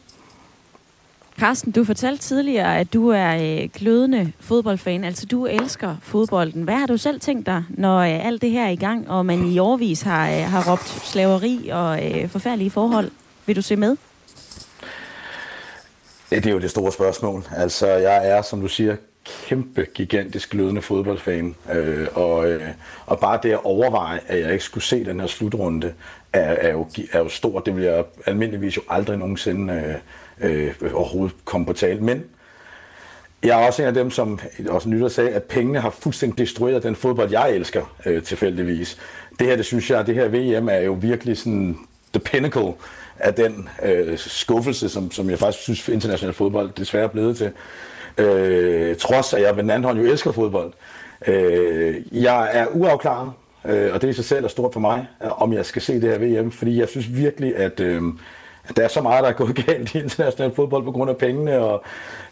Carsten, 1.40 1.72
du 1.72 1.84
fortalte 1.84 2.24
tidligere, 2.24 2.78
at 2.78 2.94
du 2.94 3.10
er 3.10 3.36
øh, 3.36 3.70
glødende 3.74 4.32
fodboldfan, 4.40 5.04
altså 5.04 5.26
du 5.26 5.46
elsker 5.46 5.96
fodbolden. 6.02 6.64
Hvad 6.64 6.76
har 6.76 6.88
du 6.88 6.98
selv 6.98 7.20
tænkt 7.20 7.46
dig, 7.46 7.64
når 7.70 8.00
øh, 8.00 8.26
alt 8.26 8.42
det 8.42 8.52
her 8.52 8.66
er 8.66 8.70
i 8.70 8.76
gang, 8.76 9.10
og 9.10 9.26
man 9.26 9.46
i 9.46 9.60
årvis 9.60 10.02
har, 10.02 10.30
øh, 10.30 10.44
har 10.44 10.72
råbt 10.72 10.88
slaveri 10.88 11.70
og 11.72 12.12
øh, 12.12 12.30
forfærdelige 12.30 12.72
forhold? 12.72 13.12
Vil 13.46 13.56
du 13.56 13.62
se 13.62 13.76
med? 13.76 13.96
Det 16.30 16.46
er 16.46 16.52
jo 16.52 16.60
det 16.60 16.70
store 16.70 16.92
spørgsmål. 16.92 17.44
Altså, 17.56 17.88
jeg 17.88 18.28
er, 18.30 18.42
som 18.42 18.62
du 18.62 18.68
siger, 18.68 18.96
kæmpe, 19.48 19.86
gigantisk 19.94 20.50
glødende 20.50 20.82
fodboldfan. 20.82 21.56
Øh, 21.74 22.08
og, 22.14 22.50
øh, 22.50 22.62
og 23.06 23.20
bare 23.20 23.40
det 23.44 23.52
at 23.52 23.64
overveje, 23.64 24.20
at 24.28 24.40
jeg 24.40 24.52
ikke 24.52 24.64
skulle 24.64 24.84
se 24.84 25.06
den 25.06 25.20
her 25.20 25.28
slutrunde, 25.28 25.94
er, 26.34 26.42
er, 26.42 26.72
jo, 26.72 26.88
er 27.12 27.20
jo 27.20 27.30
stort. 27.30 27.66
Det 27.66 27.76
vil 27.76 27.84
jeg 27.84 28.04
almindeligvis 28.26 28.78
jo 28.78 28.82
aldrig 28.90 29.18
nogensinde 29.18 30.00
øh, 30.42 30.72
øh, 30.82 30.94
overhovedet 30.94 31.36
komme 31.46 31.66
på 31.66 31.74
tale. 31.74 32.00
Men 32.00 32.24
jeg 33.44 33.62
er 33.62 33.68
også 33.68 33.82
en 33.82 33.88
af 33.88 33.94
dem, 33.94 34.12
som 34.12 34.40
også 34.70 34.90
nytter 34.90 35.08
sagde, 35.08 35.30
at 35.30 35.44
pengene 35.44 35.80
har 35.80 35.90
fuldstændig 35.90 36.38
destrueret 36.38 36.84
den 36.84 36.96
fodbold, 36.96 37.32
jeg 37.32 37.52
elsker 37.52 37.96
øh, 38.06 38.24
tilfældigvis. 38.24 38.98
Det 39.40 39.48
her, 39.48 39.56
det 39.56 39.66
synes 39.66 39.90
jeg, 39.90 40.08
det 40.08 40.16
her 40.16 40.28
VM 40.28 40.70
er 40.70 40.80
jo 40.80 40.94
virkelig 40.94 41.38
sådan 41.38 41.78
the 42.14 42.20
pinnacle 42.20 42.74
af 43.20 43.34
den 43.34 43.70
øh, 43.84 44.18
skuffelse, 44.18 44.90
som, 44.90 45.12
som 45.12 45.30
jeg 45.30 45.40
faktisk 45.40 45.64
synes 45.64 45.88
international 45.88 46.34
fodbold 46.34 46.72
desværre 46.78 47.04
er 47.04 47.08
blevet 47.08 47.38
til 47.38 47.52
øh, 48.18 48.96
trods 48.96 49.34
at 49.34 49.42
jeg 49.42 49.56
med 49.56 49.64
den 49.64 49.72
anden 49.72 49.84
hånd 49.84 50.00
jo 50.00 50.06
elsker 50.06 50.32
fodbold. 50.32 50.74
Øh, 51.28 52.24
jeg 52.24 52.50
er 52.54 52.68
uafklaret, 52.68 53.32
øh, 53.66 53.94
og 53.94 54.02
det 54.02 54.10
i 54.10 54.14
sig 54.14 54.26
selv 54.26 54.44
er 54.44 54.50
stort 54.50 54.74
for 54.74 54.80
mig, 54.80 55.08
om 55.20 55.54
jeg 55.54 55.66
skal 55.66 55.82
se 55.82 56.02
det 56.02 56.20
her 56.20 56.42
VM, 56.42 56.52
fordi 56.52 56.80
jeg 56.80 56.88
synes 56.88 57.16
virkelig, 57.16 57.56
at, 57.56 57.80
øh, 57.80 58.02
at 58.70 58.78
der 58.78 58.84
er 58.84 58.88
så 58.88 59.02
meget, 59.02 59.24
der 59.24 59.30
er 59.30 59.34
gået 59.34 59.56
galt 59.66 59.96
i 59.96 60.00
international 60.00 60.56
fodbold 60.56 60.84
på 60.84 60.92
grund 60.92 61.10
af 61.10 61.18
pengene, 61.18 61.60
og, 61.60 61.84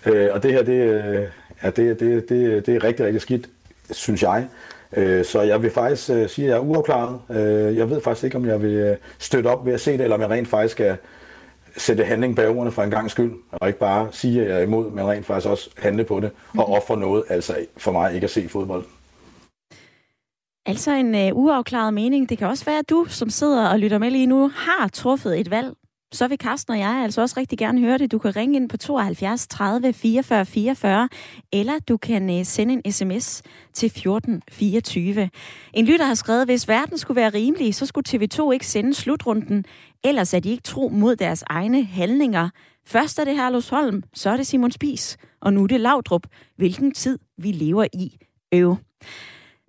øh, 0.06 0.30
og 0.34 0.44
det 0.44 0.54
her, 0.54 0.64
det, 0.64 0.74
øh, 0.74 1.24
ja, 1.64 1.70
det, 1.70 2.00
det, 2.00 2.30
det, 2.30 2.66
det 2.66 2.76
er 2.76 2.84
rigtig, 2.84 3.06
rigtig 3.06 3.22
skidt, 3.22 3.50
synes 3.92 4.24
jeg. 4.24 4.48
Øh, 4.98 5.26
så 5.26 5.42
jeg 5.42 5.62
vil 5.62 5.72
faktisk 5.72 6.10
øh, 6.10 6.30
sige, 6.30 6.46
at 6.46 6.50
jeg 6.50 6.58
er 6.58 6.62
uafklaret. 6.62 7.20
Øh, 7.30 7.78
jeg 7.78 7.90
ved 7.90 8.02
faktisk 8.02 8.24
ikke, 8.24 8.38
om 8.38 8.46
jeg 8.46 8.62
vil 8.62 8.74
øh, 8.74 8.96
støtte 9.20 9.48
op 9.48 9.66
ved 9.66 9.74
at 9.74 9.82
se 9.82 9.92
det, 9.92 10.02
eller 10.02 10.16
om 10.16 10.22
jeg 10.22 10.30
rent 10.30 10.48
faktisk 10.48 10.72
skal 10.72 10.98
sætte 11.78 12.04
handling 12.04 12.36
bag 12.36 12.50
ordene 12.50 12.72
for 12.72 12.84
en 12.84 12.92
gang 12.92 13.12
skyld, 13.12 13.34
og 13.52 13.68
ikke 13.68 13.80
bare 13.80 14.08
sige, 14.12 14.42
at 14.42 14.50
jeg 14.50 14.58
er 14.58 14.64
imod, 14.64 14.92
men 14.92 15.08
rent 15.08 15.26
faktisk 15.26 15.50
også 15.50 15.70
handle 15.78 16.04
på 16.04 16.20
det, 16.20 16.32
og 16.50 16.66
mhm. 16.68 16.74
ofre 16.78 16.98
noget, 16.98 17.24
altså 17.30 17.56
for 17.78 17.92
mig 17.92 18.14
ikke 18.14 18.26
at 18.26 18.32
se 18.32 18.50
fodbold. 18.50 18.86
Altså 20.68 20.92
en 20.92 21.16
uh, 21.16 21.38
uafklaret 21.38 21.94
mening. 21.94 22.30
Det 22.30 22.38
kan 22.38 22.48
også 22.48 22.66
være, 22.66 22.80
at 22.80 22.90
du, 22.90 23.06
som 23.10 23.30
sidder 23.30 23.68
og 23.68 23.80
lytter 23.80 23.98
med 23.98 24.12
lige 24.12 24.26
nu, 24.26 24.52
har 24.56 24.88
truffet 24.88 25.40
et 25.40 25.52
valg. 25.52 25.74
Så 26.14 26.28
vil 26.28 26.38
Carsten 26.38 26.74
og 26.74 26.80
jeg 26.80 27.02
altså 27.04 27.22
også 27.22 27.36
rigtig 27.40 27.58
gerne 27.58 27.80
høre 27.80 27.98
det. 27.98 28.12
Du 28.12 28.18
kan 28.18 28.36
ringe 28.36 28.56
ind 28.56 28.70
på 28.70 28.78
72 28.78 29.48
30 29.48 29.94
44 29.94 30.46
44, 30.46 31.10
eller 31.54 31.80
du 31.80 31.98
kan 31.98 32.30
uh, 32.30 32.46
sende 32.46 32.74
en 32.74 32.92
sms 32.92 33.42
til 33.74 33.90
14 33.90 34.42
24. 34.52 35.30
En 35.74 35.86
lytter 35.86 36.06
har 36.06 36.14
skrevet, 36.14 36.46
hvis 36.46 36.68
verden 36.68 36.98
skulle 36.98 37.22
være 37.22 37.30
rimelig, 37.30 37.76
så 37.76 37.86
skulle 37.86 38.06
TV2 38.10 38.52
ikke 38.52 38.68
sende 38.68 38.94
slutrunden 38.94 39.66
Ellers 40.04 40.34
er 40.34 40.40
de 40.40 40.50
ikke 40.50 40.64
tro 40.64 40.90
mod 40.90 41.16
deres 41.16 41.44
egne 41.48 41.84
handlinger. 41.84 42.50
Først 42.86 43.20
er 43.20 43.24
det 43.24 43.36
Herlus 43.36 43.70
Holm, 43.70 44.04
så 44.14 44.30
er 44.30 44.38
det 44.38 44.48
Simon 44.48 44.72
Spis, 44.72 45.18
og 45.42 45.54
nu 45.54 45.64
er 45.64 45.68
det 45.68 45.80
Laudrup. 45.80 46.28
Hvilken 46.56 46.92
tid 46.92 47.20
vi 47.38 47.52
lever 47.52 47.88
i. 47.94 48.18
Øv. 48.54 48.78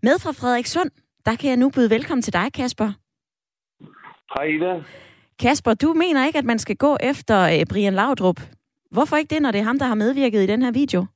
Med 0.02 0.18
fra 0.18 0.32
Frederikssund, 0.32 0.90
der 1.26 1.36
kan 1.36 1.50
jeg 1.50 1.56
nu 1.56 1.70
byde 1.70 1.90
velkommen 1.90 2.22
til 2.22 2.32
dig, 2.32 2.52
Kasper. 2.52 2.92
Hej 4.34 4.44
Ida. 4.44 4.82
Kasper, 5.38 5.74
du 5.74 5.92
mener 5.92 6.26
ikke, 6.26 6.38
at 6.38 6.44
man 6.44 6.58
skal 6.58 6.76
gå 6.76 6.96
efter 7.00 7.40
øh, 7.40 7.66
Brian 7.70 7.94
Laudrup. 7.94 8.40
Hvorfor 8.90 9.16
ikke 9.16 9.34
det, 9.34 9.42
når 9.42 9.50
det 9.50 9.58
er 9.58 9.64
ham, 9.64 9.78
der 9.78 9.86
har 9.86 9.94
medvirket 9.94 10.42
i 10.42 10.46
den 10.46 10.62
her 10.62 10.70
video? 10.70 11.06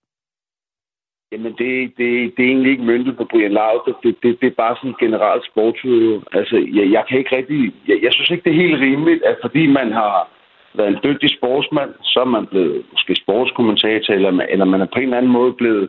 Jamen, 1.32 1.52
det, 1.58 1.92
det, 1.98 2.08
det 2.36 2.42
er 2.44 2.50
egentlig 2.50 2.70
ikke 2.72 2.84
møntet 2.84 3.16
på 3.16 3.24
Brian 3.24 3.52
Laudrup. 3.52 4.02
Det, 4.02 4.16
det, 4.22 4.40
det 4.40 4.46
er 4.46 4.60
bare 4.64 4.76
sådan 4.76 4.90
en 4.90 4.96
generelt 5.00 5.44
sportsudøver. 5.46 6.20
Altså, 6.32 6.56
jeg, 6.56 6.92
jeg 6.92 7.04
kan 7.08 7.18
ikke 7.18 7.36
rigtig... 7.36 7.72
Jeg, 7.88 7.98
jeg 8.02 8.12
synes 8.12 8.30
ikke, 8.30 8.44
det 8.44 8.52
er 8.52 8.64
helt 8.64 8.80
rimeligt, 8.80 9.22
at 9.22 9.36
fordi 9.42 9.66
man 9.66 9.92
har 9.92 10.28
været 10.74 10.88
en 10.88 11.02
dygtig 11.04 11.30
sportsmand, 11.30 11.90
så 12.02 12.20
er 12.20 12.24
man 12.24 12.46
blevet 12.46 12.84
måske 12.92 13.14
sportskommentator, 13.14 14.14
eller, 14.14 14.46
eller 14.48 14.64
man 14.64 14.80
er 14.80 14.86
på 14.86 14.98
en 14.98 15.02
eller 15.02 15.16
anden 15.16 15.32
måde 15.32 15.52
blevet 15.52 15.88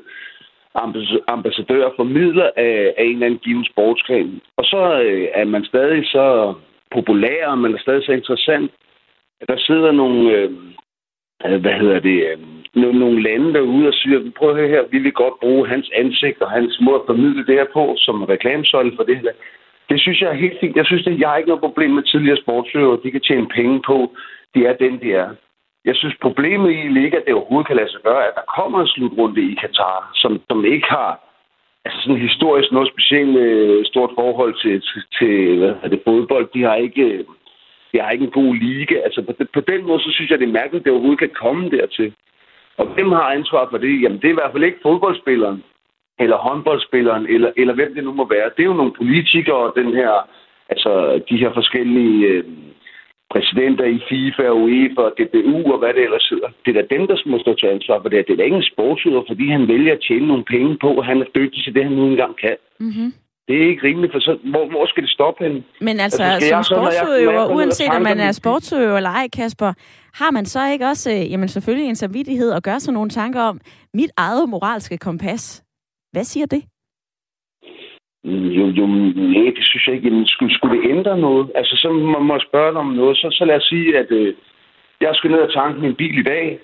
ambassadør 1.27 1.85
og 1.85 1.93
formidler 1.95 2.49
af, 2.55 2.93
af 2.97 3.03
en 3.03 3.13
eller 3.13 3.25
anden 3.25 3.39
given 3.39 3.65
sportsgren. 3.65 4.41
Og 4.57 4.63
så 4.65 5.01
øh, 5.01 5.27
er 5.33 5.45
man 5.45 5.65
stadig 5.65 6.05
så 6.05 6.53
populær, 6.91 7.47
og 7.47 7.57
man 7.57 7.73
er 7.73 7.79
stadig 7.79 8.03
så 8.05 8.11
interessant, 8.11 8.71
at 9.41 9.47
der 9.47 9.57
sidder 9.57 9.91
nogle... 9.91 10.31
Øh, 10.31 10.51
Øh, 11.45 11.61
hvad 11.61 11.73
hedder 11.73 11.99
det... 11.99 12.17
Øh, 12.31 12.37
nogle 12.75 13.23
lande 13.23 13.53
derude 13.53 13.87
og 13.87 13.93
siger, 13.93 14.31
prøv 14.37 14.49
at 14.49 14.55
høre 14.55 14.67
her, 14.67 14.83
vi 14.91 14.99
vil 14.99 15.11
godt 15.11 15.39
bruge 15.39 15.67
hans 15.67 15.91
ansigt 15.95 16.41
og 16.41 16.51
hans 16.51 16.79
måde 16.81 16.95
at 16.95 17.05
formidle 17.05 17.45
det 17.45 17.55
her 17.55 17.65
på 17.73 17.95
som 17.97 18.23
reklamesøjle 18.23 18.93
for 18.95 19.03
det 19.03 19.17
her. 19.17 19.31
Det 19.89 20.01
synes 20.01 20.21
jeg 20.21 20.29
er 20.29 20.43
helt 20.43 20.59
fint. 20.59 20.75
Jeg 20.75 20.85
synes, 20.85 21.07
at 21.07 21.19
jeg 21.19 21.29
har 21.29 21.37
ikke 21.37 21.49
noget 21.49 21.67
problem 21.67 21.91
med 21.91 22.03
tidligere 22.03 22.37
sportsøver. 22.37 22.95
De 22.95 23.11
kan 23.11 23.21
tjene 23.21 23.47
penge 23.47 23.81
på. 23.85 24.11
De 24.55 24.65
er 24.65 24.73
den, 24.73 25.01
de 25.01 25.13
er. 25.13 25.29
Jeg 25.85 25.95
synes, 25.95 26.15
problemet 26.21 26.71
i 26.71 26.87
ligger, 26.99 27.19
at 27.19 27.25
det 27.25 27.33
overhovedet 27.33 27.67
kan 27.67 27.75
lade 27.75 27.91
sig 27.91 28.01
gøre, 28.03 28.27
at 28.27 28.33
der 28.35 28.53
kommer 28.57 28.81
en 28.81 28.87
slutrunde 28.87 29.41
i 29.51 29.53
Katar, 29.61 30.11
som, 30.15 30.41
som 30.49 30.65
ikke 30.65 30.87
har 30.89 31.11
altså 31.85 31.99
sådan 32.01 32.21
historisk 32.21 32.71
noget 32.71 32.91
specielt 32.93 33.37
øh, 33.37 33.85
stort 33.85 34.11
forhold 34.15 34.53
til, 34.61 34.81
til, 34.81 35.01
til 35.17 35.57
hvad 35.57 35.73
er 35.83 35.87
det, 35.87 36.01
fodbold. 36.07 36.47
De 36.53 36.61
har 36.61 36.75
ikke, 36.75 37.01
øh, 37.01 37.23
vi 37.93 37.97
har 38.01 38.11
ikke 38.11 38.25
en 38.25 38.39
god 38.41 38.55
liga. 38.55 38.95
Altså 39.07 39.21
på, 39.21 39.33
på 39.53 39.61
den 39.71 39.85
måde, 39.87 39.99
så 39.99 40.11
synes 40.11 40.29
jeg, 40.31 40.39
det 40.39 40.47
er 40.47 40.59
mærkeligt, 40.61 40.81
at 40.81 40.85
det 40.85 40.91
overhovedet 40.91 41.19
kan 41.19 41.33
komme 41.43 41.69
dertil. 41.69 42.13
Og 42.77 42.85
hvem 42.85 43.11
har 43.11 43.35
ansvar 43.37 43.67
for 43.71 43.77
det? 43.77 44.01
Jamen, 44.01 44.17
det 44.17 44.27
er 44.27 44.35
i 44.35 44.39
hvert 44.41 44.51
fald 44.51 44.63
ikke 44.63 44.85
fodboldspilleren, 44.87 45.63
eller 46.19 46.37
håndboldspilleren, 46.37 47.25
eller, 47.27 47.51
eller 47.57 47.73
hvem 47.73 47.93
det 47.95 48.03
nu 48.03 48.13
må 48.13 48.27
være. 48.29 48.51
Det 48.55 48.63
er 48.63 48.71
jo 48.71 48.81
nogle 48.81 48.97
politikere, 49.01 49.61
og 49.67 49.73
den 49.75 49.93
her, 49.93 50.11
altså 50.69 51.21
de 51.29 51.37
her 51.37 51.53
forskellige 51.53 52.27
øh, 52.27 52.43
præsidenter 53.33 53.85
i 53.85 53.99
FIFA, 54.09 54.49
UEFA, 54.63 55.05
DBU 55.17 55.73
og 55.73 55.79
hvad 55.79 55.93
det 55.93 56.03
ellers 56.03 56.29
hedder. 56.29 56.49
Det 56.65 56.69
er 56.77 56.81
da 56.81 56.95
dem, 56.95 57.07
der 57.07 57.17
må 57.25 57.39
stå 57.39 57.53
til 57.53 57.67
ansvar 57.67 58.01
for 58.01 58.09
det. 58.09 58.27
Det 58.27 58.33
er 58.33 58.37
da 58.37 58.43
ikke 58.43 58.57
en 58.57 59.25
fordi 59.27 59.45
han 59.49 59.67
vælger 59.67 59.93
at 59.93 60.03
tjene 60.07 60.27
nogle 60.27 60.43
penge 60.43 60.77
på, 60.81 60.89
og 60.99 61.05
han 61.05 61.21
er 61.21 61.25
dygtig 61.35 61.63
til 61.63 61.75
det, 61.75 61.83
han 61.83 61.93
nu 61.93 62.05
engang 62.05 62.35
kan. 62.37 62.55
Mm-hmm. 62.79 63.09
Det 63.47 63.63
er 63.63 63.67
ikke 63.67 63.83
rimeligt, 63.87 64.13
for 64.13 64.19
så, 64.19 64.37
hvor, 64.43 64.69
hvor 64.69 64.85
skal 64.85 65.03
det 65.03 65.11
stoppe 65.11 65.43
hen? 65.43 65.65
Men 65.81 65.99
altså, 65.99 66.23
altså 66.23 66.49
som 66.49 66.63
sportsudøver, 66.63 67.55
uanset 67.55 67.89
om 67.89 68.01
man 68.01 68.19
er 68.19 68.31
sportsudøver 68.31 68.97
eller 68.97 69.09
ej, 69.09 69.27
Kasper, 69.33 69.73
har 70.13 70.31
man 70.31 70.45
så 70.45 70.71
ikke 70.73 70.85
også, 70.85 71.11
øh, 71.11 71.31
jamen 71.31 71.47
selvfølgelig 71.47 71.89
en 71.89 71.95
samvittighed 71.95 72.51
og 72.51 72.63
gøre 72.63 72.79
sig 72.79 72.93
nogle 72.93 73.09
tanker 73.09 73.41
om 73.41 73.59
mit 73.93 74.11
eget 74.17 74.49
moralske 74.49 74.97
kompas? 74.97 75.63
Hvad 76.11 76.23
siger 76.23 76.45
det? 76.45 76.63
Jo, 78.57 78.65
jo, 78.79 78.85
nej, 78.87 79.51
det 79.57 79.65
synes 79.69 79.87
jeg 79.87 79.95
ikke. 79.95 80.07
Jamen, 80.07 80.27
skulle, 80.27 80.53
skulle 80.55 80.81
det 80.81 80.89
ændre 80.97 81.17
noget? 81.17 81.51
Altså, 81.55 81.75
så 81.75 81.91
må 81.91 82.19
man 82.19 82.41
spørge 82.49 82.79
om 82.79 82.87
noget. 82.87 83.17
Så, 83.17 83.27
så 83.31 83.45
lad 83.45 83.55
os 83.55 83.63
sige, 83.63 83.97
at 83.97 84.11
øh, 84.11 84.35
jeg 85.01 85.09
skal 85.13 85.31
ned 85.31 85.39
og 85.39 85.53
tanke 85.53 85.81
min 85.81 85.95
bil 85.95 86.17
i 86.19 86.23
dag 86.23 86.59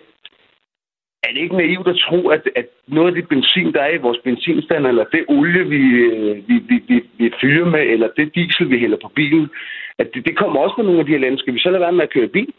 er 1.23 1.31
det 1.33 1.41
ikke 1.41 1.57
naivt 1.57 1.87
at 1.87 2.01
tro, 2.07 2.29
at, 2.29 2.43
at 2.55 2.67
noget 2.87 3.07
af 3.07 3.15
det 3.15 3.27
benzin, 3.29 3.73
der 3.73 3.81
er 3.81 3.93
i 3.93 4.05
vores 4.05 4.19
benzinstand, 4.23 4.87
eller 4.87 5.03
det 5.03 5.25
olie, 5.27 5.63
vi, 5.69 5.81
øh, 6.07 6.47
vi, 6.47 6.55
vi, 6.69 6.83
vi, 6.87 7.03
vi 7.17 7.31
fyrer 7.41 7.65
med, 7.65 7.81
eller 7.81 8.07
det 8.17 8.35
diesel, 8.35 8.69
vi 8.69 8.77
hælder 8.79 8.97
på 9.01 9.11
bilen, 9.15 9.49
at 9.97 10.07
det, 10.13 10.25
det 10.25 10.37
kommer 10.37 10.59
også 10.59 10.75
fra 10.75 10.83
nogle 10.83 10.99
af 10.99 11.05
de 11.05 11.11
her 11.11 11.19
lande. 11.19 11.39
Skal 11.39 11.53
vi 11.53 11.59
så 11.59 11.69
lade 11.69 11.81
være 11.81 11.91
med 11.91 12.03
at 12.03 12.13
køre 12.13 12.27
bil? 12.27 12.53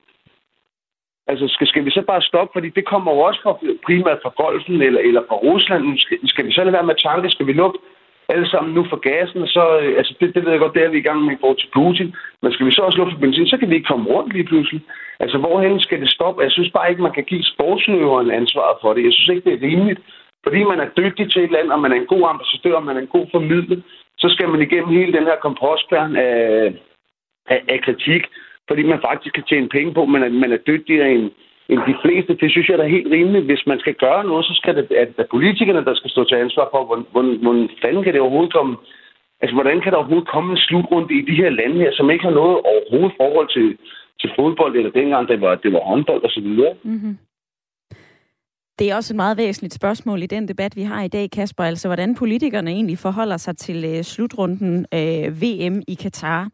Altså, 1.27 1.49
skal, 1.49 1.67
skal 1.67 1.85
vi 1.85 1.91
så 1.91 2.03
bare 2.03 2.23
stoppe? 2.23 2.53
Fordi 2.53 2.69
det 2.69 2.85
kommer 2.85 3.13
jo 3.13 3.19
også 3.19 3.41
fra, 3.43 3.53
primært 3.87 4.19
fra 4.23 4.33
Golfen 4.43 4.83
eller, 4.83 5.01
eller 5.01 5.23
fra 5.29 5.37
Rusland. 5.37 5.99
Skal, 5.99 6.19
skal 6.25 6.47
vi 6.47 6.53
så 6.53 6.61
lade 6.65 6.73
være 6.73 6.87
med 6.87 6.95
at 6.95 7.03
tanke? 7.03 7.31
Skal 7.31 7.47
vi 7.47 7.53
lukke 7.53 7.79
alle 8.35 8.49
sammen 8.51 8.75
nu 8.75 8.83
for 8.91 9.01
gassen, 9.09 9.47
så, 9.47 9.65
øh, 9.83 9.93
altså 9.99 10.13
det, 10.21 10.35
det 10.35 10.45
ved 10.45 10.51
jeg 10.53 10.61
godt, 10.61 10.75
det 10.75 10.85
er 10.85 10.95
vi 10.95 10.99
i 10.99 11.09
gang 11.09 11.19
med 11.23 11.35
i 11.35 11.41
forhold 11.41 11.61
til 11.61 11.75
Putin, 11.77 12.15
men 12.43 12.53
skal 12.53 12.67
vi 12.67 12.73
så 12.73 12.83
også 12.83 12.99
lukke 12.99 13.13
for 13.13 13.21
benzin, 13.21 13.47
så 13.47 13.57
kan 13.57 13.71
vi 13.71 13.75
ikke 13.75 13.91
komme 13.93 14.11
rundt 14.15 14.33
lige 14.33 14.49
pludselig. 14.51 14.81
Altså, 15.23 15.39
hvorhen 15.39 15.81
skal 15.81 16.01
det 16.01 16.11
stoppe? 16.11 16.43
Jeg 16.43 16.53
synes 16.53 16.71
bare 16.77 16.91
ikke, 16.91 17.03
man 17.03 17.17
kan 17.19 17.25
give 17.25 17.45
sportsøveren 17.53 18.31
ansvaret 18.31 18.77
for 18.83 18.95
det. 18.95 19.05
Jeg 19.05 19.13
synes 19.13 19.29
ikke, 19.29 19.51
det 19.51 19.55
er 19.55 19.69
rimeligt. 19.69 20.01
Fordi 20.45 20.65
man 20.65 20.81
er 20.81 20.89
dygtig 21.01 21.33
til 21.33 21.45
et 21.45 21.51
land, 21.51 21.69
og 21.75 21.81
man 21.81 21.93
er 21.93 21.97
en 21.97 22.13
god 22.15 22.25
ambassadør, 22.29 22.77
og 22.77 22.85
man 22.85 22.97
er 22.97 23.01
en 23.01 23.15
god 23.17 23.27
formidler, 23.31 23.77
så 24.19 24.29
skal 24.29 24.49
man 24.49 24.63
igennem 24.63 24.97
hele 24.99 25.13
den 25.13 25.25
her 25.31 25.37
kompostplan 25.47 26.17
af, 26.17 26.75
af, 27.47 27.61
af 27.69 27.81
kritik, 27.87 28.23
fordi 28.69 28.83
man 28.83 29.01
faktisk 29.09 29.35
kan 29.35 29.45
tjene 29.45 29.69
penge 29.69 29.95
på, 29.95 30.05
men 30.05 30.41
man 30.41 30.53
er 30.53 30.67
dygtigere 30.71 31.11
end, 31.11 31.31
end 31.71 31.81
de 31.91 31.97
fleste. 32.03 32.37
Det 32.43 32.51
synes 32.51 32.69
jeg 32.69 32.79
er 32.79 32.95
helt 32.97 33.13
rimeligt. 33.17 33.45
Hvis 33.51 33.65
man 33.67 33.79
skal 33.81 33.95
gøre 33.95 34.25
noget, 34.25 34.45
så 34.45 34.55
skal 34.61 34.77
det 34.77 34.85
at 35.03 35.09
det 35.17 35.27
politikerne, 35.31 35.85
der 35.85 35.95
skal 35.95 36.11
stå 36.11 36.25
til 36.25 36.35
ansvar 36.35 36.69
for, 36.73 36.85
hvordan, 36.85 37.07
hvordan, 37.13 37.37
hvordan 37.43 37.69
fanden 37.83 38.03
kan 38.05 38.13
det 38.13 38.21
overhovedet 38.21 38.53
komme 38.53 38.77
Altså, 39.43 39.55
hvordan 39.55 39.81
kan 39.81 39.93
der 39.93 39.99
overhovedet 39.99 40.29
komme 40.29 40.53
en 40.53 40.65
slutrunde 40.67 41.15
i 41.19 41.23
de 41.31 41.35
her 41.43 41.51
lande 41.51 41.77
her, 41.77 41.91
som 41.93 42.11
ikke 42.11 42.25
har 42.25 42.35
noget 42.41 42.57
overhovedet 42.71 43.17
forhold 43.21 43.49
til, 43.57 43.69
til 44.21 44.31
fodbold, 44.39 44.77
eller 44.77 44.91
dengang 44.91 45.29
det 45.29 45.41
var, 45.41 45.55
det 45.55 45.73
var 45.73 45.83
håndbold 45.91 46.25
osv.? 46.25 46.49
Mm-hmm. 46.85 47.19
Det 48.79 48.91
er 48.91 48.97
også 48.97 49.13
et 49.15 49.17
meget 49.17 49.37
væsentligt 49.37 49.75
spørgsmål 49.75 50.23
i 50.23 50.27
den 50.27 50.49
debat, 50.49 50.77
vi 50.77 50.83
har 50.83 51.03
i 51.03 51.09
dag, 51.09 51.31
Kasper. 51.31 51.65
Altså, 51.65 51.89
hvordan 51.89 52.15
politikerne 52.15 52.71
egentlig 52.71 52.99
forholder 52.99 53.37
sig 53.37 53.57
til 53.57 53.85
øh, 53.85 54.03
slutrunden 54.03 54.87
øh, 54.95 55.43
VM 55.43 55.83
i 55.89 55.95
Katar. 56.03 56.49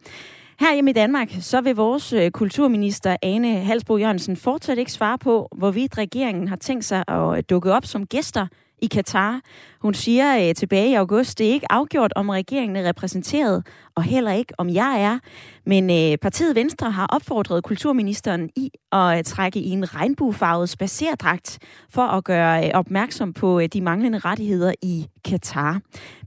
Her 0.61 0.75
hjemme 0.75 0.91
i 0.91 0.95
Danmark, 0.95 1.29
så 1.41 1.61
vil 1.61 1.77
vores 1.77 2.13
øh, 2.13 2.31
kulturminister 2.31 3.17
Ane 3.23 3.55
Halsbo 3.55 3.97
Jørgensen 3.99 4.37
fortsat 4.37 4.79
ikke 4.79 4.93
svare 4.93 5.19
på, 5.19 5.49
hvorvidt 5.57 5.99
regeringen 5.99 6.49
har 6.49 6.57
tænkt 6.57 6.85
sig 6.85 7.05
at 7.09 7.37
øh, 7.37 7.43
dukke 7.51 7.73
op 7.73 7.87
som 7.87 8.07
gæster 8.07 8.47
i 8.83 8.87
Katar. 8.87 9.41
Hun 9.81 9.95
siger 9.95 10.49
øh, 10.49 10.55
tilbage 10.55 10.91
i 10.91 10.95
august, 10.95 11.39
det 11.39 11.47
er 11.47 11.53
ikke 11.53 11.73
afgjort, 11.73 12.13
om 12.17 12.29
regeringen 12.29 12.77
er 12.77 12.89
repræsenteret, 12.89 13.67
og 13.95 14.03
heller 14.03 14.33
ikke, 14.33 14.53
om 14.59 14.71
jeg 14.71 15.03
er. 15.03 15.19
Men 15.67 15.91
øh, 15.91 16.19
partiet 16.19 16.57
Venstre 16.57 16.91
har 16.91 17.07
opfordret 17.07 17.65
kulturministeren 17.65 18.51
i 18.57 18.71
at 18.93 19.19
øh, 19.19 19.25
trække 19.25 19.61
i 19.61 19.71
en 19.71 19.95
regnbuefarvet 19.95 20.69
spacerdragt 20.69 21.59
for 21.91 22.03
at 22.03 22.25
gøre 22.25 22.67
øh, 22.67 22.71
opmærksom 22.75 23.33
på 23.33 23.61
øh, 23.61 23.69
de 23.69 23.81
manglende 23.81 24.19
rettigheder 24.19 24.73
i 24.83 25.07
Katar. 25.25 25.81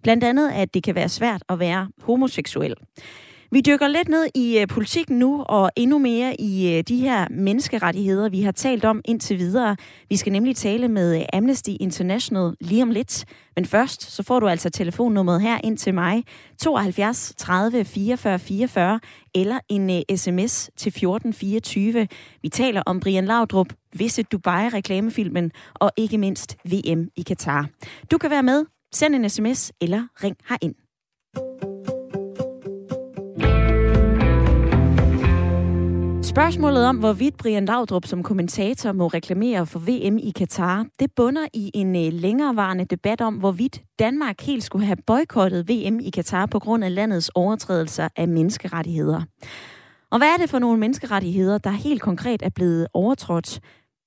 Blandt 0.03 0.23
andet, 0.23 0.51
at 0.51 0.73
det 0.73 0.83
kan 0.83 0.95
være 0.95 1.09
svært 1.09 1.43
at 1.49 1.59
være 1.59 1.87
homoseksuel. 2.01 2.75
Vi 3.51 3.61
dykker 3.61 3.87
lidt 3.87 4.09
ned 4.09 4.27
i 4.35 4.59
øh, 4.59 4.67
politikken 4.67 5.19
nu, 5.19 5.43
og 5.43 5.71
endnu 5.75 5.97
mere 5.97 6.41
i 6.41 6.77
øh, 6.77 6.83
de 6.83 6.97
her 6.97 7.27
menneskerettigheder, 7.31 8.29
vi 8.29 8.41
har 8.41 8.51
talt 8.51 8.85
om 8.85 9.01
indtil 9.05 9.37
videre. 9.37 9.75
Vi 10.09 10.17
skal 10.17 10.31
nemlig 10.31 10.55
tale 10.55 10.87
med 10.87 11.15
øh, 11.19 11.25
Amnesty 11.33 11.69
International 11.79 12.55
lige 12.61 12.83
om 12.83 12.91
lidt. 12.91 13.25
Men 13.55 13.65
først, 13.65 14.11
så 14.11 14.23
får 14.23 14.39
du 14.39 14.47
altså 14.47 14.69
telefonnummeret 14.69 15.41
her 15.41 15.57
ind 15.63 15.77
til 15.77 15.93
mig. 15.93 16.23
72 16.59 17.33
30 17.37 17.85
44 17.85 18.39
44 18.39 18.99
eller 19.35 19.59
en 19.69 19.89
øh, 19.89 20.17
sms 20.17 20.69
til 20.77 20.89
1424. 20.89 22.07
Vi 22.41 22.49
taler 22.49 22.83
om 22.85 22.99
Brian 22.99 23.25
Laudrup, 23.25 23.67
Visit 23.93 24.31
Dubai-reklamefilmen 24.31 25.51
og 25.73 25.91
ikke 25.97 26.17
mindst 26.17 26.57
VM 26.65 27.07
i 27.15 27.21
Katar. 27.21 27.69
Du 28.11 28.17
kan 28.17 28.29
være 28.29 28.43
med. 28.43 28.65
Send 28.93 29.15
en 29.15 29.29
sms 29.29 29.71
eller 29.81 30.03
ring 30.23 30.35
herind. 30.49 31.68
Spørgsmålet 36.39 36.85
om, 36.85 36.97
hvorvidt 36.97 37.37
Brian 37.37 37.65
Laudrup 37.65 38.05
som 38.05 38.23
kommentator 38.23 38.91
må 38.91 39.07
reklamere 39.07 39.65
for 39.65 39.79
VM 39.79 40.17
i 40.17 40.31
Katar, 40.31 40.85
det 40.99 41.11
bunder 41.15 41.47
i 41.53 41.71
en 41.73 41.95
øh, 41.95 42.13
længerevarende 42.13 42.85
debat 42.85 43.21
om, 43.21 43.35
hvorvidt 43.35 43.81
Danmark 43.99 44.41
helt 44.41 44.63
skulle 44.63 44.85
have 44.85 44.97
boykottet 45.07 45.69
VM 45.69 45.99
i 45.99 46.09
Katar 46.09 46.45
på 46.45 46.59
grund 46.59 46.83
af 46.83 46.95
landets 46.95 47.31
overtrædelser 47.35 48.07
af 48.15 48.27
menneskerettigheder. 48.27 49.21
Og 50.11 50.17
hvad 50.17 50.27
er 50.27 50.37
det 50.37 50.49
for 50.49 50.59
nogle 50.59 50.79
menneskerettigheder, 50.79 51.57
der 51.57 51.69
helt 51.69 52.01
konkret 52.01 52.41
er 52.41 52.49
blevet 52.55 52.87
overtrådt? 52.93 53.59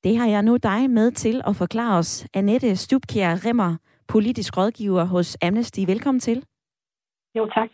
Det 0.05 0.19
har 0.19 0.27
jeg 0.27 0.43
nu 0.43 0.57
dig 0.57 0.91
med 0.91 1.11
til 1.11 1.43
at 1.47 1.57
forklare 1.57 1.99
os. 1.99 2.27
Annette 2.35 2.77
Stubkjær 2.77 3.47
Rimmer, 3.47 3.77
politisk 4.09 4.57
rådgiver 4.57 5.05
hos 5.05 5.37
Amnesty. 5.43 5.81
Velkommen 5.87 6.21
til. 6.21 6.45
Jo, 7.37 7.47
tak. 7.55 7.71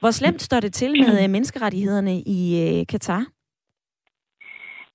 Hvor 0.00 0.10
slemt 0.10 0.42
står 0.42 0.60
det 0.60 0.72
til 0.72 0.92
med 0.92 1.24
øh, 1.24 1.30
menneskerettighederne 1.30 2.20
i 2.20 2.40
øh, 2.80 2.86
Katar? 2.86 3.35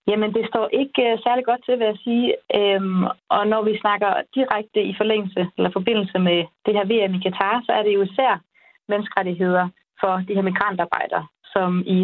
Jamen, 0.08 0.34
det 0.34 0.48
står 0.48 0.68
ikke 0.82 1.02
uh, 1.14 1.20
særlig 1.26 1.46
godt 1.46 1.62
til, 1.66 1.80
vil 1.80 1.88
jeg 1.92 2.00
sige. 2.04 2.28
Øhm, 2.60 3.04
og 3.36 3.48
når 3.48 3.62
vi 3.62 3.82
snakker 3.84 4.12
direkte 4.36 4.82
i 4.84 4.94
forlængelse 4.98 5.48
eller 5.58 5.72
forbindelse 5.72 6.20
med 6.20 6.40
det 6.66 6.74
her 6.78 6.86
VM 6.92 7.14
i 7.16 7.24
Katar, 7.26 7.64
så 7.66 7.72
er 7.72 7.84
det 7.84 7.94
jo 7.94 8.02
især 8.02 8.42
menneskerettigheder 8.88 9.70
for 10.00 10.14
de 10.28 10.36
her 10.36 10.42
migrantarbejdere, 10.42 11.28
som 11.54 11.84
i 11.98 12.00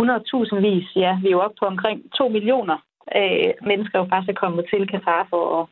100.000 0.00 0.60
vis, 0.68 0.86
ja, 0.96 1.18
vi 1.22 1.28
er 1.28 1.36
jo 1.36 1.40
oppe 1.40 1.56
på 1.60 1.66
omkring 1.66 1.98
2 2.14 2.28
millioner 2.28 2.78
øh, 3.16 3.52
mennesker, 3.70 3.98
jo 3.98 4.06
faktisk 4.10 4.30
er 4.30 4.42
kommet 4.42 4.64
til 4.70 4.88
Katar 4.88 5.26
for 5.30 5.44
at, 5.58 5.64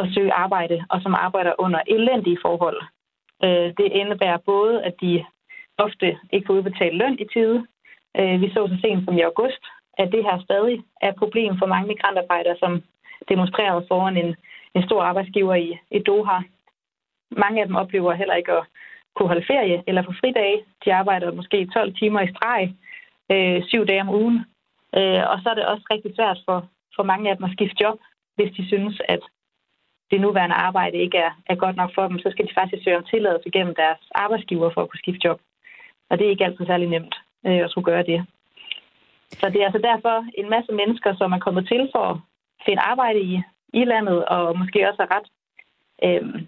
at 0.00 0.14
søge 0.14 0.32
arbejde, 0.32 0.84
og 0.90 1.02
som 1.02 1.14
arbejder 1.14 1.52
under 1.58 1.80
elendige 1.86 2.38
forhold. 2.42 2.80
Øh, 3.44 3.68
det 3.78 3.86
indebærer 4.00 4.38
både, 4.46 4.84
at 4.84 4.94
de 5.00 5.24
ofte 5.78 6.18
ikke 6.32 6.46
får 6.46 6.54
udbetalt 6.54 6.96
løn 6.96 7.18
i 7.18 7.26
tide. 7.34 7.66
Øh, 8.18 8.40
vi 8.40 8.48
så 8.48 8.60
så 8.68 8.76
sent 8.82 9.04
som 9.04 9.18
i 9.18 9.20
august, 9.30 9.62
at 9.98 10.12
det 10.12 10.22
her 10.24 10.40
stadig 10.40 10.82
er 11.02 11.08
et 11.08 11.16
problem 11.16 11.58
for 11.58 11.66
mange 11.66 11.88
migrantarbejdere, 11.88 12.56
som 12.58 12.82
demonstrerer 13.28 13.80
foran 13.88 14.16
en, 14.16 14.36
en 14.74 14.82
stor 14.82 15.02
arbejdsgiver 15.02 15.54
i, 15.54 15.78
i 15.90 15.98
Doha. 15.98 16.38
Mange 17.30 17.60
af 17.60 17.66
dem 17.66 17.76
oplever 17.76 18.12
heller 18.12 18.34
ikke 18.34 18.52
at 18.52 18.64
kunne 19.16 19.28
holde 19.28 19.46
ferie 19.46 19.82
eller 19.86 20.02
få 20.02 20.12
fridage. 20.20 20.62
De 20.84 20.94
arbejder 20.94 21.32
måske 21.32 21.66
12 21.66 21.94
timer 21.94 22.20
i 22.20 22.32
streg, 22.34 22.74
øh, 23.32 23.62
syv 23.68 23.86
dage 23.86 24.00
om 24.00 24.08
ugen. 24.08 24.38
Øh, 24.98 25.22
og 25.30 25.36
så 25.42 25.46
er 25.50 25.54
det 25.54 25.66
også 25.66 25.84
rigtig 25.90 26.12
svært 26.16 26.38
for, 26.44 26.68
for 26.96 27.02
mange 27.02 27.30
af 27.30 27.36
dem 27.36 27.44
at 27.44 27.52
skifte 27.52 27.76
job, 27.80 27.98
hvis 28.36 28.54
de 28.56 28.66
synes, 28.66 29.02
at 29.08 29.20
det 30.10 30.20
nuværende 30.20 30.54
arbejde 30.54 30.96
ikke 30.96 31.18
er, 31.18 31.30
er 31.46 31.54
godt 31.54 31.76
nok 31.76 31.90
for 31.94 32.08
dem, 32.08 32.18
så 32.18 32.28
skal 32.30 32.46
de 32.46 32.54
faktisk 32.54 32.84
søge 32.84 32.96
om 32.96 33.04
tilladelse 33.04 33.50
gennem 33.50 33.74
deres 33.74 33.98
arbejdsgiver 34.14 34.70
for 34.74 34.82
at 34.82 34.90
kunne 34.90 35.04
skifte 35.04 35.28
job. 35.28 35.40
Og 36.10 36.18
det 36.18 36.26
er 36.26 36.30
ikke 36.30 36.44
altid 36.44 36.66
særlig 36.66 36.88
nemt 36.88 37.14
øh, 37.46 37.60
at 37.64 37.70
skulle 37.70 37.84
gøre 37.84 38.02
det. 38.02 38.26
Så 39.30 39.50
det 39.50 39.60
er 39.60 39.64
altså 39.64 39.82
derfor 39.90 40.26
en 40.34 40.50
masse 40.50 40.72
mennesker, 40.72 41.16
som 41.16 41.32
er 41.32 41.38
kommet 41.38 41.68
til 41.68 41.88
for 41.94 42.04
at 42.10 42.16
finde 42.66 42.82
arbejde 42.82 43.20
i, 43.20 43.42
i 43.72 43.84
landet, 43.84 44.24
og 44.24 44.58
måske 44.58 44.88
også 44.88 45.02
er 45.02 45.14
ret. 45.16 45.28
Øhm, 46.04 46.46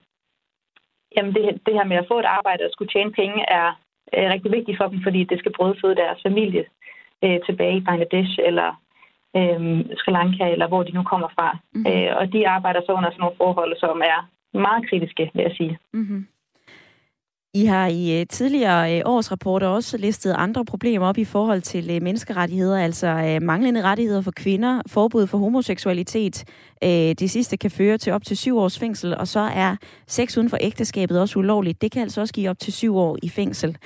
jamen 1.16 1.34
det, 1.34 1.42
det 1.66 1.74
her 1.74 1.84
med 1.84 1.96
at 1.96 2.08
få 2.08 2.18
et 2.18 2.24
arbejde 2.38 2.64
og 2.64 2.70
skulle 2.72 2.92
tjene 2.92 3.12
penge 3.12 3.44
er, 3.48 3.68
er 4.12 4.32
rigtig 4.32 4.52
vigtigt 4.52 4.78
for 4.78 4.88
dem, 4.88 5.00
fordi 5.02 5.24
det 5.24 5.38
skal 5.38 5.52
brødføde 5.52 5.96
deres 5.96 6.20
familie 6.22 6.64
øh, 7.24 7.40
tilbage 7.46 7.76
i 7.76 7.84
Bangladesh 7.88 8.38
eller 8.48 8.68
øh, 9.36 9.60
Sri 9.98 10.12
Lanka, 10.12 10.44
eller 10.52 10.68
hvor 10.68 10.82
de 10.82 10.92
nu 10.92 11.02
kommer 11.02 11.28
fra. 11.28 11.58
Mm-hmm. 11.72 11.92
Øh, 11.92 12.16
og 12.16 12.32
de 12.32 12.48
arbejder 12.48 12.80
så 12.86 12.92
under 12.92 13.10
sådan 13.10 13.20
nogle 13.20 13.36
forhold, 13.36 13.76
som 13.78 14.02
er 14.14 14.18
meget 14.58 14.88
kritiske, 14.88 15.30
vil 15.34 15.42
jeg 15.42 15.54
sige. 15.56 15.78
Mm-hmm. 15.92 16.26
I 17.58 17.64
har 17.64 17.86
i 17.86 18.20
øh, 18.20 18.26
tidligere 18.26 18.96
øh, 18.96 19.02
årsrapporter 19.04 19.16
års 19.16 19.32
rapporter 19.32 19.66
også 19.66 19.96
listet 19.96 20.34
andre 20.38 20.64
problemer 20.64 21.06
op 21.06 21.18
i 21.18 21.24
forhold 21.24 21.62
til 21.62 21.90
øh, 21.90 22.02
menneskerettigheder, 22.02 22.78
altså 22.78 23.38
manglende 23.42 23.82
rettigheder 23.82 24.20
for 24.20 24.30
kvinder, 24.30 24.82
forbud 24.86 25.26
for 25.26 25.38
homoseksualitet. 25.38 26.44
Det 27.20 27.30
sidste 27.30 27.56
kan 27.56 27.70
føre 27.70 27.98
til 27.98 28.12
op 28.12 28.24
til 28.24 28.36
syv 28.36 28.58
års 28.58 28.78
fængsel, 28.78 29.16
og 29.16 29.28
så 29.28 29.40
er 29.40 29.76
sex 30.06 30.36
uden 30.36 30.50
for 30.50 30.58
ægteskabet 30.60 31.20
også 31.20 31.38
ulovligt. 31.38 31.82
Det 31.82 31.92
kan 31.92 32.02
altså 32.02 32.20
også 32.20 32.34
give 32.34 32.50
op 32.50 32.58
til 32.58 32.72
syv 32.72 32.96
år 32.96 33.18
i 33.22 33.28
fængsel. 33.28 33.76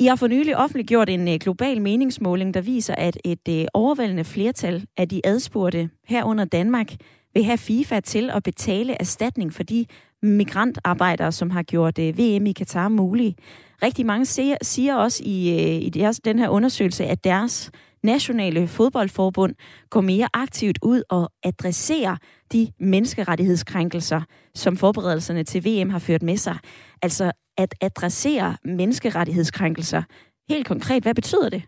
I 0.00 0.06
har 0.06 0.16
for 0.16 0.26
nylig 0.26 0.56
offentliggjort 0.56 1.08
en 1.08 1.38
global 1.38 1.82
meningsmåling, 1.82 2.54
der 2.54 2.60
viser, 2.60 2.94
at 2.94 3.16
et 3.24 3.68
overvældende 3.74 4.24
flertal 4.24 4.86
af 4.96 5.08
de 5.08 5.20
adspurgte 5.24 5.90
herunder 6.06 6.44
Danmark 6.44 6.94
vil 7.34 7.44
have 7.44 7.58
FIFA 7.58 8.00
til 8.00 8.30
at 8.30 8.42
betale 8.42 8.96
erstatning 9.00 9.54
for 9.54 9.62
de 9.62 9.86
migrantarbejdere, 10.26 11.32
som 11.32 11.50
har 11.50 11.62
gjort 11.62 11.98
øh, 11.98 12.18
VM 12.18 12.46
i 12.46 12.52
Katar 12.52 12.88
mulig. 12.88 13.36
Rigtig 13.82 14.06
mange 14.06 14.24
siger, 14.24 14.56
siger 14.62 14.96
også 14.96 15.22
i, 15.26 15.50
øh, 15.50 15.86
i 15.86 15.90
deres, 15.90 16.20
den 16.20 16.38
her 16.38 16.48
undersøgelse, 16.48 17.04
at 17.04 17.24
deres 17.24 17.72
nationale 18.02 18.66
fodboldforbund 18.66 19.54
går 19.90 20.00
mere 20.00 20.28
aktivt 20.34 20.78
ud 20.82 21.02
og 21.10 21.30
adresserer 21.44 22.16
de 22.52 22.72
menneskerettighedskrænkelser, 22.80 24.20
som 24.54 24.76
forberedelserne 24.76 25.44
til 25.44 25.64
VM 25.66 25.90
har 25.90 25.98
ført 25.98 26.22
med 26.22 26.36
sig. 26.36 26.56
Altså 27.02 27.32
at 27.58 27.74
adressere 27.80 28.56
menneskerettighedskrænkelser. 28.64 30.02
Helt 30.48 30.66
konkret, 30.66 31.02
hvad 31.02 31.14
betyder 31.14 31.48
det? 31.48 31.62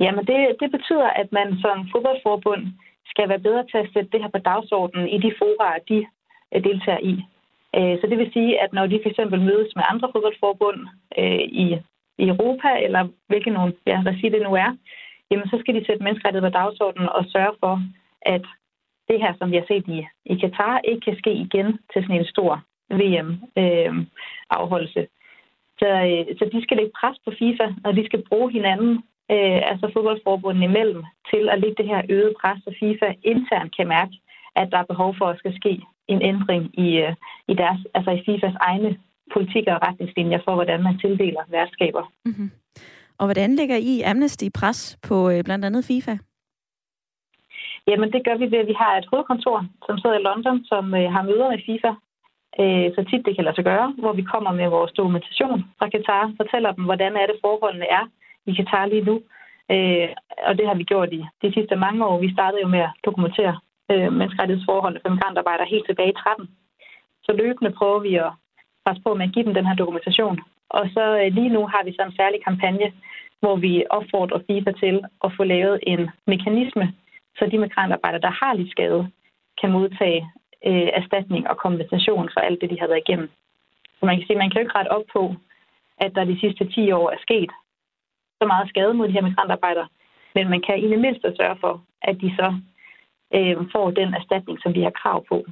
Jamen 0.00 0.24
det, 0.30 0.40
det 0.60 0.70
betyder, 0.76 1.08
at 1.22 1.28
man 1.32 1.48
som 1.64 1.76
fodboldforbund 1.92 2.62
skal 3.12 3.28
være 3.28 3.46
bedre 3.48 3.64
til 3.70 3.78
at 3.84 3.90
sætte 3.92 4.10
det 4.12 4.22
her 4.22 4.30
på 4.36 4.38
dagsordenen 4.38 5.08
i 5.08 5.18
de 5.24 5.32
fora, 5.40 5.70
de 5.90 5.98
Øh, 6.56 6.64
deltager 6.64 6.98
i. 7.02 7.14
Øh, 7.76 8.00
så 8.00 8.06
det 8.10 8.18
vil 8.18 8.32
sige, 8.32 8.62
at 8.62 8.72
når 8.72 8.86
de 8.86 9.00
for 9.02 9.10
eksempel 9.10 9.40
mødes 9.40 9.76
med 9.76 9.84
andre 9.92 10.08
fodboldforbund 10.12 10.80
øh, 11.18 11.44
i, 11.64 11.66
i 12.18 12.28
Europa, 12.28 12.68
eller 12.86 13.08
hvilken 13.26 13.52
nogle 13.52 13.72
ja, 13.86 14.02
regi 14.06 14.28
det 14.28 14.42
nu 14.42 14.54
er, 14.54 14.76
jamen 15.30 15.48
så 15.48 15.56
skal 15.60 15.74
de 15.74 15.86
sætte 15.86 16.04
menneskerettigheder 16.04 16.50
på 16.50 16.58
dagsordenen 16.58 17.08
og 17.08 17.24
sørge 17.34 17.54
for, 17.60 17.82
at 18.22 18.44
det 19.08 19.20
her, 19.20 19.32
som 19.38 19.50
vi 19.50 19.56
har 19.56 19.64
set 19.68 19.88
i, 19.88 20.06
i 20.24 20.34
Katar, 20.36 20.80
ikke 20.84 21.00
kan 21.00 21.18
ske 21.18 21.32
igen 21.32 21.78
til 21.92 22.02
sådan 22.02 22.20
en 22.20 22.32
stor 22.34 22.62
VM-afholdelse. 22.90 25.00
Øh, 25.00 25.06
så, 25.80 25.86
øh, 25.86 26.26
så 26.38 26.44
de 26.52 26.62
skal 26.62 26.76
lægge 26.76 26.92
pres 27.00 27.16
på 27.24 27.30
FIFA, 27.38 27.66
og 27.84 27.96
de 27.96 28.06
skal 28.06 28.22
bruge 28.28 28.52
hinanden, 28.52 28.94
øh, 29.34 29.60
altså 29.70 29.90
fodboldforbundene 29.92 30.66
imellem, 30.66 31.04
til 31.30 31.48
at 31.48 31.60
lægge 31.60 31.82
det 31.82 31.90
her 31.92 32.02
øget 32.10 32.34
pres, 32.40 32.58
så 32.64 32.70
FIFA 32.80 33.08
internt 33.22 33.76
kan 33.76 33.88
mærke, 33.88 34.14
at 34.56 34.68
der 34.72 34.78
er 34.78 34.90
behov 34.92 35.14
for, 35.18 35.26
at 35.26 35.38
skal 35.38 35.56
ske 35.56 35.80
en 36.08 36.22
ændring 36.22 36.80
i, 36.86 36.88
øh, 36.96 37.14
i, 37.48 37.54
deres, 37.54 37.80
altså 37.94 38.10
i 38.10 38.22
FIFAs 38.26 38.54
egne 38.60 38.98
politikker 39.32 39.74
og 39.74 39.82
retningslinjer 39.86 40.40
for, 40.44 40.54
hvordan 40.54 40.82
man 40.82 40.98
tildeler 40.98 41.42
værtskaber. 41.48 42.12
Mm-hmm. 42.24 42.50
Og 43.18 43.26
hvordan 43.26 43.56
lægger 43.56 43.76
I 43.76 44.00
Amnesty 44.00 44.48
pres 44.54 44.98
på 45.08 45.30
øh, 45.30 45.44
blandt 45.44 45.64
andet 45.64 45.84
FIFA? 45.84 46.16
Jamen, 47.88 48.12
det 48.12 48.24
gør 48.24 48.36
vi 48.36 48.50
ved, 48.50 48.58
at 48.58 48.66
vi 48.66 48.76
har 48.82 48.92
et 48.96 49.08
hovedkontor, 49.10 49.66
som 49.86 49.98
sidder 49.98 50.18
i 50.18 50.26
London, 50.28 50.64
som 50.64 50.94
øh, 50.94 51.12
har 51.14 51.22
møder 51.22 51.50
med 51.50 51.60
FIFA, 51.66 51.92
øh, 52.60 52.86
så 52.94 53.00
tit 53.10 53.26
det 53.26 53.34
kan 53.34 53.44
lade 53.44 53.56
sig 53.56 53.64
gøre, 53.64 53.94
hvor 53.98 54.12
vi 54.12 54.22
kommer 54.22 54.52
med 54.52 54.68
vores 54.68 54.92
dokumentation 54.92 55.64
fra 55.78 55.88
Katar, 55.88 56.32
fortæller 56.36 56.70
dem, 56.72 56.84
hvordan 56.84 57.12
er 57.16 57.26
det 57.26 57.42
forholdene 57.44 57.88
er 57.98 58.04
i 58.46 58.52
Katar 58.58 58.86
lige 58.86 59.04
nu. 59.10 59.16
Øh, 59.74 60.08
og 60.48 60.52
det 60.58 60.66
har 60.68 60.74
vi 60.74 60.84
gjort 60.84 61.12
i 61.12 61.20
de 61.42 61.52
sidste 61.52 61.76
mange 61.76 62.06
år. 62.06 62.20
Vi 62.20 62.32
startede 62.32 62.62
jo 62.62 62.68
med 62.68 62.78
at 62.78 62.94
dokumentere 63.04 63.54
øh, 63.92 64.12
menneskerettighedsforholdene 64.12 65.00
for 65.02 65.10
migrantarbejdere 65.10 65.72
helt 65.74 65.86
tilbage 65.86 66.12
i 66.12 66.20
13. 66.22 66.48
Så 67.24 67.32
løbende 67.32 67.72
prøver 67.78 68.00
vi 68.06 68.14
at 68.14 68.32
passe 68.86 69.02
på 69.02 69.14
med 69.14 69.26
at 69.26 69.34
give 69.34 69.44
dem 69.44 69.54
den 69.54 69.66
her 69.66 69.74
dokumentation. 69.74 70.38
Og 70.68 70.84
så 70.94 71.04
øh, 71.20 71.34
lige 71.38 71.54
nu 71.56 71.66
har 71.72 71.82
vi 71.84 71.92
så 71.92 72.02
en 72.02 72.16
særlig 72.16 72.40
kampagne, 72.44 72.92
hvor 73.40 73.56
vi 73.56 73.84
opfordrer 73.90 74.40
FIFA 74.46 74.72
til 74.72 74.96
at 75.24 75.30
få 75.36 75.44
lavet 75.44 75.78
en 75.86 76.10
mekanisme, 76.26 76.94
så 77.38 77.48
de 77.50 77.58
migrantarbejdere, 77.58 78.20
der 78.20 78.30
har 78.40 78.54
lidt 78.54 78.70
skade, 78.70 79.10
kan 79.60 79.72
modtage 79.72 80.20
øh, 80.66 80.88
erstatning 81.00 81.48
og 81.50 81.56
kompensation 81.56 82.30
for 82.32 82.40
alt 82.40 82.60
det, 82.60 82.70
de 82.70 82.80
har 82.80 82.86
været 82.86 83.04
igennem. 83.06 83.30
Så 83.98 84.06
man 84.06 84.16
kan 84.16 84.26
sige, 84.26 84.38
man 84.38 84.50
kan 84.50 84.58
jo 84.58 84.64
ikke 84.64 84.78
rette 84.78 84.92
op 84.96 85.04
på, 85.12 85.34
at 85.98 86.14
der 86.14 86.24
de 86.24 86.40
sidste 86.40 86.64
10 86.72 86.92
år 86.92 87.10
er 87.10 87.20
sket 87.26 87.50
så 88.40 88.46
meget 88.46 88.68
skade 88.68 88.94
mod 88.94 89.08
de 89.08 89.12
her 89.12 89.28
migrantarbejdere, 89.28 89.88
men 90.34 90.48
man 90.48 90.62
kan 90.66 90.78
i 90.78 90.88
det 90.88 90.98
mindste 90.98 91.36
sørge 91.36 91.56
for, 91.60 91.82
at 92.02 92.20
de 92.20 92.36
så 92.38 92.60
øh, 93.34 93.56
får 93.72 93.90
den 93.90 94.14
erstatning, 94.14 94.58
som 94.62 94.74
de 94.74 94.82
har 94.82 94.90
krav 95.02 95.24
på. 95.28 95.44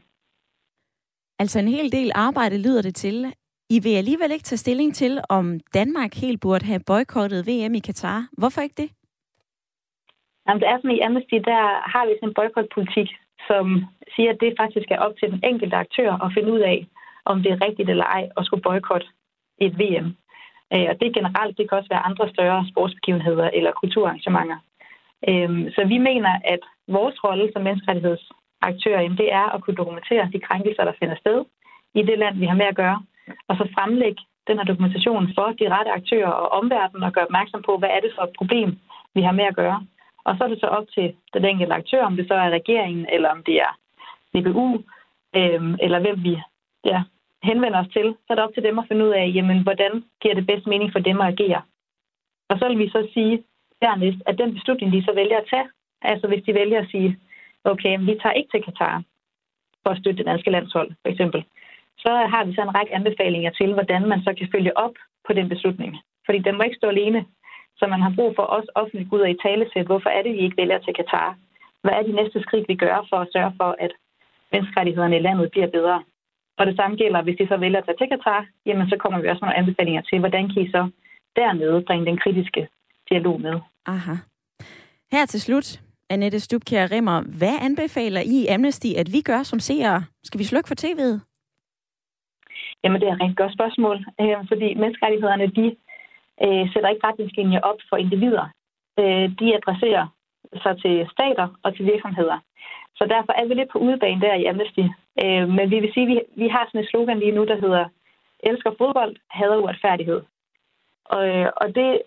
Altså 1.39 1.59
en 1.59 1.68
hel 1.68 1.93
del 1.93 2.11
arbejde 2.14 2.62
lyder 2.62 2.83
det 2.83 2.95
til. 2.95 3.35
I 3.70 3.79
vil 3.83 3.97
alligevel 3.97 4.31
ikke 4.33 4.49
tage 4.49 4.64
stilling 4.64 4.95
til, 4.95 5.20
om 5.29 5.61
Danmark 5.75 6.14
helt 6.14 6.41
burde 6.41 6.66
have 6.66 6.81
boykottet 6.87 7.47
VM 7.49 7.75
i 7.75 7.79
Katar. 7.79 8.29
Hvorfor 8.39 8.61
ikke 8.61 8.83
det? 8.83 8.91
Jamen, 10.47 10.61
det 10.61 10.68
er 10.68 10.77
sådan, 10.77 10.97
i 10.97 11.01
Amnesty, 11.01 11.39
der 11.51 11.62
har 11.93 12.07
vi 12.07 12.12
sådan 12.16 12.29
en 12.29 12.35
boykotpolitik, 12.35 13.09
som 13.49 13.64
siger, 14.14 14.31
at 14.33 14.41
det 14.41 14.61
faktisk 14.62 14.89
er 14.91 14.99
op 14.99 15.14
til 15.16 15.31
den 15.33 15.41
enkelte 15.45 15.77
aktør 15.77 16.11
at 16.25 16.33
finde 16.35 16.53
ud 16.53 16.61
af, 16.61 16.87
om 17.25 17.43
det 17.43 17.53
er 17.53 17.64
rigtigt 17.66 17.91
eller 17.91 18.05
ej 18.05 18.29
at 18.37 18.47
skulle 18.47 18.62
boykotte 18.62 19.07
et 19.59 19.79
VM. 19.79 20.09
Øh, 20.72 20.87
og 20.91 20.95
det 20.99 21.07
er 21.07 21.18
generelt, 21.18 21.59
det 21.59 21.68
kan 21.68 21.79
også 21.79 21.93
være 21.95 22.07
andre 22.09 22.29
større 22.35 22.66
sportsbegivenheder 22.70 23.49
eller 23.59 23.72
kulturarrangementer. 23.72 24.59
Øhm, 25.29 25.64
så 25.75 25.81
vi 25.93 25.99
mener, 25.99 26.33
at 26.45 26.62
vores 26.89 27.24
rolle 27.24 27.51
som 27.53 27.62
menneskerettighedsaktører, 27.62 29.09
det 29.09 29.32
er 29.32 29.47
at 29.55 29.62
kunne 29.62 29.76
dokumentere 29.76 30.30
de 30.32 30.41
krænkelser, 30.41 30.85
der 30.85 30.93
finder 31.01 31.16
sted 31.16 31.45
i 31.95 32.03
det 32.03 32.18
land, 32.18 32.39
vi 32.39 32.47
har 32.47 32.55
med 32.55 32.66
at 32.66 32.76
gøre, 32.76 33.03
og 33.49 33.57
så 33.57 33.68
fremlægge 33.74 34.22
den 34.49 34.59
her 34.59 34.64
dokumentation 34.64 35.28
for 35.35 35.49
de 35.61 35.68
rette 35.74 35.91
aktører 35.91 36.30
og 36.30 36.49
omverdenen 36.61 37.03
og 37.03 37.12
gøre 37.12 37.24
opmærksom 37.24 37.62
på, 37.62 37.78
hvad 37.78 37.89
er 37.89 38.01
det 38.01 38.12
for 38.14 38.22
et 38.22 38.37
problem, 38.39 38.78
vi 39.14 39.22
har 39.22 39.32
med 39.32 39.45
at 39.45 39.57
gøre. 39.57 39.87
Og 40.24 40.37
så 40.37 40.45
er 40.45 40.49
det 40.49 40.61
så 40.61 40.66
op 40.66 40.87
til 40.95 41.14
den 41.35 41.45
enkelte 41.45 41.74
aktør, 41.74 42.05
om 42.05 42.16
det 42.16 42.28
så 42.28 42.35
er 42.35 42.51
regeringen, 42.51 43.07
eller 43.12 43.28
om 43.30 43.43
det 43.43 43.57
er 43.66 43.72
DBU, 44.32 44.82
øhm, 45.37 45.74
eller 45.85 45.99
hvem 46.01 46.24
vi 46.24 46.35
ja, 46.85 47.03
henvender 47.43 47.80
os 47.80 47.93
til. 47.93 48.16
Så 48.24 48.28
er 48.30 48.35
det 48.35 48.45
op 48.45 48.55
til 48.55 48.62
dem 48.62 48.78
at 48.78 48.85
finde 48.89 49.05
ud 49.05 49.11
af, 49.11 49.32
jamen, 49.35 49.62
hvordan 49.62 50.05
giver 50.22 50.35
det 50.35 50.47
bedst 50.47 50.66
mening 50.66 50.93
for 50.93 50.99
dem 50.99 51.20
at 51.20 51.28
agere. 51.32 51.62
Og 52.51 52.59
så 52.59 52.68
vil 52.68 52.78
vi 52.78 52.89
så 52.89 53.09
sige 53.14 53.45
dernæst, 53.82 54.22
at 54.26 54.39
den 54.39 54.55
beslutning, 54.55 54.93
de 54.93 55.05
så 55.05 55.12
vælger 55.14 55.39
at 55.39 55.49
tage, 55.51 55.68
altså 56.05 56.26
hvis 56.28 56.44
de 56.46 56.55
vælger 56.55 56.80
at 56.80 56.90
sige, 56.90 57.18
okay, 57.64 57.98
vi 57.98 58.14
tager 58.22 58.38
ikke 58.38 58.50
til 58.52 58.64
Katar 58.64 59.02
for 59.82 59.90
at 59.90 59.98
støtte 59.98 60.18
det 60.18 60.26
danske 60.26 60.50
landshold, 60.50 60.90
for 61.02 61.09
eksempel, 61.12 61.44
så 61.98 62.12
har 62.32 62.44
vi 62.44 62.55
så 62.55 62.62
en 62.62 62.74
række 62.74 62.94
anbefalinger 62.94 63.50
til, 63.50 63.72
hvordan 63.72 64.02
man 64.09 64.20
så 64.22 64.34
kan 64.38 64.48
følge 64.55 64.76
op 64.78 64.94
på 65.26 65.32
den 65.32 65.48
beslutning. 65.48 65.90
Fordi 66.26 66.38
den 66.38 66.57
må 66.57 66.62
ikke 66.62 66.80
stå 66.80 66.88
alene. 66.88 67.26
Så 67.78 67.86
man 67.86 68.00
har 68.02 68.12
brug 68.16 68.32
for 68.36 68.46
os 68.57 68.68
offentligt 68.74 69.12
ud 69.12 69.20
og 69.20 69.30
i 69.30 69.42
talesæt, 69.42 69.86
hvorfor 69.86 70.11
er 70.11 70.22
det, 70.22 70.32
vi 70.32 70.38
ikke 70.38 70.57
vælger 70.57 70.78
til 70.78 70.94
Katar? 70.94 71.36
Hvad 71.82 71.92
er 71.92 72.02
de 72.02 72.12
næste 72.12 72.42
skridt, 72.42 72.68
vi 72.68 72.74
gør 72.74 73.07
for 73.11 73.16
at 73.16 73.28
sørge 73.32 73.52
for, 73.61 73.76
at 73.78 73.92
menneskerettighederne 74.52 75.16
i 75.16 75.24
landet 75.26 75.50
bliver 75.50 75.66
bedre? 75.66 76.02
Og 76.59 76.66
det 76.66 76.76
samme 76.76 76.96
gælder, 76.96 77.22
hvis 77.22 77.36
de 77.40 77.48
så 77.48 77.57
vælger 77.57 77.78
at 77.78 77.84
tage 77.84 77.98
til 77.98 78.09
Katar, 78.09 78.46
jamen 78.66 78.88
så 78.88 78.96
kommer 78.96 79.20
vi 79.20 79.28
også 79.28 79.40
med 79.40 79.48
nogle 79.48 79.61
anbefalinger 79.61 80.02
til, 80.02 80.18
hvordan 80.18 80.48
kan 80.48 80.62
I 80.62 80.70
så 80.70 80.90
dernede 81.36 81.84
bringe 81.86 82.07
den 82.07 82.18
kritiske 82.18 82.68
dialog 83.11 83.40
med. 83.40 83.57
Aha. 83.86 84.14
Her 85.12 85.26
til 85.26 85.40
slut, 85.40 85.80
Annette 86.15 86.41
Stubkjær 86.41 86.87
Rimmer, 86.95 87.19
hvad 87.39 87.57
anbefaler 87.67 88.23
I 88.37 88.39
Amnesty, 88.55 88.91
at 89.01 89.09
vi 89.15 89.21
gør 89.21 89.43
som 89.43 89.61
seere? 89.69 89.99
Skal 90.25 90.39
vi 90.39 90.45
slukke 90.45 90.69
for 90.69 90.79
tv'et? 90.85 91.15
Jamen, 92.83 93.01
det 93.01 93.09
er 93.09 93.15
et 93.15 93.21
rigtig 93.23 93.37
godt 93.43 93.57
spørgsmål, 93.59 93.97
øh, 94.21 94.37
fordi 94.51 94.69
menneskerettighederne, 94.83 95.47
de 95.59 95.67
øh, 96.45 96.65
sætter 96.73 96.89
ikke 96.91 97.07
retningslinjer 97.09 97.61
op 97.71 97.81
for 97.89 97.97
individer. 97.97 98.47
Øh, 99.01 99.27
de 99.41 99.47
adresserer 99.59 100.07
sig 100.62 100.75
til 100.83 100.95
stater 101.15 101.47
og 101.65 101.77
til 101.77 101.85
virksomheder. 101.93 102.39
Så 102.99 103.05
derfor 103.15 103.33
er 103.33 103.45
vi 103.47 103.55
lidt 103.55 103.73
på 103.73 103.79
udebane 103.79 104.21
der 104.21 104.35
i 104.35 104.45
Amnesty. 104.45 104.85
Øh, 105.23 105.49
men 105.57 105.71
vi 105.71 105.79
vil 105.81 105.93
sige, 105.95 106.07
at 106.07 106.12
vi, 106.12 106.19
vi 106.43 106.49
har 106.49 106.65
sådan 106.67 106.81
et 106.81 106.91
slogan 106.91 107.19
lige 107.19 107.37
nu, 107.39 107.45
der 107.45 107.61
hedder 107.65 107.85
elsker 108.51 108.71
fodbold, 108.79 109.17
hader 109.31 109.57
uretfærdighed. 109.57 110.21
Og, 111.05 111.29
øh, 111.29 111.49
og 111.57 111.75
det 111.75 112.03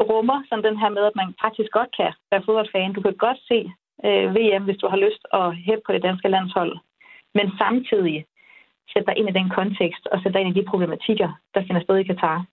rummer 0.00 0.42
sådan 0.48 0.64
den 0.64 0.78
her 0.78 0.88
med, 0.88 1.04
at 1.04 1.16
man 1.16 1.34
faktisk 1.44 1.70
godt 1.70 1.96
kan 1.96 2.12
være 2.30 2.42
fodboldfan. 2.46 2.92
Du 2.92 3.00
kan 3.00 3.14
godt 3.14 3.38
se 3.50 3.58
øh, 4.06 4.34
VM, 4.34 4.64
hvis 4.64 4.80
du 4.82 4.86
har 4.88 4.96
lyst 4.96 5.22
at 5.32 5.56
hæppe 5.56 5.82
på 5.86 5.92
det 5.92 6.02
danske 6.02 6.28
landshold. 6.28 6.72
Men 7.34 7.46
samtidig 7.58 8.26
sætte 8.92 9.06
dig 9.06 9.18
ind 9.18 9.28
i 9.28 9.38
den 9.38 9.48
kontekst 9.58 10.04
og 10.12 10.16
sætte 10.18 10.34
dig 10.34 10.40
ind 10.42 10.56
i 10.56 10.60
de 10.60 10.70
problematikker, 10.70 11.30
der 11.54 11.66
finder 11.66 11.82
sted 11.82 11.96
i 11.96 12.08
Katar. 12.10 12.44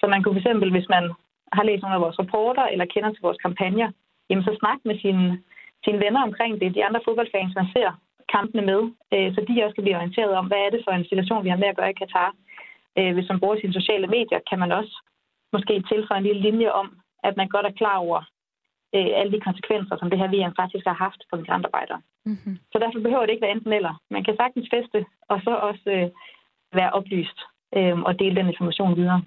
Så 0.00 0.06
man 0.06 0.22
kunne 0.22 0.40
fx, 0.40 0.46
hvis 0.76 0.88
man 0.88 1.04
har 1.52 1.64
læst 1.64 1.82
nogle 1.82 1.96
af 1.96 2.00
vores 2.00 2.18
rapporter 2.18 2.64
eller 2.72 2.84
kender 2.92 3.10
til 3.12 3.22
vores 3.22 3.42
kampagner, 3.44 3.90
jamen 4.28 4.44
så 4.44 4.56
snak 4.60 4.78
med 4.84 4.96
sine, 5.02 5.42
sine 5.84 6.00
venner 6.04 6.22
omkring 6.22 6.60
det, 6.60 6.74
de 6.74 6.84
andre 6.84 7.00
fodboldfans, 7.04 7.54
man 7.54 7.68
ser 7.74 7.90
kampene 8.34 8.62
med, 8.70 8.80
øh, 9.14 9.34
så 9.34 9.40
de 9.48 9.64
også 9.64 9.74
kan 9.74 9.84
blive 9.84 9.96
orienteret 9.96 10.32
om, 10.40 10.46
hvad 10.46 10.58
er 10.58 10.70
det 10.70 10.80
for 10.84 10.92
en 10.92 11.08
situation, 11.10 11.44
vi 11.44 11.52
har 11.52 11.62
med 11.62 11.72
at 11.72 11.76
gøre 11.76 11.90
i 11.90 12.00
Katar. 12.00 12.30
Øh, 12.98 13.12
hvis 13.14 13.28
man 13.28 13.40
bruger 13.40 13.56
sine 13.60 13.78
sociale 13.78 14.06
medier, 14.06 14.40
kan 14.50 14.58
man 14.58 14.72
også 14.72 14.94
måske 15.52 15.74
tilføje 15.90 16.18
en 16.20 16.28
lille 16.28 16.42
linje 16.50 16.70
om, 16.72 16.86
at 17.24 17.36
man 17.36 17.48
godt 17.48 17.66
er 17.66 17.78
klar 17.80 17.96
over 17.96 18.20
øh, 18.96 19.10
alle 19.18 19.32
de 19.32 19.40
konsekvenser, 19.40 19.96
som 19.96 20.10
det 20.10 20.18
her 20.18 20.28
VM 20.34 20.54
faktisk 20.62 20.84
har 20.86 20.98
haft 21.04 21.20
for 21.28 21.36
migrantarbejdere. 21.36 22.00
Mm-hmm. 22.24 22.58
Så 22.72 22.78
derfor 22.78 23.00
behøver 23.00 23.24
det 23.26 23.32
ikke 23.32 23.46
være 23.46 23.56
enten 23.56 23.72
eller. 23.72 23.94
Man 24.10 24.24
kan 24.24 24.36
sagtens 24.36 24.68
feste, 24.74 24.98
og 25.28 25.40
så 25.44 25.52
også 25.68 25.86
øh, 25.96 26.08
være 26.78 26.90
oplyst 26.98 27.38
øh, 27.76 27.98
og 28.08 28.18
dele 28.18 28.36
den 28.36 28.48
information 28.48 28.96
videre. 28.96 29.22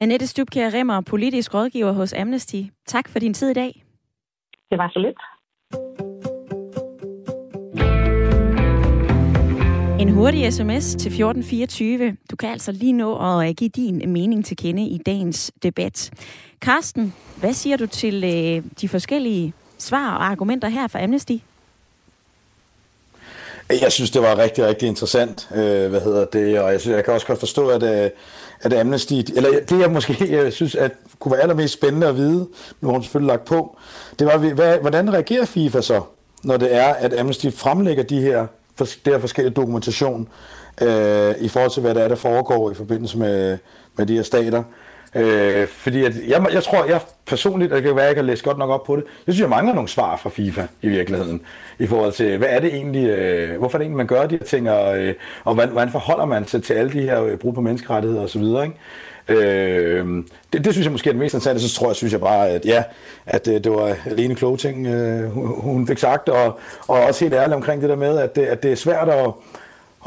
Annette 0.00 0.26
Stubkjær 0.26 0.74
Remmer, 0.74 1.00
politisk 1.00 1.54
rådgiver 1.54 1.92
hos 1.92 2.12
Amnesty. 2.12 2.62
Tak 2.86 3.08
for 3.08 3.18
din 3.18 3.34
tid 3.34 3.50
i 3.50 3.54
dag. 3.54 3.72
Det 4.70 4.78
var 4.78 4.88
så 4.88 4.98
lidt. 4.98 5.20
En 10.02 10.08
hurtig 10.08 10.52
sms 10.52 10.84
til 10.84 11.08
1424. 11.08 12.16
Du 12.30 12.36
kan 12.36 12.48
altså 12.48 12.72
lige 12.72 12.92
nå 12.92 13.38
at 13.38 13.48
øh, 13.48 13.54
give 13.54 13.70
din 13.70 14.12
mening 14.12 14.44
til 14.44 14.56
kende 14.56 14.82
i 14.82 14.98
dagens 14.98 15.52
debat. 15.62 16.10
Karsten, 16.60 17.14
hvad 17.36 17.52
siger 17.52 17.76
du 17.76 17.86
til 17.86 18.24
øh, 18.24 18.64
de 18.80 18.88
forskellige 18.88 19.52
svar 19.78 20.14
og 20.14 20.24
argumenter 20.24 20.68
her 20.68 20.88
fra 20.88 21.02
Amnesty? 21.02 21.32
Jeg 23.70 23.92
synes, 23.92 24.10
det 24.10 24.22
var 24.22 24.38
rigtig, 24.38 24.66
rigtig 24.66 24.88
interessant, 24.88 25.48
øh, 25.54 25.90
hvad 25.90 26.00
hedder 26.00 26.24
det, 26.24 26.60
og 26.60 26.72
jeg, 26.72 26.80
synes, 26.80 26.96
jeg 26.96 27.04
kan 27.04 27.14
også 27.14 27.26
godt 27.26 27.38
forstå, 27.38 27.68
at, 27.68 27.82
øh, 27.82 28.10
at 28.60 28.72
Amnesty, 28.72 29.14
eller 29.36 29.50
det 29.68 29.80
jeg 29.80 29.90
måske 29.90 30.42
jeg 30.42 30.52
synes, 30.52 30.74
at 30.74 30.92
kunne 31.18 31.32
være 31.32 31.42
allermest 31.42 31.74
spændende 31.74 32.06
at 32.06 32.16
vide, 32.16 32.48
nu 32.80 32.88
har 32.88 32.92
hun 32.92 33.02
selvfølgelig 33.02 33.32
lagt 33.32 33.44
på, 33.44 33.76
det 34.18 34.26
var, 34.26 34.38
hvad, 34.38 34.78
hvordan 34.78 35.12
reagerer 35.12 35.44
FIFA 35.44 35.80
så, 35.80 36.02
når 36.44 36.56
det 36.56 36.74
er, 36.74 36.94
at 36.94 37.18
Amnesty 37.18 37.46
fremlægger 37.50 38.02
de 38.02 38.20
her, 38.20 38.46
det 38.78 38.98
her 39.06 39.18
forskellige 39.18 39.54
dokumentation 39.54 40.28
øh, 40.82 41.34
i 41.40 41.48
forhold 41.48 41.70
til, 41.70 41.82
hvad 41.82 41.94
der 41.94 42.02
er, 42.02 42.08
der 42.08 42.16
foregår 42.16 42.70
i 42.70 42.74
forbindelse 42.74 43.18
med, 43.18 43.58
med 43.96 44.06
de 44.06 44.14
her 44.14 44.22
stater. 44.22 44.62
Øh, 45.16 45.66
fordi 45.66 46.04
at 46.04 46.12
jeg, 46.28 46.46
jeg 46.52 46.62
tror, 46.62 46.84
jeg 46.84 47.00
personligt, 47.26 47.72
og 47.72 47.76
det 47.76 47.84
kan 47.84 47.96
være, 47.96 48.04
at 48.04 48.08
jeg 48.08 48.16
kan 48.16 48.24
læse 48.24 48.44
godt 48.44 48.58
nok 48.58 48.70
op 48.70 48.84
på 48.84 48.96
det, 48.96 49.04
jeg 49.26 49.34
synes, 49.34 49.40
jeg 49.40 49.48
mangler 49.48 49.74
nogle 49.74 49.88
svar 49.88 50.16
fra 50.16 50.30
FIFA 50.30 50.66
i 50.82 50.88
virkeligheden, 50.88 51.40
i 51.78 51.86
forhold 51.86 52.12
til, 52.12 52.38
hvad 52.38 52.48
er 52.50 52.60
det 52.60 52.74
egentlig, 52.74 53.08
øh, 53.08 53.58
hvorfor 53.58 53.76
er 53.76 53.78
det 53.78 53.84
egentlig, 53.84 53.96
man 53.96 54.06
gør 54.06 54.26
de 54.26 54.36
her 54.36 54.44
ting, 54.44 54.70
og, 54.70 54.98
øh, 54.98 55.14
og 55.44 55.54
hvordan, 55.54 55.72
hvordan 55.72 55.92
forholder 55.92 56.24
man 56.24 56.46
sig 56.46 56.62
til 56.62 56.74
alle 56.74 56.92
de 56.92 57.00
her 57.00 57.24
øh, 57.24 57.38
brud 57.38 57.52
på 57.52 57.60
menneskerettigheder 57.60 58.22
osv., 58.22 58.42
ikke? 58.42 58.74
Øh, 59.28 60.24
det, 60.52 60.64
det 60.64 60.72
synes 60.72 60.84
jeg 60.84 60.92
måske 60.92 61.10
er 61.10 61.12
det 61.12 61.20
mest 61.20 61.34
interessante. 61.34 61.68
Så 61.68 61.74
tror 61.74 61.88
jeg, 61.88 61.96
synes 61.96 62.12
jeg 62.12 62.20
bare, 62.20 62.48
at 62.48 62.66
ja, 62.66 62.84
at 63.26 63.48
øh, 63.48 63.54
det 63.54 63.72
var 63.72 63.96
alene 64.06 64.34
kloge 64.34 64.56
ting, 64.56 64.86
øh, 64.86 65.30
hun, 65.30 65.60
hun 65.60 65.86
fik 65.86 65.98
sagt, 65.98 66.28
og, 66.28 66.58
og 66.88 67.00
også 67.00 67.24
helt 67.24 67.34
ærligt 67.34 67.54
omkring 67.54 67.82
det 67.82 67.90
der 67.90 67.96
med, 67.96 68.18
at 68.18 68.36
det, 68.36 68.42
at 68.42 68.62
det 68.62 68.72
er 68.72 68.76
svært 68.76 69.08
at, 69.08 69.32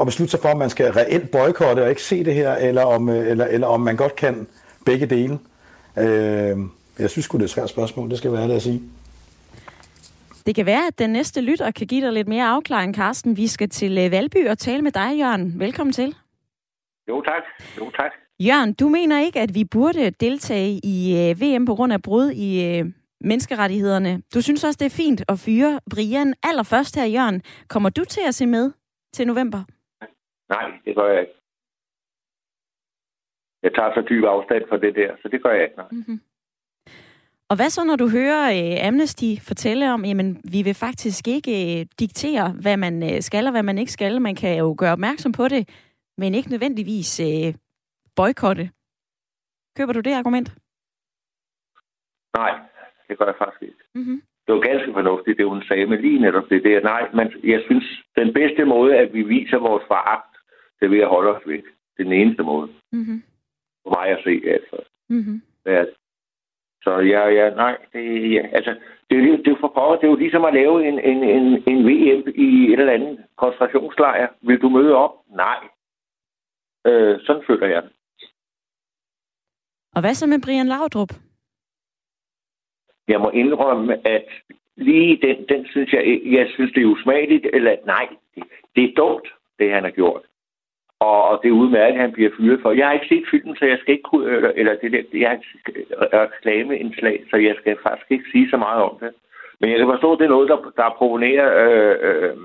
at 0.00 0.06
beslutte 0.06 0.30
sig 0.30 0.40
for, 0.40 0.48
om 0.48 0.58
man 0.58 0.70
skal 0.70 0.92
reelt 0.92 1.30
boykotte 1.30 1.80
og 1.80 1.88
ikke 1.88 2.02
se 2.02 2.24
det 2.24 2.34
her, 2.34 2.54
eller 2.54 2.82
om, 2.82 3.08
øh, 3.08 3.30
eller, 3.30 3.46
eller 3.46 3.66
om 3.66 3.80
man 3.80 3.96
godt 3.96 4.16
kan 4.16 4.46
begge 4.86 5.06
dele. 5.06 5.38
Øh, 5.98 6.58
jeg 6.98 7.10
synes 7.10 7.28
det 7.28 7.40
er 7.40 7.44
et 7.44 7.50
svært 7.50 7.70
spørgsmål, 7.70 8.10
det 8.10 8.18
skal 8.18 8.32
være 8.32 8.48
det 8.48 8.56
at 8.56 8.62
sige. 8.62 8.82
Det 10.46 10.54
kan 10.54 10.66
være, 10.66 10.86
at 10.86 10.98
den 10.98 11.10
næste 11.10 11.40
lytter 11.40 11.70
kan 11.70 11.86
give 11.86 12.04
dig 12.04 12.12
lidt 12.12 12.28
mere 12.28 12.46
afklaring, 12.46 12.94
Carsten. 12.94 13.36
Vi 13.36 13.46
skal 13.46 13.68
til 13.68 14.10
Valby 14.10 14.48
og 14.48 14.58
tale 14.58 14.82
med 14.82 14.92
dig, 14.92 15.18
Jørgen. 15.18 15.60
Velkommen 15.60 15.92
til. 15.92 16.14
Jo, 17.08 17.22
tak. 17.22 17.42
Jo, 17.78 17.90
tak. 17.90 18.25
Jørgen, 18.40 18.74
du 18.74 18.88
mener 18.88 19.20
ikke, 19.20 19.40
at 19.40 19.54
vi 19.54 19.64
burde 19.64 20.10
deltage 20.10 20.80
i 20.84 20.96
øh, 21.20 21.40
VM 21.40 21.64
på 21.66 21.74
grund 21.74 21.92
af 21.92 22.02
brud 22.02 22.30
i 22.30 22.50
øh, 22.68 22.84
menneskerettighederne. 23.20 24.22
Du 24.34 24.40
synes 24.42 24.64
også, 24.64 24.78
det 24.80 24.86
er 24.86 25.02
fint 25.04 25.22
at 25.28 25.38
fyre 25.38 25.80
Brian. 25.90 26.34
Allerførst 26.42 26.96
her, 26.96 27.04
Jørgen, 27.04 27.42
kommer 27.68 27.90
du 27.90 28.04
til 28.04 28.22
at 28.28 28.34
se 28.34 28.46
med 28.46 28.72
til 29.12 29.26
november? 29.26 29.62
Nej, 30.48 30.64
det 30.84 30.96
gør 30.96 31.08
jeg 31.12 31.20
ikke. 31.20 31.32
Jeg 33.62 33.74
tager 33.74 33.90
så 33.94 34.02
dyb 34.08 34.24
afstand 34.24 34.62
fra 34.68 34.78
det 34.78 34.94
der, 34.94 35.10
så 35.22 35.28
det 35.28 35.42
gør 35.42 35.52
jeg 35.52 35.62
ikke. 35.62 35.82
Mm-hmm. 35.90 36.20
Og 37.50 37.56
hvad 37.56 37.70
så, 37.70 37.84
når 37.84 37.96
du 37.96 38.08
hører 38.08 38.44
øh, 38.58 38.86
Amnesty 38.88 39.30
fortælle 39.48 39.92
om, 39.92 40.04
jamen, 40.04 40.40
vi 40.52 40.62
vil 40.62 40.74
faktisk 40.74 41.28
ikke 41.28 41.80
øh, 41.80 41.86
diktere, 42.00 42.52
hvad 42.62 42.76
man 42.76 43.02
øh, 43.02 43.22
skal 43.22 43.46
og 43.46 43.50
hvad 43.52 43.62
man 43.62 43.78
ikke 43.78 43.92
skal. 43.92 44.22
Man 44.22 44.34
kan 44.34 44.58
jo 44.58 44.74
gøre 44.78 44.92
opmærksom 44.92 45.32
på 45.32 45.48
det, 45.48 45.68
men 46.18 46.34
ikke 46.34 46.50
nødvendigvis 46.50 47.20
øh, 47.20 47.54
boykotte. 48.16 48.70
Køber 49.76 49.92
du 49.92 50.00
det 50.00 50.14
argument? 50.20 50.48
Nej, 52.36 52.52
det 53.08 53.18
gør 53.18 53.26
jeg 53.26 53.34
faktisk 53.38 53.62
ikke. 53.62 53.82
Mm-hmm. 53.94 54.22
Det 54.46 54.54
var 54.54 54.60
ganske 54.60 54.92
fornuftigt, 54.92 55.38
det 55.38 55.46
hun 55.46 55.62
sagde, 55.62 55.86
men 55.86 56.00
lige 56.00 56.20
netop 56.20 56.48
det 56.50 56.64
der. 56.64 56.80
Nej, 56.80 57.08
men 57.14 57.26
jeg 57.44 57.62
synes, 57.66 57.84
den 58.16 58.32
bedste 58.32 58.64
måde, 58.64 58.96
at 58.96 59.12
vi 59.12 59.22
viser 59.22 59.58
vores 59.58 59.84
foragt, 59.86 60.36
det 60.80 60.86
er 60.86 60.90
ved 60.90 61.00
at 61.00 61.08
holde 61.08 61.36
os 61.36 61.42
væk. 61.46 61.64
Det 61.96 62.00
er 62.00 62.08
den 62.10 62.12
eneste 62.12 62.42
måde. 62.42 62.68
Mm-hmm. 62.92 63.22
For 63.82 63.90
mig 63.98 64.08
at 64.08 64.24
se, 64.24 64.42
altså. 64.56 64.76
Mm-hmm. 65.08 65.42
Ja. 65.66 65.84
Så 66.82 66.98
ja, 66.98 67.28
ja, 67.28 67.50
nej, 67.50 67.76
det, 67.92 68.32
ja, 68.32 68.46
altså, 68.52 68.74
det, 69.10 69.18
er, 69.18 69.36
det, 69.36 69.48
er 69.48 69.60
for 69.60 69.72
pokker, 69.76 69.96
det 69.96 70.04
er 70.04 70.10
jo 70.10 70.16
ligesom 70.16 70.44
at 70.44 70.54
lave 70.54 70.88
en, 70.88 70.98
en, 70.98 71.24
en, 71.24 71.62
en 71.70 71.80
VM 71.88 72.22
i 72.34 72.72
et 72.72 72.80
eller 72.80 72.92
andet 72.92 73.24
koncentrationslejr. 73.36 74.28
Vil 74.40 74.62
du 74.62 74.68
møde 74.68 74.94
op? 74.94 75.14
Nej. 75.28 75.60
Øh, 76.86 77.20
sådan 77.26 77.42
føler 77.46 77.66
jeg 77.66 77.82
det. 77.82 77.92
Og 79.96 80.00
hvad 80.00 80.14
så 80.14 80.26
med 80.26 80.40
Brian 80.44 80.66
Laudrup? 80.66 81.12
Jeg 83.08 83.20
må 83.20 83.30
indrømme, 83.30 84.08
at 84.08 84.28
lige 84.76 85.18
den, 85.26 85.36
den 85.48 85.66
synes 85.66 85.92
jeg, 85.92 86.20
jeg 86.24 86.46
synes, 86.54 86.72
det 86.72 86.82
er 86.82 86.86
usmageligt, 86.86 87.46
eller 87.52 87.76
nej, 87.86 88.06
det, 88.34 88.42
det 88.76 88.84
er 88.84 88.94
dumt, 88.96 89.28
det 89.58 89.72
han 89.72 89.84
har 89.84 89.90
gjort. 89.90 90.22
Og, 91.00 91.28
og 91.28 91.40
det 91.42 91.48
er 91.48 91.52
udmærket, 91.52 91.94
at 91.94 92.00
han 92.00 92.12
bliver 92.12 92.30
fyret 92.36 92.62
for. 92.62 92.72
Jeg 92.72 92.86
har 92.86 92.92
ikke 92.92 93.08
set 93.08 93.26
filmen, 93.30 93.56
så 93.56 93.64
jeg 93.64 93.78
skal 93.78 93.92
ikke 93.92 94.08
kunne, 94.10 94.36
eller, 94.36 94.52
eller 94.56 94.74
det 94.82 94.92
der, 94.92 95.02
jeg 95.18 95.30
har 95.30 95.38
øh, 95.76 96.28
reklameindslag, 96.36 97.24
så 97.30 97.36
jeg 97.36 97.54
skal 97.60 97.76
faktisk 97.82 98.10
ikke 98.10 98.30
sige 98.32 98.50
så 98.50 98.56
meget 98.56 98.82
om 98.82 98.98
det. 99.00 99.10
Men 99.60 99.70
jeg 99.70 99.78
kan 99.78 99.88
forstå, 99.88 100.12
at 100.12 100.18
det 100.18 100.24
er 100.24 100.36
noget, 100.36 100.48
der, 100.48 100.72
der 100.76 100.96
proponerer 100.98 101.48
øh, 101.64 101.96
øh, 102.08 102.36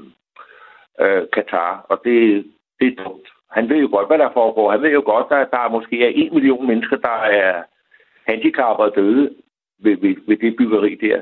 øh, 1.01 1.23
Katar, 1.33 1.85
og 1.89 2.01
det, 2.03 2.45
det 2.79 2.87
er 2.87 3.03
dumt. 3.03 3.27
Han 3.51 3.69
ved 3.69 3.79
jo 3.85 3.89
godt, 3.91 4.07
hvad 4.07 4.17
der 4.17 4.29
foregår. 4.33 4.71
Han 4.71 4.81
ved 4.81 4.91
jo 4.91 5.03
godt, 5.05 5.27
at 5.41 5.47
der 5.51 5.71
måske 5.71 5.95
er 6.07 6.11
en 6.15 6.33
million 6.33 6.67
mennesker, 6.67 6.97
der 6.97 7.17
er 7.41 7.63
handicappede 8.27 8.87
og 8.89 8.95
døde 8.95 9.29
ved, 9.83 9.95
ved, 10.01 10.15
ved 10.27 10.37
det 10.37 10.55
byggeri 10.57 10.95
der. 11.01 11.19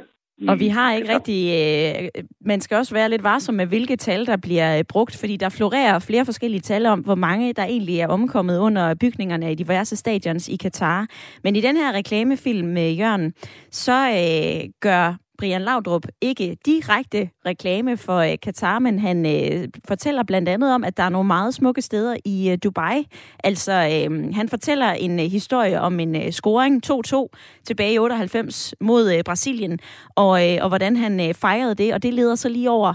Og 0.48 0.60
vi 0.60 0.68
har 0.68 0.94
ikke 0.94 1.14
rigtig... 1.14 1.42
Øh, 1.60 2.24
man 2.46 2.62
skal 2.62 2.78
også 2.78 2.94
være 2.96 3.10
lidt 3.10 3.24
varsom 3.24 3.56
med, 3.56 3.66
hvilke 3.66 3.96
tal, 3.96 4.26
der 4.26 4.38
bliver 4.38 4.78
øh, 4.78 4.84
brugt, 4.90 5.18
fordi 5.20 5.38
der 5.38 5.50
florerer 5.50 6.00
flere 6.00 6.26
forskellige 6.26 6.62
tal 6.62 6.86
om, 6.86 7.00
hvor 7.00 7.16
mange 7.16 7.54
der 7.54 7.64
egentlig 7.64 8.00
er 8.00 8.08
omkommet 8.08 8.60
under 8.60 8.96
bygningerne 9.02 9.52
i 9.52 9.56
diverse 9.56 9.96
stadions 9.96 10.50
i 10.50 10.56
Katar. 10.56 11.08
Men 11.44 11.56
i 11.56 11.62
den 11.62 11.78
her 11.78 11.94
reklamefilm 11.94 12.68
med 12.68 12.92
Jørgen, 12.92 13.34
så 13.72 14.08
øh, 14.10 14.70
gør 14.82 15.16
Brian 15.40 15.62
Laudrup 15.62 16.06
ikke 16.22 16.58
direkte 16.66 17.30
reklame 17.46 17.98
for 17.98 18.18
øh, 18.18 18.38
Katar, 18.42 18.80
men 18.80 19.00
han 19.00 19.26
øh, 19.26 19.68
fortæller 19.88 20.24
blandt 20.24 20.50
andet 20.50 20.74
om, 20.74 20.84
at 20.84 20.98
der 20.98 21.04
er 21.04 21.10
nogle 21.10 21.28
meget 21.28 21.54
smukke 21.54 21.82
steder 21.82 22.16
i 22.26 22.50
øh, 22.50 22.58
Dubai. 22.64 23.08
Altså, 23.44 23.72
øh, 23.72 24.34
han 24.34 24.50
fortæller 24.50 24.92
en 24.92 25.20
øh, 25.20 25.26
historie 25.26 25.82
om 25.82 26.00
en 26.00 26.16
øh, 26.16 26.32
scoring 26.32 26.82
2-2 26.86 27.28
tilbage 27.66 27.94
i 27.94 28.00
98 28.00 28.74
mod 28.82 29.14
øh, 29.14 29.24
Brasilien, 29.24 29.80
og, 30.16 30.48
øh, 30.48 30.58
og 30.62 30.68
hvordan 30.68 30.96
han 30.96 31.20
øh, 31.20 31.34
fejrede 31.34 31.76
det, 31.76 31.94
og 31.94 32.04
det 32.04 32.14
leder 32.14 32.36
så 32.36 32.50
lige 32.50 32.70
over 32.70 32.94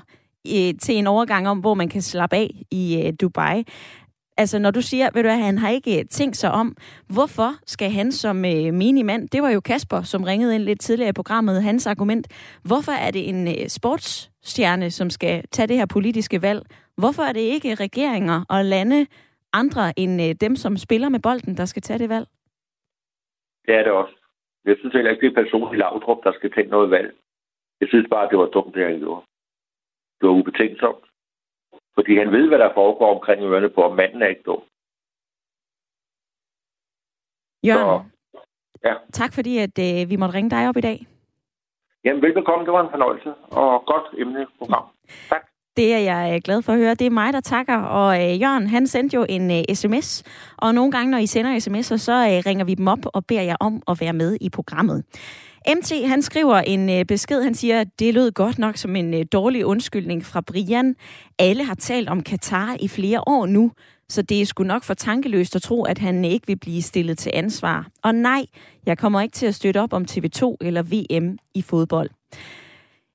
øh, 0.48 0.74
til 0.82 0.94
en 0.94 1.06
overgang 1.06 1.48
om, 1.48 1.58
hvor 1.58 1.74
man 1.74 1.88
kan 1.88 2.02
slappe 2.02 2.36
af 2.36 2.50
i 2.70 3.02
øh, 3.06 3.12
Dubai. 3.20 3.64
Altså, 4.36 4.58
når 4.58 4.70
du 4.70 4.82
siger, 4.82 5.10
ved 5.14 5.22
du 5.22 5.28
at 5.28 5.38
han 5.38 5.58
har 5.58 5.70
ikke 5.70 5.98
øh, 5.98 6.04
tænkt 6.04 6.36
sig 6.36 6.50
om, 6.50 6.76
hvorfor 7.14 7.50
skal 7.66 7.90
han 7.90 8.12
som 8.12 8.36
øh, 8.44 8.74
minimand, 8.74 9.28
det 9.28 9.42
var 9.42 9.50
jo 9.50 9.60
Kasper, 9.60 10.02
som 10.02 10.24
ringede 10.24 10.54
ind 10.54 10.62
lidt 10.62 10.80
tidligere 10.80 11.08
i 11.08 11.20
programmet, 11.20 11.62
hans 11.62 11.86
argument, 11.86 12.26
hvorfor 12.64 12.92
er 12.92 13.10
det 13.10 13.28
en 13.28 13.48
øh, 13.48 13.68
sportsstjerne, 13.68 14.90
som 14.90 15.10
skal 15.10 15.44
tage 15.50 15.68
det 15.68 15.76
her 15.76 15.86
politiske 15.86 16.42
valg? 16.42 16.62
Hvorfor 16.96 17.22
er 17.22 17.32
det 17.32 17.40
ikke 17.40 17.74
regeringer 17.74 18.44
og 18.48 18.64
lande 18.64 19.06
andre 19.52 19.98
end 19.98 20.22
øh, 20.22 20.34
dem, 20.40 20.56
som 20.56 20.76
spiller 20.76 21.08
med 21.08 21.20
bolden, 21.20 21.56
der 21.56 21.64
skal 21.64 21.82
tage 21.82 21.98
det 21.98 22.08
valg? 22.08 22.26
Det 23.66 23.74
er 23.74 23.82
det 23.82 23.92
også. 23.92 24.14
Jeg 24.64 24.76
synes 24.78 24.94
heller 24.94 25.10
ikke, 25.10 25.26
det 25.26 25.30
er 25.30 25.42
personen 25.42 25.74
i 25.74 25.78
Laudrup, 25.78 26.24
der 26.24 26.32
skal 26.32 26.52
tage 26.52 26.68
noget 26.68 26.90
valg. 26.90 27.14
Jeg 27.80 27.88
synes 27.88 28.06
bare, 28.10 28.28
det 28.30 28.38
var 28.38 28.46
dumt, 28.46 28.74
det 28.74 28.84
han 28.84 28.98
gjorde. 28.98 29.26
Det 30.20 30.28
var 30.28 30.34
ubetænksomt. 30.34 31.04
Fordi 31.94 32.16
han 32.18 32.32
ved, 32.32 32.48
hvad 32.48 32.58
der 32.58 32.74
foregår 32.74 33.14
omkring 33.14 33.42
ørerne 33.42 33.70
på, 33.70 33.80
og 33.80 33.96
manden 33.96 34.22
er 34.22 34.26
ikke 34.26 34.42
dum. 34.46 34.62
Jørgen, 37.66 38.10
Så, 38.32 38.38
ja. 38.84 38.94
tak 39.12 39.32
fordi 39.34 39.58
at, 39.58 39.78
øh, 39.78 40.10
vi 40.10 40.16
måtte 40.16 40.34
ringe 40.34 40.50
dig 40.50 40.68
op 40.68 40.76
i 40.76 40.80
dag. 40.80 41.06
Jamen, 42.04 42.22
velbekomme. 42.22 42.64
Det 42.64 42.72
var 42.72 42.82
en 42.84 42.90
fornøjelse, 42.90 43.30
og 43.50 43.84
godt 43.86 44.06
emneprogram. 44.20 44.84
Tak. 45.28 45.42
Det 45.76 45.94
er 45.94 45.98
jeg 45.98 46.34
øh, 46.34 46.40
glad 46.44 46.62
for 46.62 46.72
at 46.72 46.78
høre. 46.78 46.94
Det 46.94 47.06
er 47.06 47.10
mig, 47.10 47.32
der 47.32 47.40
takker. 47.40 47.78
Og 47.78 48.22
øh, 48.22 48.40
Jørgen, 48.40 48.66
han 48.66 48.86
sendte 48.86 49.14
jo 49.14 49.26
en 49.28 49.50
øh, 49.50 49.74
sms. 49.74 50.24
Og 50.56 50.74
nogle 50.74 50.92
gange, 50.92 51.10
når 51.10 51.18
I 51.18 51.26
sender 51.26 51.56
sms'er, 51.56 51.96
så 51.96 52.12
øh, 52.12 52.42
ringer 52.46 52.64
vi 52.64 52.74
dem 52.74 52.88
op 52.88 52.98
og 53.14 53.26
beder 53.26 53.42
jer 53.42 53.56
om 53.60 53.82
at 53.88 53.96
være 54.00 54.12
med 54.12 54.38
i 54.40 54.50
programmet. 54.50 55.04
MT, 55.68 56.08
han 56.08 56.22
skriver 56.22 56.56
en 56.56 56.90
øh, 56.90 57.04
besked, 57.04 57.42
han 57.42 57.54
siger, 57.54 57.84
det 57.98 58.14
lød 58.14 58.30
godt 58.30 58.58
nok 58.58 58.76
som 58.76 58.96
en 58.96 59.14
øh, 59.14 59.24
dårlig 59.32 59.66
undskyldning 59.66 60.26
fra 60.26 60.40
Brian. 60.40 60.96
Alle 61.38 61.64
har 61.64 61.74
talt 61.74 62.08
om 62.08 62.22
Katar 62.22 62.76
i 62.80 62.88
flere 62.88 63.20
år 63.26 63.46
nu, 63.46 63.70
så 64.08 64.22
det 64.22 64.40
er 64.40 64.46
sgu 64.46 64.64
nok 64.64 64.84
for 64.84 64.94
tankeløst 64.94 65.56
at 65.56 65.62
tro, 65.62 65.82
at 65.82 65.98
han 65.98 66.24
ikke 66.24 66.46
vil 66.46 66.58
blive 66.58 66.82
stillet 66.82 67.18
til 67.18 67.30
ansvar. 67.34 67.88
Og 68.02 68.14
nej, 68.14 68.46
jeg 68.86 68.98
kommer 68.98 69.20
ikke 69.20 69.32
til 69.32 69.46
at 69.46 69.54
støtte 69.54 69.80
op 69.80 69.92
om 69.92 70.06
TV2 70.10 70.56
eller 70.60 70.82
VM 70.82 71.38
i 71.54 71.62
fodbold. 71.62 72.10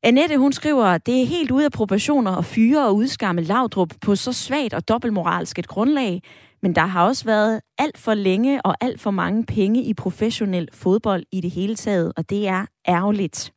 Annette, 0.03 0.37
hun 0.37 0.53
skriver, 0.53 0.85
at 0.85 1.05
det 1.05 1.21
er 1.21 1.25
helt 1.25 1.51
ude 1.51 1.65
af 1.65 1.71
proportioner 1.71 2.31
at 2.31 2.45
fyre 2.45 2.87
og 2.87 2.95
udskamme 2.95 3.41
Laudrup 3.41 3.93
på 4.01 4.15
så 4.15 4.33
svagt 4.33 4.73
og 4.73 4.87
dobbeltmoralsk 4.87 5.59
et 5.59 5.67
grundlag. 5.67 6.21
Men 6.61 6.75
der 6.75 6.85
har 6.85 7.05
også 7.05 7.25
været 7.25 7.61
alt 7.77 7.97
for 7.97 8.13
længe 8.13 8.61
og 8.61 8.75
alt 8.81 9.01
for 9.01 9.11
mange 9.11 9.45
penge 9.45 9.83
i 9.83 9.93
professionel 9.93 10.69
fodbold 10.73 11.23
i 11.31 11.41
det 11.41 11.51
hele 11.51 11.75
taget, 11.75 12.13
og 12.17 12.29
det 12.29 12.47
er 12.47 12.65
ærgerligt. 12.87 13.53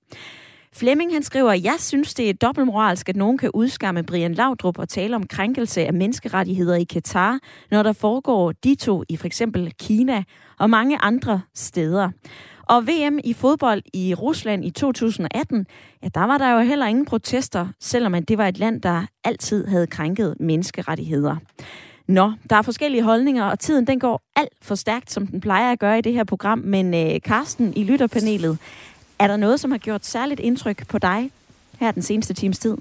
Flemming 0.75 1.13
han 1.13 1.23
skriver, 1.23 1.53
jeg 1.53 1.77
synes, 1.79 2.15
det 2.15 2.31
er 2.31 2.35
dobbeltmoralsk, 2.35 3.09
at 3.09 3.17
nogen 3.17 3.39
kan 3.39 3.51
udskamme 3.55 4.03
Brian 4.03 4.35
Laudrup 4.35 4.79
og 4.79 4.89
tale 4.89 5.17
om 5.17 5.27
krænkelse 5.27 5.87
af 5.87 5.93
menneskerettigheder 5.93 6.75
i 6.75 6.85
Katar, 6.85 7.39
når 7.71 7.83
der 7.83 7.93
foregår 7.93 8.53
de 8.53 8.75
to 8.75 9.03
i 9.09 9.17
for 9.17 9.27
eksempel 9.27 9.73
Kina 9.79 10.25
og 10.59 10.71
mange 10.71 10.99
andre 10.99 11.41
steder. 11.55 12.11
Og 12.63 12.87
VM 12.87 13.19
i 13.25 13.33
fodbold 13.33 13.83
i 13.95 14.15
Rusland 14.15 14.65
i 14.65 14.71
2018, 14.71 15.67
ja, 16.03 16.09
der 16.15 16.25
var 16.25 16.39
der 16.39 16.53
jo 16.53 16.61
heller 16.61 16.87
ingen 16.87 17.05
protester, 17.05 17.69
selvom 17.81 18.15
at 18.15 18.29
det 18.29 18.39
var 18.39 18.49
et 18.49 18.59
land, 18.59 18.83
der 18.83 19.07
altid 19.25 19.67
havde 19.67 19.87
krænket 19.87 20.37
menneskerettigheder. 20.41 21.37
Nå, 22.13 22.33
der 22.51 22.57
er 22.57 22.63
forskellige 22.63 23.03
holdninger, 23.03 23.45
og 23.45 23.59
tiden 23.59 23.87
den 23.87 24.01
går 24.01 24.23
alt 24.37 24.53
for 24.63 24.75
stærkt, 24.75 25.13
som 25.13 25.27
den 25.27 25.41
plejer 25.41 25.73
at 25.73 25.79
gøre 25.79 25.99
i 25.99 26.01
det 26.01 26.13
her 26.13 26.25
program. 26.25 26.59
Men 26.59 26.95
øh, 26.95 27.21
Karsten 27.25 27.73
i 27.77 27.85
lytterpanelet, 27.85 28.59
er 29.19 29.27
der 29.27 29.37
noget, 29.37 29.61
som 29.61 29.71
har 29.71 29.79
gjort 29.79 30.07
særligt 30.07 30.41
indtryk 30.41 30.89
på 30.89 30.99
dig 30.99 31.31
her 31.81 31.91
den 31.91 32.03
seneste 32.03 32.35
times 32.35 32.59
tid? 32.59 32.77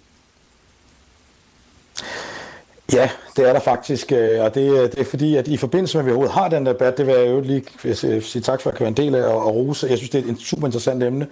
Ja, 2.93 3.09
det 3.36 3.49
er 3.49 3.53
der 3.53 3.59
faktisk, 3.59 4.11
øh, 4.11 4.41
og 4.41 4.55
det, 4.55 4.71
øh, 4.71 4.91
det 4.91 4.99
er 4.99 5.05
fordi, 5.05 5.36
at 5.36 5.47
i 5.47 5.57
forbindelse 5.57 5.97
med, 5.97 6.03
at 6.03 6.05
vi 6.05 6.11
overhovedet 6.11 6.34
har 6.34 6.49
den 6.49 6.65
debat, 6.65 6.97
det 6.97 7.07
vil 7.07 7.15
jeg 7.15 7.27
jo 7.27 7.39
lige 7.39 8.21
sige 8.21 8.41
tak 8.41 8.61
for 8.61 8.69
at 8.69 8.79
være 8.79 8.89
en 8.89 8.97
del 8.97 9.15
af 9.15 9.23
og, 9.23 9.45
og 9.45 9.55
rose. 9.55 9.88
Jeg 9.89 9.97
synes, 9.97 10.09
det 10.09 10.27
er 10.27 10.32
et 10.32 10.39
super 10.39 10.67
interessant 10.67 11.03
emne. 11.03 11.27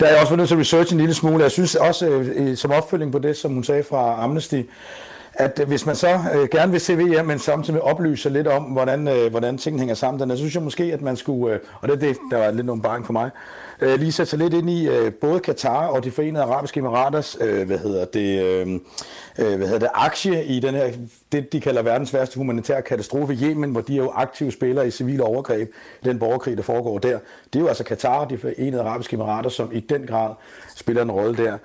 Der 0.00 0.06
er 0.06 0.10
jeg 0.10 0.20
også 0.20 0.30
været 0.30 0.38
nødt 0.38 0.48
til 0.48 0.54
at 0.54 0.60
researche 0.60 0.94
en 0.94 1.00
lille 1.00 1.14
smule. 1.14 1.42
Jeg 1.42 1.50
synes 1.50 1.74
også, 1.74 2.08
øh, 2.08 2.56
som 2.56 2.70
opfølging 2.70 3.12
på 3.12 3.18
det, 3.18 3.36
som 3.36 3.52
hun 3.52 3.64
sagde 3.64 3.82
fra 3.82 4.24
Amnesty, 4.24 4.62
at 5.34 5.60
øh, 5.60 5.68
hvis 5.68 5.86
man 5.86 5.96
så 5.96 6.20
øh, 6.34 6.48
gerne 6.48 6.72
vil 6.72 6.80
se 6.80 6.96
VM, 6.96 7.26
men 7.26 7.38
samtidig 7.38 7.82
oplyser 7.82 8.02
oplyse 8.02 8.30
lidt 8.30 8.46
om, 8.46 8.62
hvordan, 8.62 9.08
øh, 9.08 9.30
hvordan 9.30 9.58
tingene 9.58 9.80
hænger 9.80 9.94
sammen, 9.94 10.30
så 10.30 10.36
synes 10.36 10.54
jeg 10.54 10.62
måske, 10.62 10.84
at 10.84 11.02
man 11.02 11.16
skulle, 11.16 11.54
øh, 11.54 11.60
og 11.80 11.88
det 11.88 11.94
er 11.94 12.00
det, 12.00 12.16
der 12.30 12.38
var 12.38 12.50
lidt 12.50 12.66
nogle 12.66 12.82
bange 12.82 13.06
for 13.06 13.12
mig, 13.12 13.30
øh, 13.80 13.98
lige 13.98 14.12
sætte 14.12 14.30
sig 14.30 14.38
lidt 14.38 14.54
ind 14.54 14.70
i 14.70 14.88
øh, 14.88 15.12
både 15.12 15.40
Katar 15.40 15.86
og 15.86 16.04
de 16.04 16.10
forenede 16.10 16.44
arabiske 16.44 16.80
emiraters, 16.80 17.36
øh, 17.40 17.66
hvad 17.66 17.78
hedder 17.78 18.04
det, 18.04 18.42
øh, 18.42 18.80
øh, 19.38 19.56
hvad 19.56 19.66
hedder 19.66 19.78
det, 19.78 19.88
aktie 19.94 20.44
i 20.44 20.60
den 20.60 20.74
her, 20.74 20.92
det 21.32 21.52
de 21.52 21.60
kalder 21.60 21.82
verdens 21.82 22.14
værste 22.14 22.38
humanitære 22.38 22.82
katastrofe 22.82 23.34
i 23.34 23.38
Yemen, 23.42 23.70
hvor 23.70 23.80
de 23.80 23.92
er 23.92 24.02
jo 24.02 24.12
aktive 24.14 24.52
spillere 24.52 24.86
i 24.86 24.90
civile 24.90 25.24
overgreb 25.24 25.72
den 26.04 26.18
borgerkrig, 26.18 26.56
der 26.56 26.62
foregår 26.62 26.98
der. 26.98 27.18
Det 27.52 27.58
er 27.58 27.60
jo 27.60 27.68
altså 27.68 27.84
Katar 27.84 28.18
og 28.18 28.30
de 28.30 28.38
forenede 28.38 28.82
arabiske 28.82 29.14
emirater, 29.14 29.50
som 29.50 29.70
i 29.72 29.80
den 29.80 30.06
grad 30.06 30.34
spiller 30.76 31.02
en 31.02 31.10
rolle 31.10 31.36
der. 31.36 31.58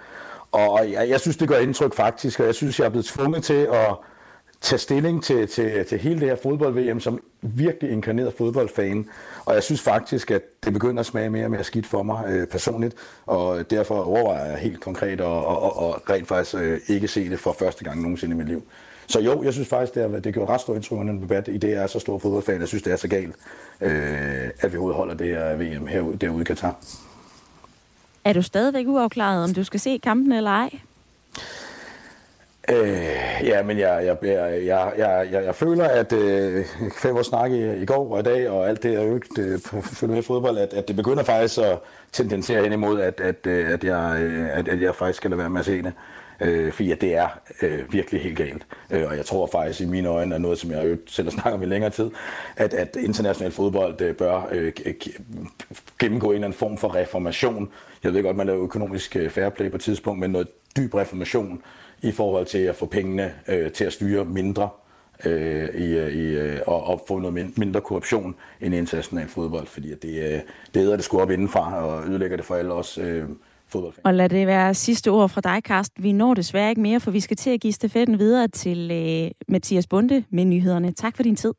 Og 0.52 0.92
jeg, 0.92 1.10
jeg 1.10 1.20
synes, 1.20 1.38
det 1.38 1.48
gør 1.48 1.58
indtryk 1.58 1.96
faktisk, 1.96 2.40
og 2.40 2.46
jeg 2.46 2.56
synes, 2.56 2.80
jeg 2.80 2.86
er 2.86 2.90
blevet 2.90 3.06
tvunget 3.06 3.44
til 3.44 3.68
at 3.74 3.96
tage 4.62 4.80
stilling 4.80 5.24
til, 5.24 5.48
til, 5.48 5.86
til 5.86 6.00
hele 6.00 6.20
det 6.20 6.28
her 6.28 6.36
fodbold-VM 6.44 7.00
som 7.00 7.20
virkelig 7.42 7.92
inkarneret 7.92 8.34
fodboldfan. 8.38 9.10
Og 9.46 9.54
jeg 9.54 9.64
synes 9.64 9.82
faktisk, 9.82 10.32
at 10.32 10.42
det 10.64 10.74
begynder 10.74 11.00
at 11.00 11.06
smage 11.06 11.30
mere 11.30 11.46
og 11.46 11.52
mere 11.52 11.64
skidt 11.64 11.86
for 11.86 12.04
mig 12.04 12.26
øh, 12.28 12.48
personligt, 12.48 12.96
og 13.26 13.70
derfor 13.70 13.96
overvejer 13.96 14.46
jeg 14.46 14.58
helt 14.58 14.82
konkret 14.82 15.22
og, 15.22 15.46
og, 15.46 15.64
og, 15.64 15.78
og 15.78 16.10
rent 16.10 16.28
faktisk 16.28 16.56
øh, 16.56 16.80
ikke 16.88 17.08
se 17.08 17.30
det 17.30 17.40
for 17.40 17.56
første 17.60 17.84
gang 17.84 18.02
nogensinde 18.02 18.36
i 18.36 18.38
mit 18.38 18.48
liv. 18.48 18.64
Så 19.08 19.20
jo, 19.20 19.44
jeg 19.44 19.54
synes 19.54 19.68
faktisk, 19.68 19.96
det, 19.96 20.04
er, 20.04 20.20
det 20.20 20.34
gjorde 20.34 20.52
ret 20.52 20.62
stor 20.62 20.76
indtryk 20.76 21.00
under 21.00 21.14
den 21.14 21.22
debat, 21.22 21.48
i 21.48 21.58
det 21.58 21.70
jeg 21.70 21.84
er 21.84 21.88
så 21.88 22.00
stor 22.00 22.18
fodboldfan. 22.18 22.60
Jeg 22.60 22.68
synes, 22.68 22.84
det 22.84 22.94
er 22.94 22.98
så 22.98 23.08
galt, 23.08 23.36
øh, 23.82 24.50
at 24.60 24.74
vi 24.74 24.78
holder 24.78 25.14
det 25.14 25.28
her 25.28 25.56
VM 25.56 25.88
herude, 25.88 26.18
derude 26.18 26.42
i 26.42 26.44
Katar. 26.44 26.76
Er 28.28 28.34
du 28.34 28.42
stadigvæk 28.42 28.88
uafklaret, 28.88 29.44
om 29.44 29.54
du 29.54 29.64
skal 29.64 29.80
se 29.80 30.00
kampen 30.04 30.32
eller 30.32 30.52
ej? 30.52 30.70
Øh, 32.70 33.44
ja, 33.44 33.64
men 33.64 33.80
jeg, 33.80 34.06
jeg, 34.06 34.18
jeg, 34.22 34.66
jeg, 34.66 34.94
jeg, 34.98 35.28
jeg, 35.32 35.44
jeg 35.44 35.56
føler, 35.56 35.86
at 35.86 36.14
øh, 36.14 36.66
fem 37.02 37.16
år 37.16 37.22
snak 37.22 37.52
i, 37.52 37.82
i 37.82 37.86
går 37.86 38.14
og 38.14 38.20
i 38.20 38.24
dag, 38.24 38.50
og 38.50 38.70
alt 38.70 38.84
det, 38.84 38.94
jeg 38.94 39.06
øget 39.06 39.40
øh, 39.40 39.60
følger 39.84 40.14
med 40.14 40.24
i 40.24 40.26
fodbold, 40.26 40.58
at, 40.58 40.74
at 40.74 40.88
det 40.88 40.96
begynder 40.96 41.24
faktisk 41.24 41.58
at 41.60 41.80
tendensere 42.12 42.64
hen 42.64 42.74
imod, 42.74 43.02
at, 43.02 43.20
at, 43.20 43.48
øh, 43.48 43.70
at, 43.74 43.84
jeg, 43.84 44.18
øh, 44.22 44.58
at, 44.58 44.68
at 44.68 44.82
jeg 44.82 44.96
faktisk 44.96 45.18
skal 45.18 45.30
lade 45.30 45.40
være 45.40 45.50
med 45.50 45.60
at 45.60 45.66
se 45.66 45.82
det. 45.84 45.94
Øh, 46.42 46.72
fordi 46.74 46.92
at 46.92 47.02
det 47.02 47.16
er 47.16 47.40
øh, 47.62 47.94
virkelig 47.94 48.22
helt 48.22 48.38
galt. 48.38 48.68
Øh, 48.92 49.08
og 49.10 49.18
jeg 49.18 49.26
tror 49.26 49.50
faktisk 49.52 49.82
i 49.82 49.86
mine 49.86 50.10
øjne 50.10 50.36
er 50.36 50.40
noget, 50.40 50.60
som 50.60 50.72
jeg 50.72 50.86
øvrigt 50.86 51.12
selv 51.12 51.28
har 51.28 51.32
snakket 51.32 51.54
om 51.54 51.62
i 51.62 51.66
længere 51.66 51.92
tid, 51.92 52.10
at, 52.56 52.74
at 52.74 52.96
international 52.96 53.52
fodbold 53.52 54.02
øh, 54.02 54.16
bør 54.16 54.48
øh, 54.52 54.74
gennemgå 56.00 56.28
en 56.28 56.34
eller 56.34 56.48
anden 56.48 56.60
form 56.60 56.78
for 56.78 56.96
reformation. 56.96 57.70
Jeg 58.04 58.14
ved 58.14 58.24
godt, 58.24 58.38
man 58.38 58.48
laver 58.48 58.64
økonomisk 58.64 59.16
øh, 59.16 59.30
fair 59.30 59.50
play 59.50 59.70
på 59.70 59.76
et 59.76 59.82
tidspunkt, 59.82 60.20
men 60.20 60.32
noget 60.32 60.48
dyb 60.78 60.94
reformation 60.94 61.62
i 62.02 62.12
forhold 62.12 62.46
til 62.46 62.60
at 62.60 62.76
få 62.76 62.86
pengene 62.86 63.34
øh, 63.48 63.72
til 63.72 63.86
at 63.86 63.94
styre 63.94 64.26
mindre 64.26 64.70
øh, 65.26 65.70
i, 65.76 65.98
øh, 65.98 66.14
i, 66.14 66.24
øh, 66.24 66.60
og, 66.68 66.84
og 66.84 67.04
få 67.08 67.20
noget 67.20 67.58
mindre 67.58 67.82
korruption 67.82 68.36
end 68.62 68.76
international 68.76 69.28
fodbold, 69.28 69.68
fordi 69.68 69.96
det, 69.96 70.34
øh, 70.34 70.40
det 70.74 70.82
æder 70.82 70.96
det 70.96 71.06
sgu 71.06 71.20
op 71.20 71.32
indenfra 71.32 71.86
og 71.86 72.08
ødelægger 72.08 72.38
det 72.38 72.46
for 72.46 72.56
alle 72.56 72.74
os 72.74 72.98
øh, 72.98 73.26
fodboldfan. 73.70 74.06
Og 74.06 74.14
lad 74.14 74.30
det 74.30 74.48
være 74.48 74.74
sidste 74.74 75.12
ord 75.12 75.30
fra 75.30 75.42
dig, 75.42 75.64
Karsten. 75.64 76.04
Vi 76.04 76.12
når 76.12 76.34
desværre 76.34 76.70
ikke 76.70 76.82
mere, 76.82 77.00
for 77.00 77.12
vi 77.12 77.20
skal 77.20 77.38
til 77.38 77.50
at 77.50 77.62
give 77.62 77.74
stafetten 77.74 78.20
videre 78.20 78.48
til 78.48 78.92
øh, 78.92 79.32
Mathias 79.48 79.88
Bunde 79.88 80.24
med 80.30 80.46
nyhederne. 80.46 80.92
Tak 80.92 81.16
for 81.16 81.24
din 81.24 81.36
tid. 81.36 81.54